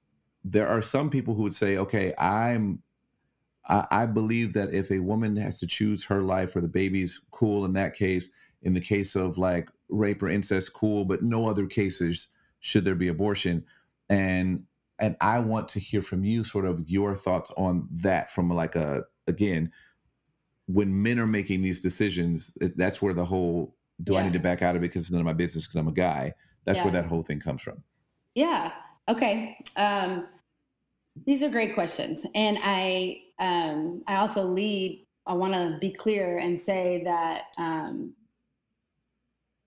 there 0.44 0.68
are 0.68 0.82
some 0.82 1.10
people 1.10 1.36
who 1.36 1.44
would 1.44 1.54
say, 1.54 1.78
okay, 1.78 2.14
I'm 2.18 2.82
I, 3.68 3.86
I 3.92 4.06
believe 4.08 4.54
that 4.54 4.74
if 4.74 4.90
a 4.92 5.00
woman 5.00 5.36
has 5.36 5.60
to 5.60 5.68
choose 5.68 6.06
her 6.06 6.24
life 6.24 6.56
or 6.56 6.62
the 6.62 6.68
baby's 6.68 7.22
cool 7.32 7.64
in 7.66 7.74
that 7.74 7.94
case, 7.94 8.28
in 8.64 8.74
the 8.74 8.82
case 8.82 9.16
of 9.16 9.38
like 9.38 9.70
rape 9.88 10.24
or 10.24 10.30
incest, 10.30 10.74
cool, 10.74 11.06
but 11.06 11.22
no 11.22 11.48
other 11.48 11.68
cases 11.68 12.28
should 12.60 12.86
there 12.86 12.96
be 12.96 13.08
abortion. 13.08 13.66
And 14.10 14.64
and 15.00 15.16
I 15.22 15.40
want 15.40 15.70
to 15.70 15.80
hear 15.80 16.02
from 16.02 16.24
you 16.24 16.44
sort 16.44 16.66
of 16.66 16.88
your 16.88 17.16
thoughts 17.16 17.52
on 17.58 17.88
that 17.92 18.30
from 18.32 18.50
like 18.50 18.76
a 18.76 19.04
again, 19.28 19.72
when 20.68 21.02
men 21.02 21.20
are 21.20 21.28
making 21.28 21.62
these 21.62 21.80
decisions, 21.80 22.54
that's 22.76 23.02
where 23.02 23.14
the 23.14 23.26
whole 23.26 23.76
do 24.04 24.16
I 24.16 24.24
need 24.24 24.34
to 24.34 24.40
back 24.40 24.62
out 24.62 24.76
of 24.76 24.82
it 24.82 24.88
because 24.88 25.04
it's 25.04 25.12
none 25.12 25.22
of 25.22 25.26
my 25.26 25.34
business 25.34 25.66
because 25.66 25.80
I'm 25.80 25.88
a 25.88 25.94
guy. 25.94 26.34
That's 26.66 26.82
where 26.82 26.92
that 26.92 27.06
whole 27.06 27.24
thing 27.24 27.40
comes 27.40 27.62
from. 27.62 27.84
Yeah. 28.36 28.72
Okay. 29.08 29.58
Um, 29.76 30.28
these 31.26 31.42
are 31.42 31.50
great 31.50 31.74
questions, 31.74 32.26
and 32.36 32.60
I 32.62 33.22
um, 33.40 34.04
I 34.08 34.18
also 34.18 34.44
lead. 34.44 35.06
I 35.26 35.34
want 35.34 35.54
to 35.54 35.78
be 35.82 35.92
clear 35.92 36.38
and 36.38 36.60
say 36.60 37.04
that 37.04 37.46
um, 37.58 38.14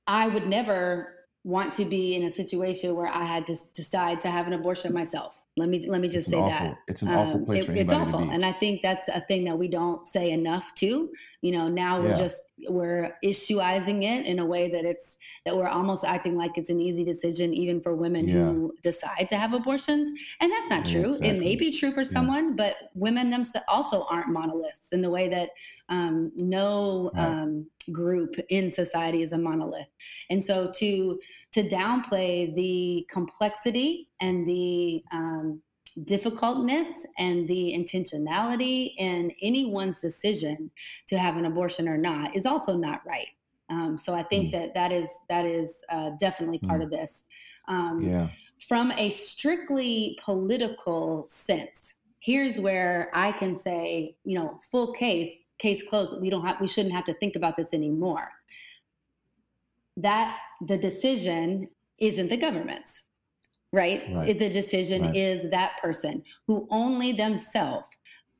I 0.06 0.28
would 0.28 0.46
never 0.46 1.21
want 1.44 1.74
to 1.74 1.84
be 1.84 2.14
in 2.14 2.22
a 2.24 2.30
situation 2.30 2.94
where 2.94 3.08
I 3.08 3.24
had 3.24 3.46
to 3.46 3.56
decide 3.74 4.20
to 4.22 4.28
have 4.28 4.46
an 4.46 4.52
abortion 4.52 4.92
myself. 4.92 5.38
Let 5.58 5.68
me 5.68 5.84
let 5.86 6.00
me 6.00 6.08
just 6.08 6.30
say 6.30 6.38
awful, 6.38 6.68
that. 6.68 6.78
it's 6.88 7.02
an 7.02 7.08
awful 7.08 7.40
Um, 7.40 7.44
place 7.44 7.62
it- 7.64 7.66
for 7.66 7.72
it's 7.72 7.92
awful, 7.92 8.20
to 8.20 8.26
be. 8.26 8.32
and 8.32 8.42
I 8.42 8.52
think 8.52 8.80
that's 8.80 9.06
a 9.08 9.20
thing 9.28 9.44
that 9.44 9.58
we 9.58 9.68
don't 9.68 10.06
say 10.06 10.30
enough 10.30 10.74
too. 10.74 11.12
You 11.42 11.52
know, 11.52 11.68
now 11.68 12.00
we're 12.00 12.10
Yeah. 12.10 12.16
just 12.16 12.44
we're 12.70 13.12
issuizing 13.22 14.02
it 14.04 14.24
in 14.24 14.38
a 14.38 14.46
way 14.46 14.70
that 14.70 14.84
it's 14.86 15.18
that 15.44 15.54
we're 15.54 15.68
almost 15.68 16.04
acting 16.04 16.36
like 16.38 16.56
it's 16.56 16.70
an 16.70 16.80
easy 16.80 17.04
decision, 17.04 17.52
even 17.52 17.80
for 17.82 17.94
women 17.94 18.28
Yeah. 18.28 18.46
who 18.46 18.72
decide 18.82 19.28
to 19.28 19.36
have 19.36 19.52
abortions, 19.52 20.08
and 20.40 20.50
that's 20.50 20.70
not 20.70 20.86
Yeah, 20.90 21.02
true. 21.02 21.16
It 21.20 21.34
may 21.38 21.54
be 21.56 21.70
true 21.70 21.92
for 21.92 22.04
someone, 22.04 22.56
but 22.56 22.76
women 22.94 23.28
themselves 23.28 23.66
also 23.68 24.04
aren't 24.08 24.28
monoliths 24.28 24.86
in 24.92 25.02
the 25.02 25.10
way 25.10 25.28
that 25.28 25.50
um, 25.96 26.32
no 26.36 27.10
um, 27.16 27.66
group 28.00 28.32
in 28.48 28.70
society 28.70 29.20
is 29.22 29.32
a 29.32 29.38
monolith, 29.38 29.92
and 30.30 30.42
so 30.42 30.56
to 30.80 31.18
to 31.54 31.60
downplay 31.68 32.54
the 32.54 33.06
complexity 33.16 34.08
and 34.20 34.48
the 34.48 35.02
um, 35.12 35.60
difficultness 36.04 36.88
and 37.18 37.46
the 37.48 37.64
intentionality 37.80 38.94
in 38.96 39.30
anyone's 39.42 40.00
decision 40.00 40.70
to 41.06 41.18
have 41.18 41.36
an 41.36 41.44
abortion 41.44 41.86
or 41.88 41.98
not 41.98 42.34
is 42.34 42.46
also 42.46 42.76
not 42.76 43.00
right. 43.06 43.28
Um, 43.68 43.98
so 43.98 44.14
I 44.14 44.22
think 44.22 44.44
Mm. 44.48 44.52
that 44.52 44.74
that 44.74 44.92
is 44.92 45.08
that 45.28 45.44
is 45.46 45.68
uh, 45.90 46.10
definitely 46.18 46.58
part 46.68 46.80
Mm. 46.80 46.84
of 46.84 46.90
this. 46.90 47.24
Um, 47.68 47.96
Yeah. 48.02 48.28
From 48.68 48.92
a 48.92 49.10
strictly 49.10 50.16
political 50.22 51.26
sense, 51.28 51.94
here's 52.20 52.60
where 52.60 53.10
I 53.12 53.32
can 53.32 53.58
say, 53.58 54.16
you 54.24 54.36
know, 54.38 54.60
full 54.70 54.92
case, 54.92 55.32
case 55.62 55.82
closed. 55.88 56.20
We 56.20 56.28
don't 56.28 56.44
have, 56.44 56.60
we 56.60 56.68
shouldn't 56.68 56.94
have 56.94 57.04
to 57.06 57.14
think 57.14 57.36
about 57.36 57.56
this 57.56 57.68
anymore. 57.72 58.28
That 59.96 60.36
the 60.66 60.76
decision 60.76 61.68
isn't 61.98 62.28
the 62.28 62.36
government's, 62.36 63.04
right? 63.72 64.02
Right. 64.12 64.38
The 64.38 64.48
decision 64.50 65.02
Right. 65.02 65.16
is 65.16 65.50
that 65.50 65.80
person 65.80 66.24
who 66.48 66.66
only 66.70 67.12
themselves 67.12 67.86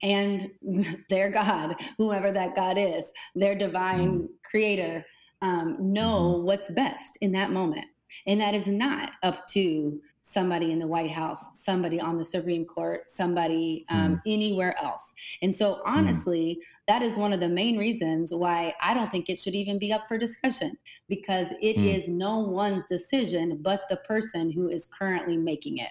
and 0.03 0.51
their 1.09 1.31
God, 1.31 1.77
whoever 1.97 2.33
that 2.33 2.57
God 2.57 2.77
is, 2.77 3.11
their 3.37 3.55
divine 3.55 4.29
creator, 4.45 5.07
um, 5.43 5.77
know 5.81 6.43
what's 6.45 6.71
best 6.71 7.19
in 7.21 7.33
that 7.33 7.53
moment. 7.53 7.87
And 8.27 8.41
that 8.41 8.55
is 8.55 8.67
not 8.69 9.13
up 9.23 9.47
to 9.49 10.01
somebody 10.25 10.71
in 10.71 10.79
the 10.79 10.87
White 10.87 11.11
House, 11.11 11.45
somebody 11.55 12.01
on 12.01 12.17
the 12.17 12.25
Supreme 12.25 12.65
Court, 12.65 13.11
somebody 13.11 13.85
um, 13.89 14.23
anywhere 14.25 14.75
else. 14.83 15.13
And 15.43 15.53
so, 15.55 15.83
honestly, 15.85 16.61
that 16.87 17.03
is 17.03 17.17
one 17.17 17.33
of 17.33 17.41
the 17.41 17.49
main 17.49 17.77
reasons 17.77 18.33
why 18.33 18.73
I 18.81 18.95
don't 18.95 19.11
think 19.11 19.29
it 19.29 19.41
should 19.41 19.55
even 19.55 19.79
be 19.81 19.93
up 19.93 20.07
for 20.07 20.17
discussion 20.19 20.79
because 21.09 21.49
it 21.61 21.77
Mm. 21.77 21.97
is 21.97 22.09
no 22.09 22.39
one's 22.39 22.85
decision 22.87 23.59
but 23.63 23.83
the 23.91 23.97
person 23.97 24.51
who 24.53 24.69
is 24.69 24.87
currently 24.87 25.37
making 25.37 25.79
it. 25.79 25.91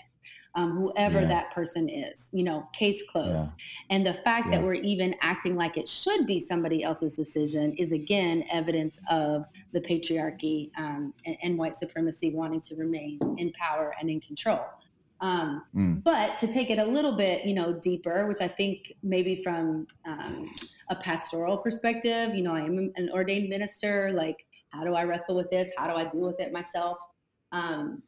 Um, 0.56 0.72
whoever 0.72 1.22
Yeah. 1.22 1.28
that 1.28 1.52
person 1.52 1.88
is, 1.88 2.28
you 2.34 2.44
know, 2.44 2.68
case 2.74 3.02
closed. 3.10 3.52
Yeah. 3.52 3.96
And 3.96 4.06
the 4.06 4.16
fact 4.16 4.48
Yeah. 4.48 4.58
that 4.58 4.66
we're 4.66 4.74
even 4.74 5.16
acting 5.22 5.56
like 5.56 5.78
it 5.78 5.88
should 5.88 6.26
be 6.28 6.40
somebody 6.40 6.84
else's 6.84 7.16
decision 7.16 7.74
is 7.74 7.94
again 7.94 8.44
evidence 8.52 9.00
of 9.10 9.46
the 9.72 9.80
patriarchy 9.80 10.70
um, 10.78 11.14
and, 11.26 11.38
and 11.42 11.58
white 11.58 11.76
supremacy 11.76 12.32
wanting 12.32 12.60
to 12.62 12.76
remain 12.76 13.20
in 13.38 13.52
power 13.54 13.94
and 14.00 14.10
in 14.10 14.20
control. 14.20 14.60
Um, 15.22 15.64
Mm. 15.76 16.04
but 16.04 16.38
to 16.40 16.48
take 16.48 16.70
it 16.72 16.80
a 16.80 16.84
little 16.86 17.16
bit, 17.16 17.46
you 17.46 17.54
know, 17.54 17.72
deeper, 17.74 18.28
which 18.28 18.42
I 18.42 18.48
think 18.48 18.94
maybe 19.04 19.42
from 19.44 19.88
um, 20.06 20.50
a 20.90 20.96
pastoral 20.96 21.60
perspective, 21.60 22.34
you 22.36 22.42
know, 22.44 22.54
I 22.54 22.62
am 22.62 22.92
an 22.96 23.10
ordained 23.14 23.48
minister. 23.48 24.12
Like, 24.14 24.46
how 24.72 24.84
do 24.84 24.96
I 24.96 25.04
wrestle 25.04 25.36
with 25.36 25.50
this? 25.52 25.72
How 25.78 25.88
do 25.88 25.94
I 25.94 26.06
deal 26.06 26.22
with 26.22 26.40
it 26.40 26.52
myself? 26.52 26.98
Um, 27.52 28.02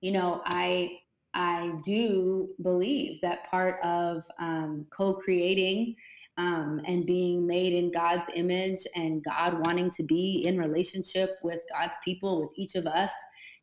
you 0.00 0.12
know, 0.12 0.42
I 0.44 0.98
I 1.34 1.72
do 1.84 2.48
believe 2.62 3.20
that 3.20 3.50
part 3.50 3.80
of 3.82 4.24
um, 4.38 4.86
co-creating 4.90 5.94
um, 6.38 6.80
and 6.86 7.04
being 7.04 7.46
made 7.46 7.72
in 7.72 7.90
God's 7.90 8.28
image 8.34 8.80
and 8.94 9.22
God 9.24 9.64
wanting 9.64 9.90
to 9.92 10.02
be 10.02 10.42
in 10.46 10.56
relationship 10.58 11.30
with 11.42 11.60
God's 11.72 11.96
people, 12.04 12.40
with 12.40 12.50
each 12.56 12.76
of 12.76 12.86
us, 12.86 13.10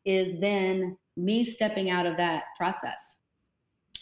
is 0.04 0.38
then 0.40 0.96
me 1.16 1.44
stepping 1.44 1.90
out 1.90 2.06
of 2.06 2.16
that 2.18 2.44
process 2.56 3.16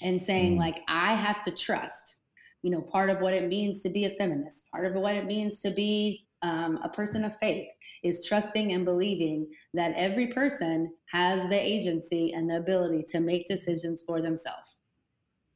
and 0.02 0.20
saying, 0.20 0.56
mm. 0.56 0.58
like, 0.58 0.82
I 0.88 1.14
have 1.14 1.42
to 1.44 1.52
trust, 1.52 2.16
you 2.62 2.70
know, 2.70 2.80
part 2.80 3.10
of 3.10 3.20
what 3.20 3.32
it 3.32 3.48
means 3.48 3.82
to 3.82 3.88
be 3.88 4.06
a 4.06 4.10
feminist, 4.10 4.70
part 4.70 4.86
of 4.86 4.94
what 4.94 5.14
it 5.14 5.24
means 5.24 5.60
to 5.60 5.70
be 5.70 6.26
um, 6.42 6.78
a 6.82 6.88
person 6.88 7.24
of 7.24 7.32
faith 7.40 7.68
is 8.04 8.24
trusting 8.24 8.72
and 8.72 8.84
believing 8.84 9.48
that 9.72 9.94
every 9.96 10.28
person 10.28 10.92
has 11.06 11.48
the 11.48 11.58
agency 11.58 12.32
and 12.32 12.48
the 12.48 12.56
ability 12.58 13.04
to 13.08 13.20
make 13.20 13.46
decisions 13.46 14.02
for 14.02 14.20
themselves. 14.20 14.68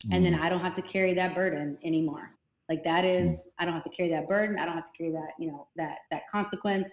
Mm. 0.07 0.17
And 0.17 0.27
then 0.27 0.35
mm. 0.35 0.41
I 0.41 0.49
don't 0.49 0.61
have 0.61 0.75
to 0.75 0.83
carry 0.83 1.15
that 1.15 1.35
burden 1.35 1.79
anymore. 1.85 2.31
Like 2.69 2.83
that 2.85 3.05
is, 3.05 3.31
mm. 3.31 3.43
I 3.59 3.65
don't 3.65 3.75
have 3.75 3.85
to 3.85 3.91
carry 3.91 4.11
that 4.11 4.29
burden. 4.29 4.59
I 4.59 4.65
don't 4.65 4.75
have 4.75 4.91
to 4.91 4.97
carry 4.97 5.13
that, 5.13 5.33
you 5.39 5.49
know, 5.49 5.69
that 5.77 5.99
that 6.11 6.29
consequence. 6.29 6.91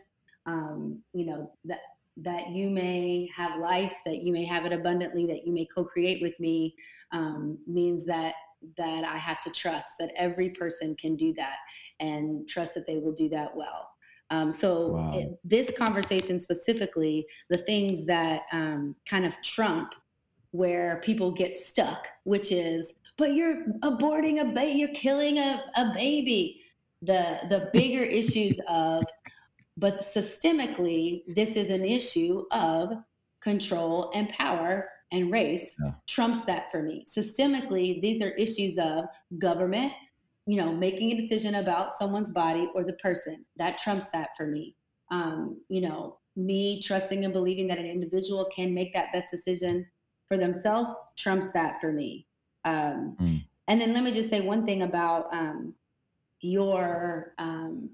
Um, 0.47 1.01
you 1.13 1.25
know, 1.25 1.51
that 1.63 1.79
that 2.17 2.49
you 2.51 2.69
may 2.69 3.29
have 3.35 3.59
life, 3.59 3.93
that 4.05 4.23
you 4.23 4.31
may 4.31 4.45
have 4.45 4.65
it 4.65 4.71
abundantly, 4.71 5.25
that 5.25 5.45
you 5.45 5.51
may 5.51 5.65
co-create 5.65 6.21
with 6.21 6.39
me, 6.39 6.75
um, 7.11 7.57
means 7.65 8.05
that 8.05 8.35
that 8.77 9.03
I 9.03 9.17
have 9.17 9.41
to 9.41 9.49
trust 9.49 9.87
that 9.99 10.11
every 10.15 10.49
person 10.49 10.95
can 10.95 11.15
do 11.15 11.33
that 11.33 11.57
and 11.99 12.47
trust 12.47 12.73
that 12.75 12.87
they 12.87 12.97
will 12.97 13.11
do 13.11 13.29
that 13.29 13.55
well. 13.55 13.89
Um, 14.29 14.51
so 14.51 14.87
wow. 14.89 15.11
it, 15.13 15.39
this 15.43 15.71
conversation 15.77 16.39
specifically, 16.39 17.27
the 17.49 17.59
things 17.59 18.05
that 18.05 18.43
um, 18.51 18.95
kind 19.05 19.25
of 19.25 19.33
trump 19.43 19.93
where 20.51 21.01
people 21.03 21.31
get 21.31 21.53
stuck, 21.53 22.07
which 22.23 22.51
is, 22.51 22.93
but 23.17 23.33
you're 23.33 23.65
aborting 23.83 24.41
a 24.41 24.45
baby, 24.45 24.79
you're 24.79 24.89
killing 24.89 25.37
a, 25.37 25.63
a 25.75 25.91
baby. 25.93 26.61
The 27.01 27.39
the 27.49 27.69
bigger 27.71 28.03
issues 28.03 28.59
of, 28.67 29.03
but 29.77 29.99
systemically, 29.99 31.23
this 31.27 31.55
is 31.55 31.69
an 31.69 31.85
issue 31.85 32.45
of 32.51 32.93
control 33.41 34.11
and 34.15 34.27
power 34.29 34.89
and 35.11 35.31
race 35.31 35.75
yeah. 35.83 35.91
trumps 36.07 36.45
that 36.45 36.71
for 36.71 36.81
me. 36.81 37.05
Systemically, 37.05 38.01
these 38.01 38.21
are 38.21 38.31
issues 38.31 38.77
of 38.77 39.05
government, 39.37 39.93
you 40.45 40.57
know, 40.57 40.71
making 40.71 41.11
a 41.11 41.19
decision 41.19 41.55
about 41.55 41.97
someone's 41.97 42.31
body 42.31 42.69
or 42.75 42.83
the 42.83 42.93
person. 42.93 43.45
That 43.57 43.77
trumps 43.77 44.09
that 44.13 44.29
for 44.37 44.45
me. 44.45 44.75
Um, 45.11 45.61
you 45.69 45.81
know, 45.81 46.19
me 46.35 46.81
trusting 46.81 47.23
and 47.23 47.33
believing 47.33 47.67
that 47.67 47.77
an 47.77 47.85
individual 47.85 48.45
can 48.55 48.73
make 48.73 48.93
that 48.93 49.13
best 49.13 49.31
decision 49.31 49.85
for 50.27 50.37
themselves 50.37 50.89
trumps 51.17 51.51
that 51.51 51.79
for 51.79 51.91
me. 51.91 52.27
Um, 52.65 53.15
mm. 53.19 53.43
And 53.67 53.81
then 53.81 53.93
let 53.93 54.03
me 54.03 54.11
just 54.11 54.29
say 54.29 54.41
one 54.41 54.65
thing 54.65 54.83
about 54.83 55.33
um, 55.33 55.73
your, 56.41 57.33
um, 57.37 57.89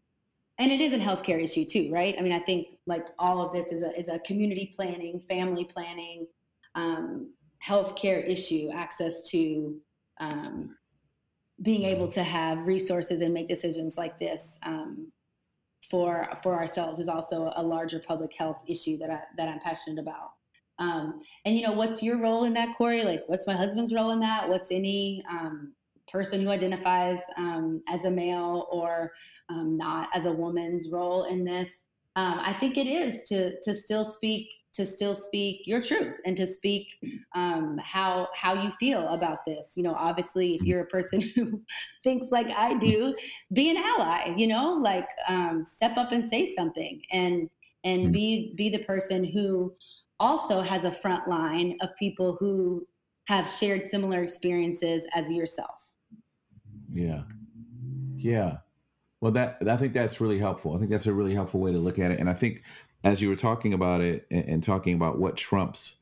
and 0.58 0.72
it 0.72 0.82
is 0.82 0.94
a 0.94 0.98
healthcare 0.98 1.42
issue 1.42 1.66
too, 1.66 1.90
right? 1.92 2.16
I 2.18 2.22
mean, 2.22 2.34
I 2.34 2.40
think 2.40 2.68
like 2.86 3.08
all 3.18 3.42
of 3.42 3.54
this 3.54 3.68
is 3.68 3.82
a 3.82 3.98
is 3.98 4.10
a 4.10 4.20
community 4.20 4.72
planning, 4.76 5.20
family 5.28 5.66
planning, 5.66 6.28
um, 6.76 7.34
healthcare 7.66 8.28
issue, 8.28 8.70
access 8.74 9.24
to 9.30 9.80
um, 10.20 10.76
being 11.62 11.84
able 11.84 12.08
to 12.08 12.24
have 12.24 12.66
resources 12.66 13.22
and 13.22 13.34
make 13.34 13.48
decisions 13.48 13.98
like 13.98 14.18
this 14.20 14.58
um, 14.64 15.12
for 15.90 16.28
for 16.42 16.56
ourselves 16.56 17.00
is 17.00 17.08
also 17.08 17.52
a 17.56 17.64
larger 17.64 18.00
public 18.00 18.34
health 18.34 18.62
issue 18.68 18.98
that 18.98 19.10
I 19.10 19.20
that 19.38 19.50
I'm 19.50 19.60
passionate 19.60 20.00
about. 20.00 20.32
Um, 20.80 21.22
and 21.46 21.56
you 21.56 21.64
know, 21.64 21.74
what's 21.74 22.02
your 22.02 22.20
role 22.20 22.46
in 22.46 22.54
that, 22.54 22.76
Corey? 22.78 23.04
Like, 23.04 23.24
what's 23.28 23.46
my 23.46 23.56
husband's 23.56 23.94
role 23.94 24.12
in 24.12 24.20
that? 24.22 24.50
What's 24.50 24.72
any 24.72 25.24
um, 25.30 25.74
person 26.12 26.42
who 26.42 26.50
identifies 26.50 27.20
um, 27.38 27.84
as 27.88 28.06
a 28.06 28.12
male 28.12 28.68
or 28.72 29.12
um, 29.50 29.78
not 29.78 30.10
as 30.16 30.26
a 30.26 30.32
woman's 30.32 30.90
role 30.90 31.26
in 31.26 31.44
this? 31.44 31.70
Um, 32.16 32.40
I 32.42 32.54
think 32.54 32.78
it 32.78 32.88
is 32.88 33.22
to 33.30 33.60
to 33.62 33.76
still 33.76 34.06
speak 34.06 34.50
to 34.74 34.86
still 34.86 35.16
speak 35.16 35.64
your 35.66 35.82
truth 35.82 36.16
and 36.26 36.38
to 36.38 36.48
speak 36.48 36.96
um, 37.36 37.78
how 37.84 38.30
how 38.34 38.54
you 38.54 38.72
feel 38.72 39.08
about 39.10 39.40
this. 39.46 39.74
You 39.76 39.84
know, 39.84 39.94
obviously, 39.94 40.56
if 40.56 40.64
you're 40.64 40.82
a 40.82 40.88
person 40.88 41.22
who 41.36 41.62
thinks 42.04 42.32
like 42.32 42.48
I 42.48 42.78
do, 42.78 43.16
be 43.54 43.70
an 43.70 43.78
ally. 43.78 44.34
You 44.36 44.48
know, 44.48 44.74
like 44.74 45.10
um, 45.28 45.66
step 45.66 45.98
up 45.98 46.12
and 46.12 46.24
say 46.24 46.54
something, 46.56 47.02
and 47.12 47.50
and 47.84 48.04
mm-hmm. 48.04 48.12
be 48.12 48.54
be 48.56 48.70
the 48.70 48.84
person 48.86 49.24
who 49.24 49.74
also 50.20 50.62
has 50.62 50.86
a 50.86 50.92
front 50.92 51.28
line 51.28 51.76
of 51.82 51.90
people 51.98 52.38
who 52.40 52.88
have 53.28 53.48
shared 53.48 53.90
similar 53.90 54.24
experiences 54.24 55.04
as 55.16 55.32
yourself. 55.32 55.92
Yeah, 56.94 57.24
yeah. 58.16 58.58
Well, 59.20 59.32
that 59.34 59.58
I 59.68 59.78
think 59.78 59.94
that's 59.94 60.22
really 60.22 60.40
helpful. 60.40 60.76
I 60.76 60.80
think 60.80 60.90
that's 60.90 61.08
a 61.08 61.14
really 61.14 61.34
helpful 61.34 61.60
way 61.60 61.72
to 61.72 61.78
look 61.78 62.00
at 62.00 62.12
it, 62.12 62.20
and 62.20 62.30
I 62.30 62.34
think 62.34 62.64
as 63.04 63.22
you 63.22 63.30
were 63.30 63.36
talking 63.36 63.74
about 63.74 64.02
it 64.02 64.26
and, 64.30 64.46
and 64.46 64.64
talking 64.64 64.94
about 64.94 65.20
what 65.20 65.38
trumps 65.38 65.98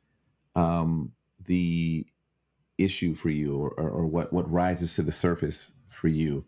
um, 0.55 1.11
the 1.45 2.05
issue 2.77 3.13
for 3.13 3.29
you 3.29 3.55
or, 3.55 3.69
or, 3.71 3.89
or, 3.89 4.07
what, 4.07 4.31
what 4.33 4.49
rises 4.51 4.95
to 4.95 5.01
the 5.01 5.11
surface 5.11 5.73
for 5.89 6.07
you 6.07 6.45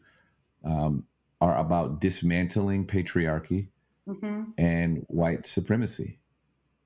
um, 0.63 1.05
are 1.39 1.57
about 1.57 1.99
dismantling 1.99 2.85
patriarchy 2.85 3.67
mm-hmm. 4.07 4.43
and 4.57 5.05
white 5.07 5.45
supremacy. 5.45 6.19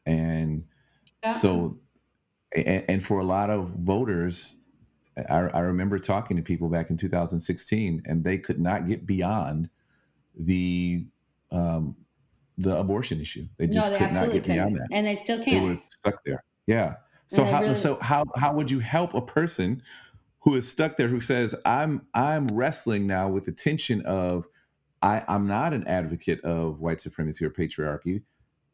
And 0.06 0.66
so, 1.40 1.80
and, 2.56 2.86
and, 2.88 3.04
for 3.04 3.20
a 3.20 3.24
lot 3.24 3.50
of 3.50 3.70
voters, 3.70 4.56
I, 5.18 5.38
I 5.38 5.60
remember 5.62 5.98
talking 5.98 6.38
to 6.38 6.44
people 6.44 6.70
back 6.70 6.92
in 6.92 6.98
2016 6.98 8.04
and 8.06 8.24
they 8.24 8.38
could 8.38 8.60
not 8.60 8.88
get 8.88 9.08
beyond 9.08 9.70
the 10.38 11.08
um, 11.52 11.96
the 12.58 12.78
abortion 12.78 13.22
issue. 13.22 13.48
They 13.58 13.68
just 13.68 13.92
no, 13.92 13.98
they 13.98 14.06
could 14.06 14.14
not 14.14 14.32
get 14.32 14.44
couldn't. 14.44 14.56
beyond 14.56 14.76
that, 14.78 14.88
and 14.92 15.08
they 15.08 15.16
still 15.16 15.44
can't. 15.44 15.68
They 15.68 15.74
were 15.76 15.82
stuck 15.90 16.24
there. 16.26 16.44
Yeah. 16.68 16.96
So 17.28 17.44
how 17.44 17.62
really... 17.62 17.78
so 17.78 17.98
how 18.02 18.26
how 18.36 18.54
would 18.54 18.70
you 18.72 18.80
help 18.80 19.14
a 19.14 19.22
person 19.22 19.82
who 20.40 20.56
is 20.56 20.70
stuck 20.70 20.98
there 20.98 21.08
who 21.08 21.20
says 21.20 21.56
I'm 21.66 22.06
I'm 22.14 22.48
wrestling 22.48 23.08
now 23.08 23.30
with 23.30 23.46
the 23.46 23.52
tension 23.52 24.02
of 24.02 24.48
I 25.02 25.24
I'm 25.28 25.48
not 25.48 25.74
an 25.74 25.88
advocate 25.88 26.42
of 26.42 26.80
white 26.80 27.02
supremacy 27.02 27.46
or 27.46 27.50
patriarchy, 27.50 28.24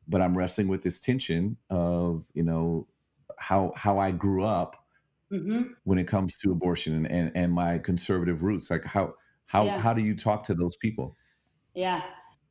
but 0.08 0.22
I'm 0.22 0.38
wrestling 0.38 0.68
with 0.68 0.84
this 0.84 1.00
tension 1.00 1.58
of 1.70 2.26
you 2.34 2.44
know 2.44 2.88
how 3.38 3.74
how 3.76 4.00
I 4.00 4.12
grew 4.12 4.44
up 4.44 4.76
mm-hmm. 5.32 5.74
when 5.86 5.98
it 5.98 6.08
comes 6.08 6.38
to 6.40 6.52
abortion 6.52 6.94
and, 6.94 7.08
and 7.08 7.32
and 7.36 7.54
my 7.54 7.78
conservative 7.78 8.44
roots. 8.44 8.70
Like 8.70 8.84
how 8.84 9.16
how 9.46 9.64
yeah. 9.64 9.80
how 9.80 9.94
do 9.94 10.02
you 10.02 10.16
talk 10.16 10.44
to 10.44 10.54
those 10.54 10.76
people? 10.76 11.16
Yeah. 11.74 12.02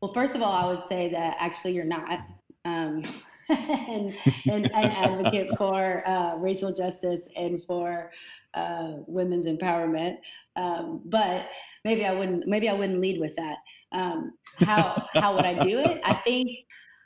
Well, 0.01 0.15
first 0.15 0.35
of 0.35 0.43
all, 0.43 0.53
I 0.53 0.73
would 0.73 0.85
say 0.85 1.11
that 1.11 1.37
actually 1.39 1.75
you're 1.75 1.85
not. 1.85 2.21
Um, 2.65 3.03
and, 3.51 4.17
an 4.47 4.67
advocate 4.75 5.49
for 5.59 6.03
uh, 6.07 6.37
racial 6.37 6.73
justice 6.73 7.21
and 7.37 7.63
for 7.65 8.11
uh, 8.55 8.95
women's 9.07 9.47
empowerment. 9.47 10.19
Um, 10.57 11.03
but 11.05 11.49
maybe 11.85 12.07
I 12.07 12.15
wouldn't. 12.15 12.47
Maybe 12.47 12.69
I 12.69 12.75
wouldn't 12.75 13.01
lead 13.01 13.21
with 13.21 13.37
that. 13.37 13.59
Um, 13.93 14.33
how 14.61 15.07
how 15.15 15.35
would 15.35 15.45
I 15.45 15.55
do 15.55 15.79
it? 15.79 16.01
I 16.05 16.15
think 16.15 16.51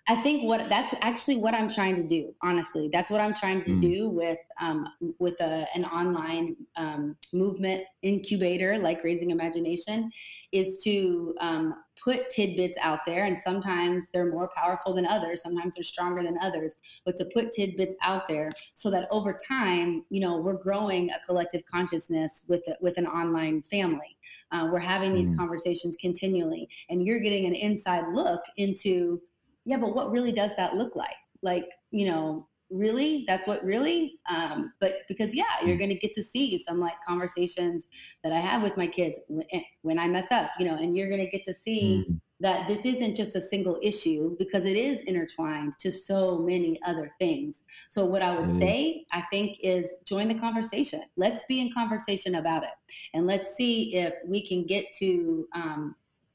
I 0.07 0.17
think 0.17 0.45
what 0.45 0.69
that's 0.69 0.95
actually 1.01 1.39
what 1.39 1.55
I'm 1.55 1.69
trying 1.69 1.97
to 1.97 2.03
do. 2.03 2.35
Honestly, 2.43 2.91
that's 2.93 3.09
what 3.09 3.23
I'm 3.23 3.33
trying 3.33 3.63
to 3.63 3.71
mm. 3.71 3.81
do 3.81 4.11
with 4.11 4.39
um, 4.61 4.87
with 5.19 5.41
a, 5.41 5.67
an 5.75 5.87
online 5.87 6.57
um, 6.77 7.17
movement 7.33 7.85
incubator 8.03 8.77
like 8.79 9.03
Raising 9.03 9.31
Imagination, 9.31 10.11
is 10.53 10.83
to 10.85 11.35
um, 11.41 11.75
put 12.03 12.29
tidbits 12.29 12.77
out 12.83 13.01
there. 13.07 13.25
And 13.25 13.39
sometimes 13.39 14.11
they're 14.13 14.31
more 14.31 14.51
powerful 14.55 14.93
than 14.93 15.07
others. 15.07 15.43
Sometimes 15.43 15.75
they're 15.75 15.83
stronger 15.85 16.23
than 16.23 16.37
others. 16.43 16.77
But 17.07 17.17
to 17.17 17.25
put 17.33 17.53
tidbits 17.53 17.97
out 18.03 18.29
there 18.29 18.51
so 18.75 18.91
that 18.91 19.09
over 19.11 19.35
time, 19.49 20.05
you 20.11 20.21
know, 20.21 20.37
we're 20.37 20.63
growing 20.63 21.11
a 21.11 21.21
collective 21.25 21.63
consciousness 21.65 22.45
with 22.47 22.63
a, 22.69 22.77
with 22.83 22.99
an 22.99 23.07
online 23.07 23.63
family. 23.63 24.19
Uh, 24.53 24.69
we're 24.71 24.79
having 24.79 25.15
these 25.15 25.31
mm. 25.31 25.37
conversations 25.39 25.97
continually, 25.99 26.69
and 26.91 27.07
you're 27.07 27.21
getting 27.21 27.47
an 27.47 27.55
inside 27.55 28.05
look 28.13 28.43
into 28.59 29.21
yeah, 29.65 29.79
but 29.79 29.95
what 29.95 30.11
really 30.11 30.33
does 30.33 30.55
that 30.57 30.77
look 30.77 30.97
like? 30.97 31.17
Like, 31.43 31.69
you 31.91 32.07
know, 32.07 32.49
really 32.71 33.25
that's 33.27 33.47
what 33.47 33.65
really 33.65 34.19
um, 34.29 34.73
but 34.81 34.99
because 35.09 35.35
yeah 35.35 35.45
you're 35.65 35.77
mm. 35.77 35.81
going 35.81 35.91
to 35.91 35.99
get 35.99 36.15
to 36.15 36.23
see 36.23 36.63
some 36.67 36.81
like 36.81 36.95
conversations 37.07 37.87
that 38.23 38.33
i 38.33 38.39
have 38.39 38.63
with 38.63 38.77
my 38.77 38.87
kids 38.87 39.19
when, 39.29 39.47
eh, 39.53 39.63
when 39.83 39.99
i 39.99 40.09
mess 40.09 40.31
up 40.33 40.51
you 40.59 40.67
know 40.67 40.75
and 40.75 40.97
you're 40.97 41.09
going 41.09 41.21
to 41.21 41.31
get 41.31 41.45
to 41.45 41.55
see 41.55 42.05
mm. 42.09 42.21
that 42.41 42.67
this 42.67 42.85
isn't 42.85 43.15
just 43.15 43.37
a 43.37 43.41
single 43.41 43.79
issue 43.83 44.35
because 44.39 44.65
it 44.65 44.77
is 44.77 45.01
intertwined 45.03 45.75
to 45.79 45.91
so 45.91 46.39
many 46.39 46.81
other 46.85 47.13
things 47.21 47.63
so 47.91 48.05
what 48.05 48.23
i 48.23 48.35
would 48.35 48.49
mm. 48.49 48.59
say 48.59 49.05
i 49.13 49.21
think 49.31 49.59
is 49.63 49.97
join 50.05 50.27
the 50.27 50.35
conversation 50.35 51.03
let's 51.17 51.45
be 51.45 51.61
in 51.61 51.73
conversation 51.73 52.37
about 52.37 52.65
it 52.65 52.75
and 53.13 53.27
let's 53.27 53.55
see 53.55 53.95
if 53.95 54.15
we 54.27 54.45
can 54.45 54.67
get 54.67 54.87
to 54.99 55.47
um, 55.55 55.95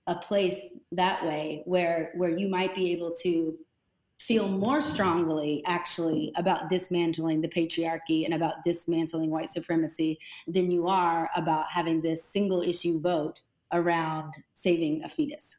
a 0.10 0.16
place 0.16 0.60
that 0.92 1.24
way 1.26 1.62
where 1.66 2.12
where 2.16 2.36
you 2.36 2.50
might 2.50 2.74
be 2.74 2.92
able 2.92 3.12
to 3.12 3.58
feel 4.20 4.50
more 4.50 4.82
strongly 4.82 5.64
actually 5.66 6.32
about 6.36 6.68
dismantling 6.68 7.40
the 7.40 7.48
patriarchy 7.48 8.26
and 8.26 8.34
about 8.34 8.56
dismantling 8.66 9.30
white 9.30 9.50
supremacy 9.50 10.20
than 10.48 10.70
you 10.70 10.88
are 10.88 11.30
about 11.36 11.70
having 11.70 12.02
this 12.02 12.24
single 12.24 12.62
issue 12.62 13.00
vote 13.00 13.42
around 13.72 14.34
saving 14.54 15.04
a 15.04 15.10
fetus. 15.10 15.56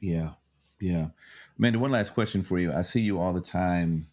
Yeah. 0.00 0.30
Yeah. 0.80 1.08
Amanda, 1.58 1.78
one 1.78 1.90
last 1.90 2.14
question 2.14 2.42
for 2.42 2.58
you. 2.58 2.72
I 2.72 2.80
see 2.80 3.02
you 3.02 3.20
all 3.20 3.34
the 3.34 3.42
time 3.42 4.06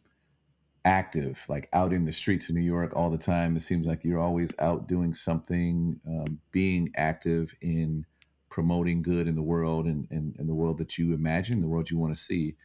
active, 0.83 1.39
like 1.47 1.69
out 1.71 1.93
in 1.93 2.03
the 2.03 2.11
streets 2.11 2.49
of 2.49 2.55
New 2.55 2.61
York 2.61 2.91
all 2.95 3.09
the 3.09 3.17
time. 3.17 3.55
It 3.55 3.61
seems 3.61 3.87
like 3.87 4.03
you're 4.03 4.19
always 4.19 4.53
out 4.59 4.87
doing 4.87 5.13
something, 5.13 6.01
um, 6.05 6.39
being 6.51 6.91
active 6.97 7.55
in 7.61 8.05
promoting 8.49 9.01
good 9.01 9.27
in 9.27 9.35
the 9.35 9.41
world 9.41 9.85
and, 9.85 10.07
and, 10.11 10.35
and 10.39 10.47
the 10.47 10.53
world 10.53 10.77
that 10.77 10.97
you 10.97 11.13
imagine, 11.13 11.61
the 11.61 11.67
world 11.67 11.89
you 11.89 11.97
want 11.97 12.15
to 12.15 12.19
see. 12.19 12.55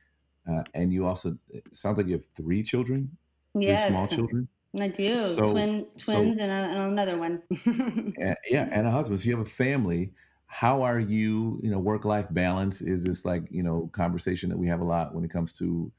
Uh, 0.49 0.63
and 0.75 0.93
you 0.93 1.07
also, 1.07 1.37
it 1.51 1.65
sounds 1.73 1.99
like 1.99 2.07
you 2.07 2.15
have 2.15 2.27
three 2.35 2.63
children, 2.63 3.17
three 3.53 3.77
small 3.89 4.07
children. 4.09 4.49
I 4.81 4.89
do. 4.89 5.27
So, 5.27 5.45
Twin 5.45 5.87
so 5.99 6.13
twins 6.13 6.39
and, 6.39 6.51
a, 6.51 6.55
and 6.55 6.93
another 6.93 7.19
one. 7.19 7.43
yeah, 8.51 8.69
and 8.71 8.87
a 8.87 8.91
husband. 8.91 9.21
So 9.21 9.27
you 9.27 9.37
have 9.37 9.47
a 9.47 9.51
family. 9.51 10.13
How 10.47 10.83
are 10.83 10.99
you, 10.99 11.61
you 11.63 11.71
know, 11.71 11.79
work-life 11.79 12.29
balance? 12.31 12.81
Is 12.81 13.05
this 13.05 13.25
like, 13.25 13.45
you 13.51 13.63
know, 13.63 13.91
conversation 13.93 14.49
that 14.51 14.59
we 14.59 14.69
have 14.69 14.81
a 14.81 14.85
lot 14.85 15.15
when 15.15 15.25
it 15.25 15.31
comes 15.31 15.53
to, 15.55 15.93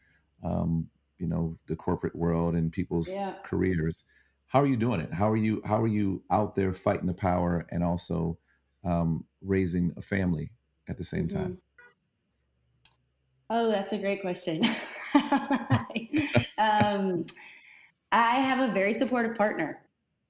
um, 0.43 0.87
you 1.19 1.27
know, 1.27 1.57
the 1.67 1.75
corporate 1.75 2.15
world 2.15 2.55
and 2.55 2.71
people's 2.71 3.09
yeah. 3.09 3.33
careers? 3.43 4.05
How 4.47 4.61
are 4.61 4.67
you 4.67 4.77
doing 4.77 5.01
it? 5.01 5.13
How 5.13 5.29
are 5.29 5.37
you, 5.37 5.61
how 5.65 5.81
are 5.81 5.87
you 5.87 6.23
out 6.31 6.55
there 6.55 6.73
fighting 6.73 7.07
the 7.07 7.13
power 7.13 7.65
and 7.69 7.83
also 7.83 8.37
um, 8.83 9.25
raising 9.41 9.93
a 9.97 10.01
family 10.01 10.51
at 10.87 10.97
the 10.97 11.03
same 11.03 11.27
hmm 11.27 11.35
time? 11.35 11.57
Oh, 13.49 13.69
that's 13.69 13.93
a 13.93 13.97
great 13.97 14.21
question. 14.21 14.63
um, 16.57 17.25
I 18.11 18.35
have 18.35 18.67
a 18.67 18.73
very 18.73 18.93
supportive 18.93 19.35
partner, 19.35 19.81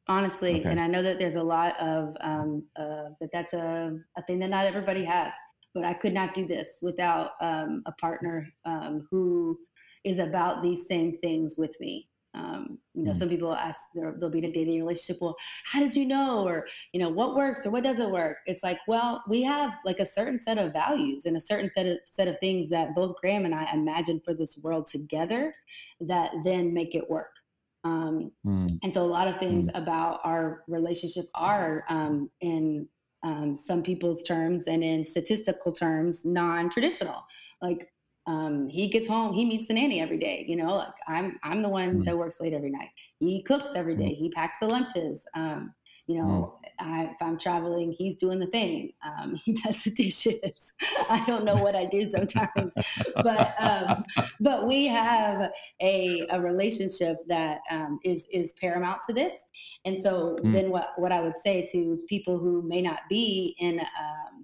honestly, 0.07 0.59
Okay. 0.59 0.69
and 0.69 0.79
I 0.79 0.87
know 0.87 1.01
that 1.01 1.19
there's 1.19 1.35
a 1.35 1.43
lot 1.43 1.79
of 1.79 2.15
um, 2.21 2.63
uh, 2.75 3.09
that. 3.19 3.29
That's 3.31 3.53
a, 3.53 3.97
a 4.17 4.23
thing 4.23 4.39
that 4.39 4.49
not 4.49 4.65
everybody 4.65 5.05
has. 5.05 5.31
But 5.73 5.85
I 5.85 5.93
could 5.93 6.13
not 6.13 6.35
do 6.35 6.45
this 6.45 6.67
without 6.81 7.31
um, 7.41 7.81
a 7.87 7.91
partner 7.93 8.47
um, 8.65 9.07
who 9.09 9.57
is 10.03 10.19
about 10.19 10.61
these 10.61 10.85
same 10.87 11.17
things 11.17 11.55
with 11.57 11.75
me. 11.79 12.09
Um, 12.33 12.79
you 12.93 13.03
know, 13.03 13.11
Mm, 13.11 13.15
some 13.15 13.29
people 13.29 13.53
ask, 13.53 13.79
they'll 13.93 14.29
be 14.29 14.39
in 14.39 14.45
a 14.45 14.51
dating 14.51 14.79
relationship. 14.79 15.21
Well, 15.21 15.35
how 15.65 15.79
did 15.79 15.95
you 15.95 16.05
know? 16.05 16.43
Or 16.47 16.67
you 16.91 16.99
know, 16.99 17.09
what 17.09 17.35
works 17.35 17.65
or 17.65 17.71
what 17.71 17.83
doesn't 17.83 18.11
work? 18.11 18.37
It's 18.45 18.63
like, 18.63 18.79
well, 18.87 19.23
we 19.29 19.41
have 19.43 19.73
like 19.85 19.99
a 19.99 20.05
certain 20.05 20.39
set 20.39 20.57
of 20.57 20.73
values 20.73 21.25
and 21.25 21.37
a 21.37 21.39
certain 21.39 21.69
set 21.75 21.85
of, 21.85 21.97
set 22.05 22.27
of 22.27 22.39
things 22.39 22.69
that 22.69 22.95
both 22.95 23.15
Graham 23.21 23.45
and 23.45 23.53
I 23.53 23.71
imagine 23.73 24.21
for 24.23 24.33
this 24.33 24.57
world 24.63 24.87
together 24.87 25.53
that 26.01 26.31
then 26.43 26.73
make 26.73 26.95
it 26.95 27.09
work. 27.09 27.35
Um, 27.83 28.31
mm, 28.45 28.69
and 28.81 28.93
so 28.93 29.03
a 29.03 29.05
lot 29.05 29.27
of 29.27 29.37
things 29.37 29.67
mm, 29.67 29.77
about 29.77 30.21
our 30.23 30.63
relationship 30.67 31.25
are 31.35 31.83
um, 31.89 32.29
in 32.41 32.87
um, 33.23 33.55
some 33.55 33.83
people's 33.83 34.23
terms 34.23 34.67
and 34.67 34.83
in 34.83 35.03
statistical 35.03 35.71
terms 35.71 36.25
non-traditional 36.25 37.23
like 37.63 37.92
um, 38.25 38.69
he 38.69 38.89
gets 38.89 39.07
home 39.07 39.33
he 39.33 39.45
meets 39.45 39.67
the 39.67 39.73
nanny 39.73 40.01
every 40.01 40.17
day 40.17 40.45
you 40.47 40.55
know 40.55 40.75
like 40.75 40.93
i'm 41.07 41.37
i'm 41.43 41.61
the 41.61 41.69
one 41.69 42.01
mm, 42.01 42.05
that 42.05 42.17
works 42.17 42.39
late 42.39 42.53
every 42.53 42.71
night 42.71 42.89
he 43.19 43.41
cooks 43.43 43.71
every 43.75 43.95
day. 43.95 44.09
mm, 44.09 44.15
he 44.15 44.29
packs 44.29 44.55
the 44.61 44.67
lunches 44.67 45.25
um, 45.35 45.73
you 46.07 46.17
mm. 46.23 46.27
know 46.27 46.59
I, 46.79 47.05
if 47.05 47.17
i'm 47.21 47.37
traveling 47.37 47.91
he's 47.91 48.17
doing 48.17 48.39
the 48.39 48.47
thing 48.47 48.93
um, 49.05 49.35
he 49.43 49.53
does 49.53 49.83
the 49.83 49.91
dishes 49.91 50.39
i 51.09 51.23
don't 51.27 51.45
know 51.45 51.57
what 51.57 51.75
i 51.75 51.85
do 51.85 52.05
sometimes 52.05 52.73
but 53.21 53.53
um, 53.59 54.03
but 54.39 54.67
we 54.67 54.87
have 54.87 55.51
a, 55.81 56.27
a 56.31 56.41
relationship 56.41 57.17
that 57.27 57.61
um, 57.69 57.99
is 58.03 58.25
is 58.31 58.53
paramount 58.59 59.01
to 59.07 59.13
this. 59.13 59.33
And 59.85 59.97
so 59.97 60.35
Mm, 60.43 60.53
then 60.53 60.69
what 60.69 60.89
what 60.97 61.11
I 61.11 61.21
would 61.21 61.37
say 61.37 61.65
to 61.71 61.97
people 62.07 62.37
who 62.37 62.61
may 62.63 62.81
not 62.81 63.01
be 63.09 63.55
in 63.59 63.79
um, 63.79 64.42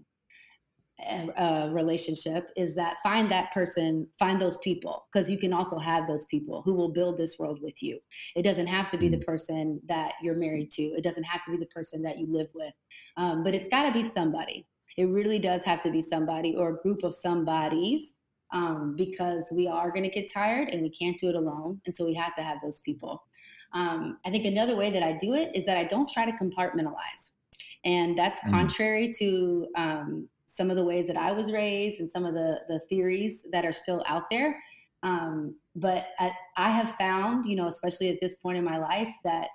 a 1.37 1.69
relationship 1.71 2.49
is 2.55 2.75
that 2.75 2.97
find 3.03 3.31
that 3.31 3.51
person, 3.53 4.07
find 4.17 4.39
those 4.41 4.57
people, 4.59 5.07
because 5.11 5.29
you 5.29 5.37
can 5.37 5.53
also 5.53 5.77
have 5.77 6.07
those 6.07 6.25
people 6.25 6.61
who 6.63 6.75
will 6.75 6.91
build 6.91 7.17
this 7.17 7.37
world 7.39 7.59
with 7.61 7.81
you. 7.81 7.99
It 8.35 8.43
doesn't 8.43 8.67
have 8.67 8.89
to 8.91 8.97
be 8.97 9.09
the 9.09 9.17
mm, 9.17 9.25
person 9.25 9.81
that 9.87 10.13
you're 10.21 10.35
married 10.35 10.71
to. 10.71 10.83
It 10.83 11.03
doesn't 11.03 11.23
have 11.23 11.43
to 11.45 11.51
be 11.51 11.57
the 11.57 11.67
person 11.67 12.01
that 12.03 12.17
you 12.17 12.27
live 12.29 12.49
with, 12.53 12.73
um, 13.17 13.43
but 13.43 13.53
it's 13.53 13.67
got 13.67 13.83
to 13.83 13.91
be 13.91 14.03
somebody. 14.03 14.67
It 14.97 15.05
really 15.05 15.39
does 15.39 15.63
have 15.63 15.81
to 15.81 15.91
be 15.91 16.01
somebody 16.01 16.55
or 16.55 16.71
a 16.71 16.77
group 16.77 17.03
of 17.03 17.13
somebodies 17.13 18.13
um, 18.51 18.95
because 18.97 19.51
we 19.55 19.67
are 19.67 19.91
going 19.91 20.03
to 20.03 20.09
get 20.09 20.31
tired 20.31 20.69
and 20.69 20.81
we 20.81 20.89
can't 20.89 21.17
do 21.17 21.29
it 21.29 21.35
alone. 21.35 21.79
And 21.85 21.95
so 21.95 22.05
we 22.05 22.13
have 22.15 22.35
to 22.35 22.41
have 22.41 22.57
those 22.61 22.81
people. 22.81 23.23
Um, 23.73 24.17
I 24.25 24.31
think 24.31 24.45
another 24.45 24.75
way 24.75 24.91
that 24.91 25.03
I 25.03 25.13
do 25.13 25.33
it 25.35 25.55
is 25.55 25.65
that 25.65 25.77
I 25.77 25.83
don't 25.83 26.09
try 26.09 26.25
to 26.25 26.31
compartmentalize. 26.31 27.31
And 27.85 28.17
that's 28.17 28.39
mm, 28.41 28.49
contrary 28.49 29.13
to 29.19 29.67
um, 29.75 30.27
some 30.59 30.69
of 30.69 30.75
the 30.75 30.83
ways 30.83 31.07
that 31.07 31.15
I 31.15 31.31
was 31.31 31.53
raised 31.53 32.01
and 32.01 32.11
some 32.11 32.25
of 32.25 32.33
the, 32.33 32.59
the 32.67 32.81
theories 32.89 33.45
that 33.53 33.63
are 33.63 33.71
still 33.71 34.03
out 34.05 34.29
there. 34.29 34.61
Um, 35.03 35.55
but 35.77 36.09
I, 36.19 36.33
I 36.57 36.69
have 36.69 36.95
found, 36.97 37.49
you 37.49 37.55
know, 37.55 37.67
especially 37.67 38.09
at 38.09 38.19
this 38.21 38.35
point 38.35 38.57
in 38.57 38.65
my 38.65 38.77
life, 38.77 39.07
that 39.23 39.47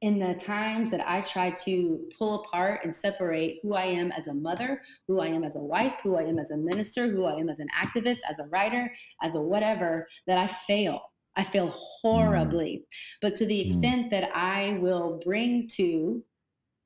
in 0.00 0.20
the 0.20 0.34
times 0.34 0.92
that 0.92 1.08
I 1.08 1.22
try 1.22 1.50
to 1.64 2.08
pull 2.16 2.44
apart 2.44 2.84
and 2.84 2.94
separate 2.94 3.58
who 3.62 3.74
I 3.74 3.86
am 3.86 4.12
as 4.12 4.28
a 4.28 4.34
mother, 4.34 4.80
who 5.08 5.18
I 5.20 5.26
am 5.26 5.42
as 5.42 5.56
a 5.56 5.60
wife, 5.60 5.94
who 6.04 6.16
I 6.16 6.22
am 6.22 6.38
as 6.38 6.52
a 6.52 6.56
minister, 6.56 7.08
who 7.08 7.24
I 7.24 7.34
am 7.34 7.48
as 7.48 7.58
an 7.58 7.68
activist, 7.76 8.18
as 8.28 8.38
a 8.38 8.46
writer, 8.46 8.92
as 9.22 9.34
a 9.34 9.40
whatever, 9.40 10.06
that 10.28 10.38
I 10.38 10.46
fail. 10.46 11.02
I 11.34 11.42
fail 11.42 11.74
horribly. 11.76 12.84
But 13.20 13.34
to 13.36 13.46
the 13.46 13.60
mm, 13.60 13.66
extent 13.66 14.10
that 14.12 14.30
I 14.36 14.78
will 14.80 15.20
bring 15.24 15.66
to 15.68 16.22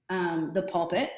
um, 0.09 0.53
the 0.55 0.63
pulpit 0.63 1.11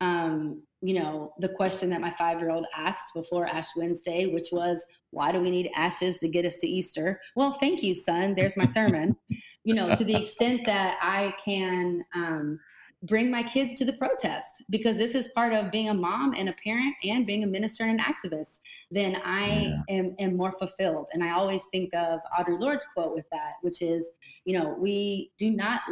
um, 0.00 0.62
you 0.82 0.94
know, 0.94 1.32
the 1.38 1.48
question 1.48 1.88
that 1.90 2.00
my 2.00 2.10
five 2.10 2.40
year 2.40 2.50
old 2.50 2.66
asked 2.74 3.14
before 3.14 3.46
Ash 3.46 3.68
Wednesday, 3.76 4.26
which 4.26 4.48
was, 4.50 4.82
why 5.10 5.30
do 5.30 5.38
we 5.38 5.50
need 5.50 5.70
ashes 5.76 6.18
to 6.18 6.28
get 6.28 6.44
us 6.44 6.56
to 6.58 6.66
Easter? 6.66 7.20
Well, 7.36 7.52
thank 7.52 7.82
you, 7.82 7.94
son. 7.94 8.34
There's 8.34 8.56
my 8.56 8.64
sermon. 8.64 9.16
You 9.64 9.74
know, 9.74 9.94
to 9.94 10.04
the 10.04 10.16
extent 10.16 10.62
that 10.66 10.98
I 11.00 11.34
can 11.44 12.04
um, 12.14 12.58
bring 13.04 13.30
my 13.30 13.44
kids 13.44 13.74
to 13.74 13.84
the 13.84 13.92
protest, 13.92 14.64
because 14.70 14.96
this 14.96 15.14
is 15.14 15.28
part 15.28 15.52
of 15.52 15.70
being 15.70 15.88
a 15.88 15.94
mom 15.94 16.34
and 16.36 16.48
a 16.48 16.54
parent 16.64 16.94
and 17.04 17.26
being 17.26 17.44
a 17.44 17.46
minister 17.46 17.84
and 17.84 18.00
an 18.00 18.04
activist, 18.04 18.58
then 18.90 19.20
I 19.22 19.72
yeah. 19.88 19.96
am, 19.96 20.16
am 20.18 20.36
more 20.36 20.52
fulfilled. 20.52 21.10
And 21.12 21.22
I 21.22 21.30
always 21.30 21.62
think 21.70 21.94
of 21.94 22.20
Audre 22.36 22.58
Lorde's 22.58 22.86
quote 22.92 23.14
with 23.14 23.26
that, 23.30 23.54
which 23.62 23.82
is, 23.82 24.10
you 24.44 24.58
know, 24.58 24.76
we 24.78 25.30
do 25.38 25.50
not 25.50 25.82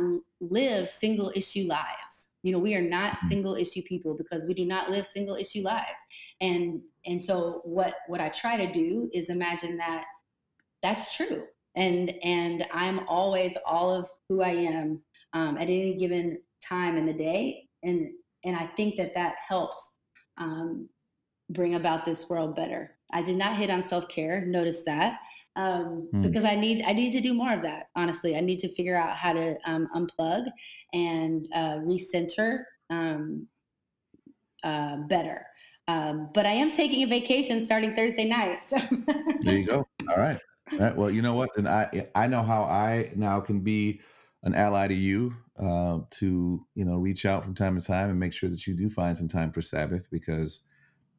live 0.40 0.88
single 0.88 1.30
issue 1.36 1.66
lives 1.68 2.19
you 2.42 2.52
know 2.52 2.58
we 2.58 2.74
are 2.74 2.82
not 2.82 3.18
Mm, 3.18 3.28
single 3.28 3.54
issue 3.54 3.82
people 3.82 4.14
because 4.14 4.44
we 4.44 4.54
do 4.54 4.64
not 4.64 4.90
live 4.90 5.06
single 5.06 5.36
issue 5.36 5.62
lives. 5.62 6.00
And 6.40 6.80
and 7.06 7.22
so 7.22 7.60
what 7.64 7.94
what 8.08 8.20
i 8.20 8.28
try 8.28 8.56
to 8.56 8.72
do 8.72 9.10
is 9.12 9.30
imagine 9.30 9.76
that 9.78 10.04
that's 10.82 11.16
true. 11.16 11.44
And 11.76 12.10
and 12.22 12.66
i'm 12.72 13.00
always 13.06 13.52
all 13.64 13.94
of 13.94 14.08
who 14.28 14.42
i 14.42 14.50
am 14.50 15.02
um, 15.32 15.56
at 15.56 15.64
any 15.64 15.96
given 15.96 16.40
time 16.62 16.96
in 16.96 17.06
the 17.06 17.12
day. 17.12 17.68
And 17.82 18.10
and 18.44 18.56
i 18.56 18.66
think 18.76 18.96
that 18.96 19.14
that 19.14 19.34
helps 19.48 19.78
um, 20.38 20.88
bring 21.50 21.74
about 21.74 22.04
this 22.04 22.28
world 22.28 22.56
better. 22.56 22.96
I 23.12 23.22
did 23.22 23.36
not 23.36 23.56
hit 23.56 23.70
on 23.70 23.82
self-care 23.82 24.46
notice 24.46 24.82
that 24.82 25.18
um, 25.56 26.08
mm. 26.14 26.22
because 26.22 26.44
i 26.44 26.54
need 26.54 26.84
i 26.86 26.92
need 26.92 27.10
to 27.10 27.20
do 27.20 27.34
more 27.34 27.52
of 27.52 27.62
that 27.62 27.86
honestly 27.96 28.36
i 28.36 28.40
need 28.40 28.58
to 28.58 28.72
figure 28.74 28.96
out 28.96 29.16
how 29.16 29.32
to 29.32 29.56
um, 29.64 29.88
unplug 29.94 30.46
and 30.92 31.48
uh, 31.54 31.76
recenter 31.78 32.64
um, 32.90 33.46
uh, 34.64 34.96
better 35.08 35.44
um, 35.88 36.28
but 36.34 36.46
i 36.46 36.52
am 36.52 36.70
taking 36.70 37.02
a 37.02 37.06
vacation 37.06 37.60
starting 37.60 37.94
thursday 37.94 38.24
night 38.24 38.60
so 38.68 38.78
There 39.42 39.56
you 39.56 39.66
go. 39.66 39.86
All 40.08 40.16
right. 40.16 40.38
All 40.72 40.78
right. 40.78 40.96
Well, 40.96 41.10
you 41.10 41.22
know 41.22 41.34
what? 41.34 41.50
Then 41.54 41.66
I 41.66 42.08
I 42.14 42.26
know 42.26 42.42
how 42.42 42.64
I 42.64 43.12
now 43.16 43.40
can 43.40 43.60
be 43.60 44.00
an 44.42 44.54
ally 44.54 44.88
to 44.88 44.94
you 44.94 45.34
uh, 45.58 46.00
to 46.10 46.64
you 46.74 46.84
know 46.84 46.96
reach 46.96 47.26
out 47.26 47.44
from 47.44 47.54
time 47.54 47.78
to 47.78 47.84
time 47.84 48.10
and 48.10 48.18
make 48.18 48.32
sure 48.32 48.48
that 48.48 48.66
you 48.66 48.74
do 48.74 48.88
find 48.88 49.16
some 49.16 49.28
time 49.28 49.52
for 49.52 49.62
Sabbath 49.62 50.08
because 50.10 50.62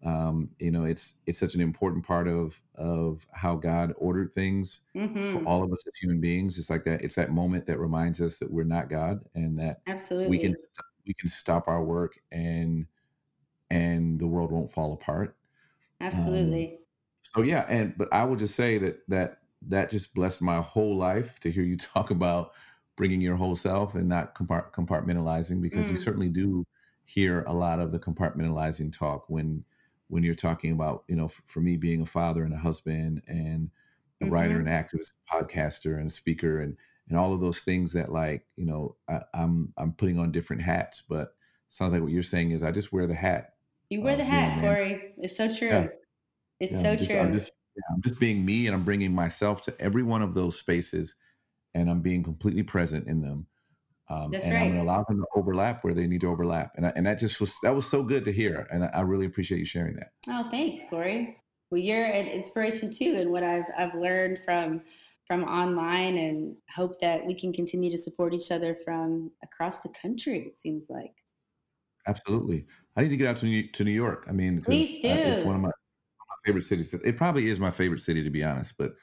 um, 0.03 0.49
you 0.59 0.71
know 0.71 0.85
it's 0.85 1.15
it's 1.25 1.39
such 1.39 1.55
an 1.55 1.61
important 1.61 2.05
part 2.05 2.27
of 2.27 2.61
of 2.75 3.27
how 3.33 3.55
God 3.55 3.93
ordered 3.97 4.33
things 4.33 4.81
for 5.27 5.41
hmm 5.41 5.47
all 5.47 5.63
of 5.63 5.71
us 5.71 5.85
as 5.87 5.95
human 5.97 6.19
beings. 6.21 6.57
It's 6.59 6.69
like 6.69 6.83
that. 6.85 7.01
It's 7.03 7.15
that 7.15 7.31
moment 7.31 7.65
that 7.67 7.79
reminds 7.79 8.21
us 8.21 8.39
that 8.39 8.51
we're 8.51 8.63
not 8.63 8.89
God 8.89 9.21
and 9.35 9.59
that 9.59 9.83
we 10.23 10.39
can 10.39 10.55
we 11.07 11.13
can 11.13 11.29
stop 11.29 11.67
our 11.67 11.83
work 11.83 12.19
and 12.31 12.87
and 13.69 14.19
the 14.19 14.27
world 14.27 14.51
won't 14.51 14.71
fall 14.71 14.93
apart. 14.93 15.37
Um, 16.13 16.67
absolutely 16.81 16.81
so 17.23 17.41
yeah, 17.43 17.65
and 17.69 17.97
but 17.97 18.09
I 18.13 18.23
would 18.23 18.39
just 18.39 18.55
say 18.55 18.77
that 18.79 19.01
that 19.09 19.39
that 19.63 19.91
just 19.91 20.13
blessed 20.15 20.41
my 20.41 20.61
whole 20.61 20.97
life 20.97 21.39
to 21.41 21.51
hear 21.51 21.63
you 21.63 21.77
talk 21.79 22.11
about 22.11 22.53
bringing 22.97 23.21
your 23.21 23.35
whole 23.37 23.55
self 23.55 23.95
and 23.95 24.09
not 24.09 24.35
compart- 24.35 24.73
compartmentalizing 24.73 25.61
because 25.61 25.89
you 25.89 25.97
mm, 25.97 25.97
certainly 25.97 26.29
do 26.29 26.65
hear 27.05 27.43
a 27.43 27.53
lot 27.53 27.79
of 27.79 27.91
the 27.91 27.99
compartmentalizing 27.99 28.97
talk 28.97 29.29
when 29.29 29.65
when 30.11 30.23
you're 30.23 30.35
talking 30.35 30.73
about 30.73 31.03
you 31.07 31.15
know 31.15 31.25
f- 31.25 31.41
for 31.45 31.61
me 31.61 31.77
being 31.77 32.01
a 32.01 32.05
father 32.05 32.43
and 32.43 32.53
a 32.53 32.57
husband 32.57 33.23
and 33.27 33.71
a 34.19 34.25
mm-hmm. 34.25 34.33
writer, 34.33 34.59
and 34.59 34.67
activist, 34.67 35.13
podcaster, 35.31 35.97
and 35.97 36.07
a 36.07 36.11
speaker, 36.11 36.59
and 36.59 36.75
and 37.09 37.17
all 37.17 37.33
of 37.33 37.39
those 37.39 37.61
things 37.61 37.93
that 37.93 38.11
like 38.11 38.45
you 38.57 38.65
know 38.65 38.95
I, 39.09 39.21
I'm 39.33 39.73
I'm 39.77 39.93
putting 39.93 40.19
on 40.19 40.31
different 40.31 40.61
hats, 40.61 41.01
but 41.07 41.33
sounds 41.69 41.93
like 41.93 42.01
what 42.01 42.11
you're 42.11 42.23
saying 42.23 42.51
is 42.51 42.61
I 42.61 42.71
just 42.71 42.91
wear 42.91 43.07
the 43.07 43.15
hat. 43.15 43.53
You 43.89 44.01
wear 44.01 44.17
the 44.17 44.25
hat, 44.25 44.59
Corey. 44.59 45.13
It's 45.17 45.35
so 45.35 45.49
true. 45.49 45.69
Yeah. 45.69 45.87
It's 46.59 46.73
yeah, 46.73 46.81
so 46.81 46.91
I'm 46.91 46.97
just, 46.97 47.09
true. 47.09 47.19
I'm 47.19 47.33
just, 47.33 47.51
yeah, 47.75 47.95
I'm 47.95 48.01
just 48.01 48.19
being 48.19 48.45
me, 48.45 48.67
and 48.67 48.75
I'm 48.75 48.83
bringing 48.83 49.15
myself 49.15 49.61
to 49.63 49.81
every 49.81 50.03
one 50.03 50.21
of 50.21 50.33
those 50.33 50.57
spaces, 50.57 51.15
and 51.73 51.89
I'm 51.89 52.01
being 52.01 52.21
completely 52.21 52.63
present 52.63 53.07
in 53.07 53.21
them. 53.21 53.47
Um, 54.11 54.31
That's 54.31 54.43
and 54.43 54.53
right. 54.53 54.61
I'm 54.63 54.67
going 54.73 54.85
to 54.85 54.91
allow 54.91 55.05
them 55.07 55.19
to 55.19 55.25
overlap 55.35 55.83
where 55.83 55.93
they 55.93 56.05
need 56.05 56.21
to 56.21 56.29
overlap, 56.29 56.73
and 56.75 56.85
I, 56.85 56.93
and 56.97 57.05
that 57.05 57.17
just 57.17 57.39
was 57.39 57.57
that 57.63 57.73
was 57.73 57.89
so 57.89 58.03
good 58.03 58.25
to 58.25 58.33
hear, 58.33 58.67
and 58.69 58.83
I, 58.83 58.87
I 58.87 59.01
really 59.01 59.25
appreciate 59.25 59.59
you 59.59 59.65
sharing 59.65 59.95
that. 59.95 60.11
Oh, 60.27 60.49
thanks, 60.51 60.83
Corey. 60.89 61.37
Well, 61.69 61.79
you're 61.79 62.03
an 62.03 62.27
inspiration 62.27 62.93
too, 62.93 63.15
and 63.17 63.31
what 63.31 63.43
I've 63.43 63.63
I've 63.77 63.95
learned 63.95 64.39
from 64.43 64.81
from 65.27 65.45
online, 65.45 66.17
and 66.17 66.57
hope 66.75 66.99
that 66.99 67.25
we 67.25 67.33
can 67.33 67.53
continue 67.53 67.89
to 67.89 67.97
support 67.97 68.33
each 68.33 68.51
other 68.51 68.75
from 68.83 69.31
across 69.43 69.79
the 69.79 69.89
country. 69.89 70.39
It 70.39 70.59
seems 70.59 70.87
like. 70.89 71.13
Absolutely. 72.05 72.65
I 72.97 73.01
need 73.03 73.09
to 73.09 73.17
get 73.17 73.27
out 73.27 73.37
to 73.37 73.45
New, 73.45 73.71
to 73.71 73.83
New 73.83 73.91
York. 73.91 74.25
I 74.27 74.33
mean, 74.33 74.59
Please 74.59 75.01
do. 75.01 75.09
Uh, 75.09 75.15
it's 75.15 75.45
one 75.45 75.55
of 75.55 75.61
my, 75.61 75.67
my 75.67 76.35
favorite 76.43 76.63
cities. 76.63 76.93
It 76.93 77.15
probably 77.15 77.47
is 77.47 77.59
my 77.59 77.71
favorite 77.71 78.01
city 78.01 78.23
to 78.23 78.29
be 78.29 78.43
honest, 78.43 78.73
but 78.77 78.93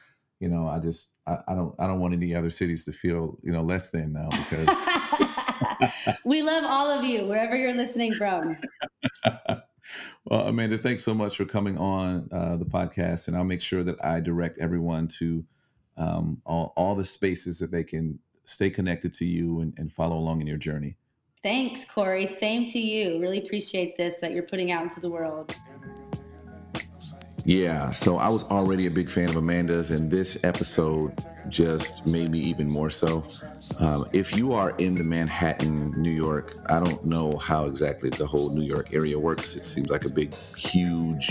you 0.40 0.48
know, 0.48 0.68
I 0.68 0.78
just 0.78 1.14
I, 1.26 1.38
I 1.48 1.54
don't 1.54 1.74
I 1.78 1.86
don't 1.86 2.00
want 2.00 2.14
any 2.14 2.34
other 2.34 2.50
cities 2.50 2.84
to 2.84 2.92
feel 2.92 3.38
you 3.42 3.52
know 3.52 3.62
less 3.62 3.90
than 3.90 4.12
now 4.12 4.28
because 4.30 4.68
we 6.24 6.42
love 6.42 6.64
all 6.64 6.90
of 6.90 7.04
you 7.04 7.26
wherever 7.26 7.56
you're 7.56 7.74
listening 7.74 8.12
from. 8.14 8.56
well, 10.24 10.48
Amanda, 10.48 10.78
thanks 10.78 11.04
so 11.04 11.14
much 11.14 11.36
for 11.36 11.44
coming 11.44 11.78
on 11.78 12.28
uh, 12.32 12.56
the 12.56 12.66
podcast, 12.66 13.28
and 13.28 13.36
I'll 13.36 13.44
make 13.44 13.61
sure 13.61 13.82
that 13.84 14.02
I 14.04 14.20
direct 14.20 14.59
everyone 14.59 15.09
to 15.18 15.44
um, 15.96 16.40
all, 16.46 16.72
all 16.76 16.94
the 16.94 17.04
spaces 17.04 17.59
that 17.59 17.70
they 17.70 17.84
can 17.84 18.18
stay 18.44 18.70
connected 18.70 19.12
to 19.14 19.24
you 19.24 19.61
and, 19.61 19.74
and 19.76 19.92
follow 19.92 20.16
along 20.16 20.40
in 20.40 20.46
your 20.46 20.56
journey. 20.56 20.96
Thanks, 21.42 21.84
Corey. 21.84 22.26
Same 22.26 22.66
to 22.66 22.78
you. 22.78 23.20
Really 23.20 23.38
appreciate 23.38 23.96
this 23.96 24.16
that 24.20 24.32
you're 24.32 24.42
putting 24.42 24.72
out 24.72 24.82
into 24.82 25.00
the 25.00 25.11
world. 25.11 25.54
Yeah, 27.44 27.92
so 27.92 28.18
I 28.18 28.28
was 28.28 28.44
already 28.44 28.86
a 28.86 28.90
big 28.90 29.09
fan 29.09 29.28
of 29.28 29.36
Amanda's, 29.36 29.90
and 29.90 30.11
this 30.11 30.42
episode 30.44 31.14
just 31.49 32.07
made 32.07 32.30
me 32.30 32.38
even 32.40 32.68
more 32.68 32.90
so. 32.90 33.24
Um, 33.78 34.09
if 34.12 34.36
you 34.36 34.53
are 34.53 34.70
in 34.78 34.94
the 34.94 35.05
Manhattan, 35.05 35.92
New 36.01 36.11
York, 36.11 36.57
I 36.66 36.80
don't 36.80 37.05
know 37.05 37.36
how 37.38 37.66
exactly 37.66 38.11
the 38.11 38.26
whole 38.26 38.51
New 38.51 38.64
York 38.64 38.92
area 38.92 39.18
works. 39.18 39.57
It 39.57 39.64
seems 39.64 39.90
like 39.90 40.05
a 40.05 40.09
big, 40.09 40.34
huge 40.34 41.30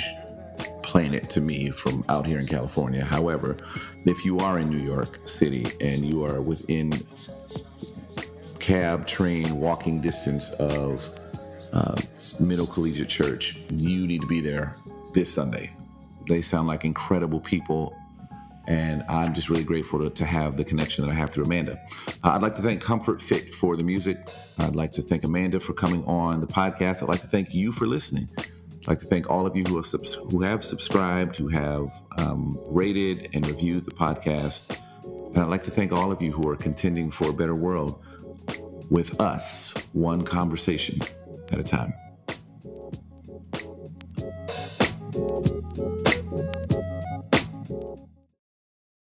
planet 0.81 1.29
to 1.29 1.41
me 1.41 1.69
from 1.69 2.03
out 2.09 2.25
here 2.25 2.39
in 2.39 2.47
California. 2.47 3.03
However, 3.03 3.57
if 4.05 4.25
you 4.25 4.39
are 4.39 4.59
in 4.59 4.69
New 4.69 4.83
York 4.83 5.19
City 5.25 5.67
and 5.81 6.05
you 6.05 6.25
are 6.25 6.41
within 6.41 7.05
cab, 8.59 9.05
train, 9.05 9.59
walking 9.59 10.01
distance 10.01 10.49
of 10.51 11.09
uh, 11.73 11.99
Middle 12.39 12.67
Collegiate 12.67 13.09
Church, 13.09 13.57
you 13.69 14.07
need 14.07 14.21
to 14.21 14.27
be 14.27 14.41
there 14.41 14.75
this 15.13 15.31
Sunday. 15.33 15.71
They 16.27 16.41
sound 16.41 16.67
like 16.67 16.83
incredible 16.85 17.39
people, 17.39 17.95
and 18.67 19.03
I'm 19.07 19.33
just 19.33 19.49
really 19.49 19.63
grateful 19.63 19.99
to, 19.99 20.09
to 20.09 20.25
have 20.25 20.57
the 20.57 20.63
connection 20.65 21.05
that 21.05 21.11
I 21.11 21.15
have 21.15 21.31
through 21.31 21.45
Amanda. 21.45 21.79
Uh, 22.23 22.31
I'd 22.31 22.41
like 22.41 22.55
to 22.57 22.61
thank 22.61 22.81
Comfort 22.81 23.21
Fit 23.21 23.53
for 23.53 23.77
the 23.77 23.83
music. 23.83 24.29
I'd 24.59 24.75
like 24.75 24.91
to 24.93 25.01
thank 25.01 25.23
Amanda 25.23 25.59
for 25.59 25.73
coming 25.73 26.03
on 26.05 26.41
the 26.41 26.47
podcast. 26.47 27.01
I'd 27.01 27.09
like 27.09 27.21
to 27.21 27.27
thank 27.27 27.53
you 27.53 27.71
for 27.71 27.87
listening. 27.87 28.29
I'd 28.37 28.87
like 28.87 28.99
to 28.99 29.05
thank 29.05 29.29
all 29.29 29.45
of 29.45 29.55
you 29.55 29.63
who 29.63 29.81
who 30.29 30.41
have 30.41 30.63
subscribed, 30.63 31.37
who 31.37 31.47
have 31.47 31.91
um, 32.17 32.59
rated 32.67 33.29
and 33.33 33.47
reviewed 33.47 33.85
the 33.85 33.91
podcast. 33.91 34.77
And 35.03 35.37
I'd 35.37 35.49
like 35.49 35.63
to 35.63 35.71
thank 35.71 35.91
all 35.91 36.11
of 36.11 36.21
you 36.21 36.31
who 36.31 36.47
are 36.49 36.55
contending 36.55 37.09
for 37.09 37.29
a 37.29 37.33
better 37.33 37.55
world 37.55 38.03
with 38.89 39.19
us, 39.19 39.73
one 39.93 40.23
conversation 40.23 40.99
at 41.51 41.59
a 41.59 41.63
time. 41.63 41.93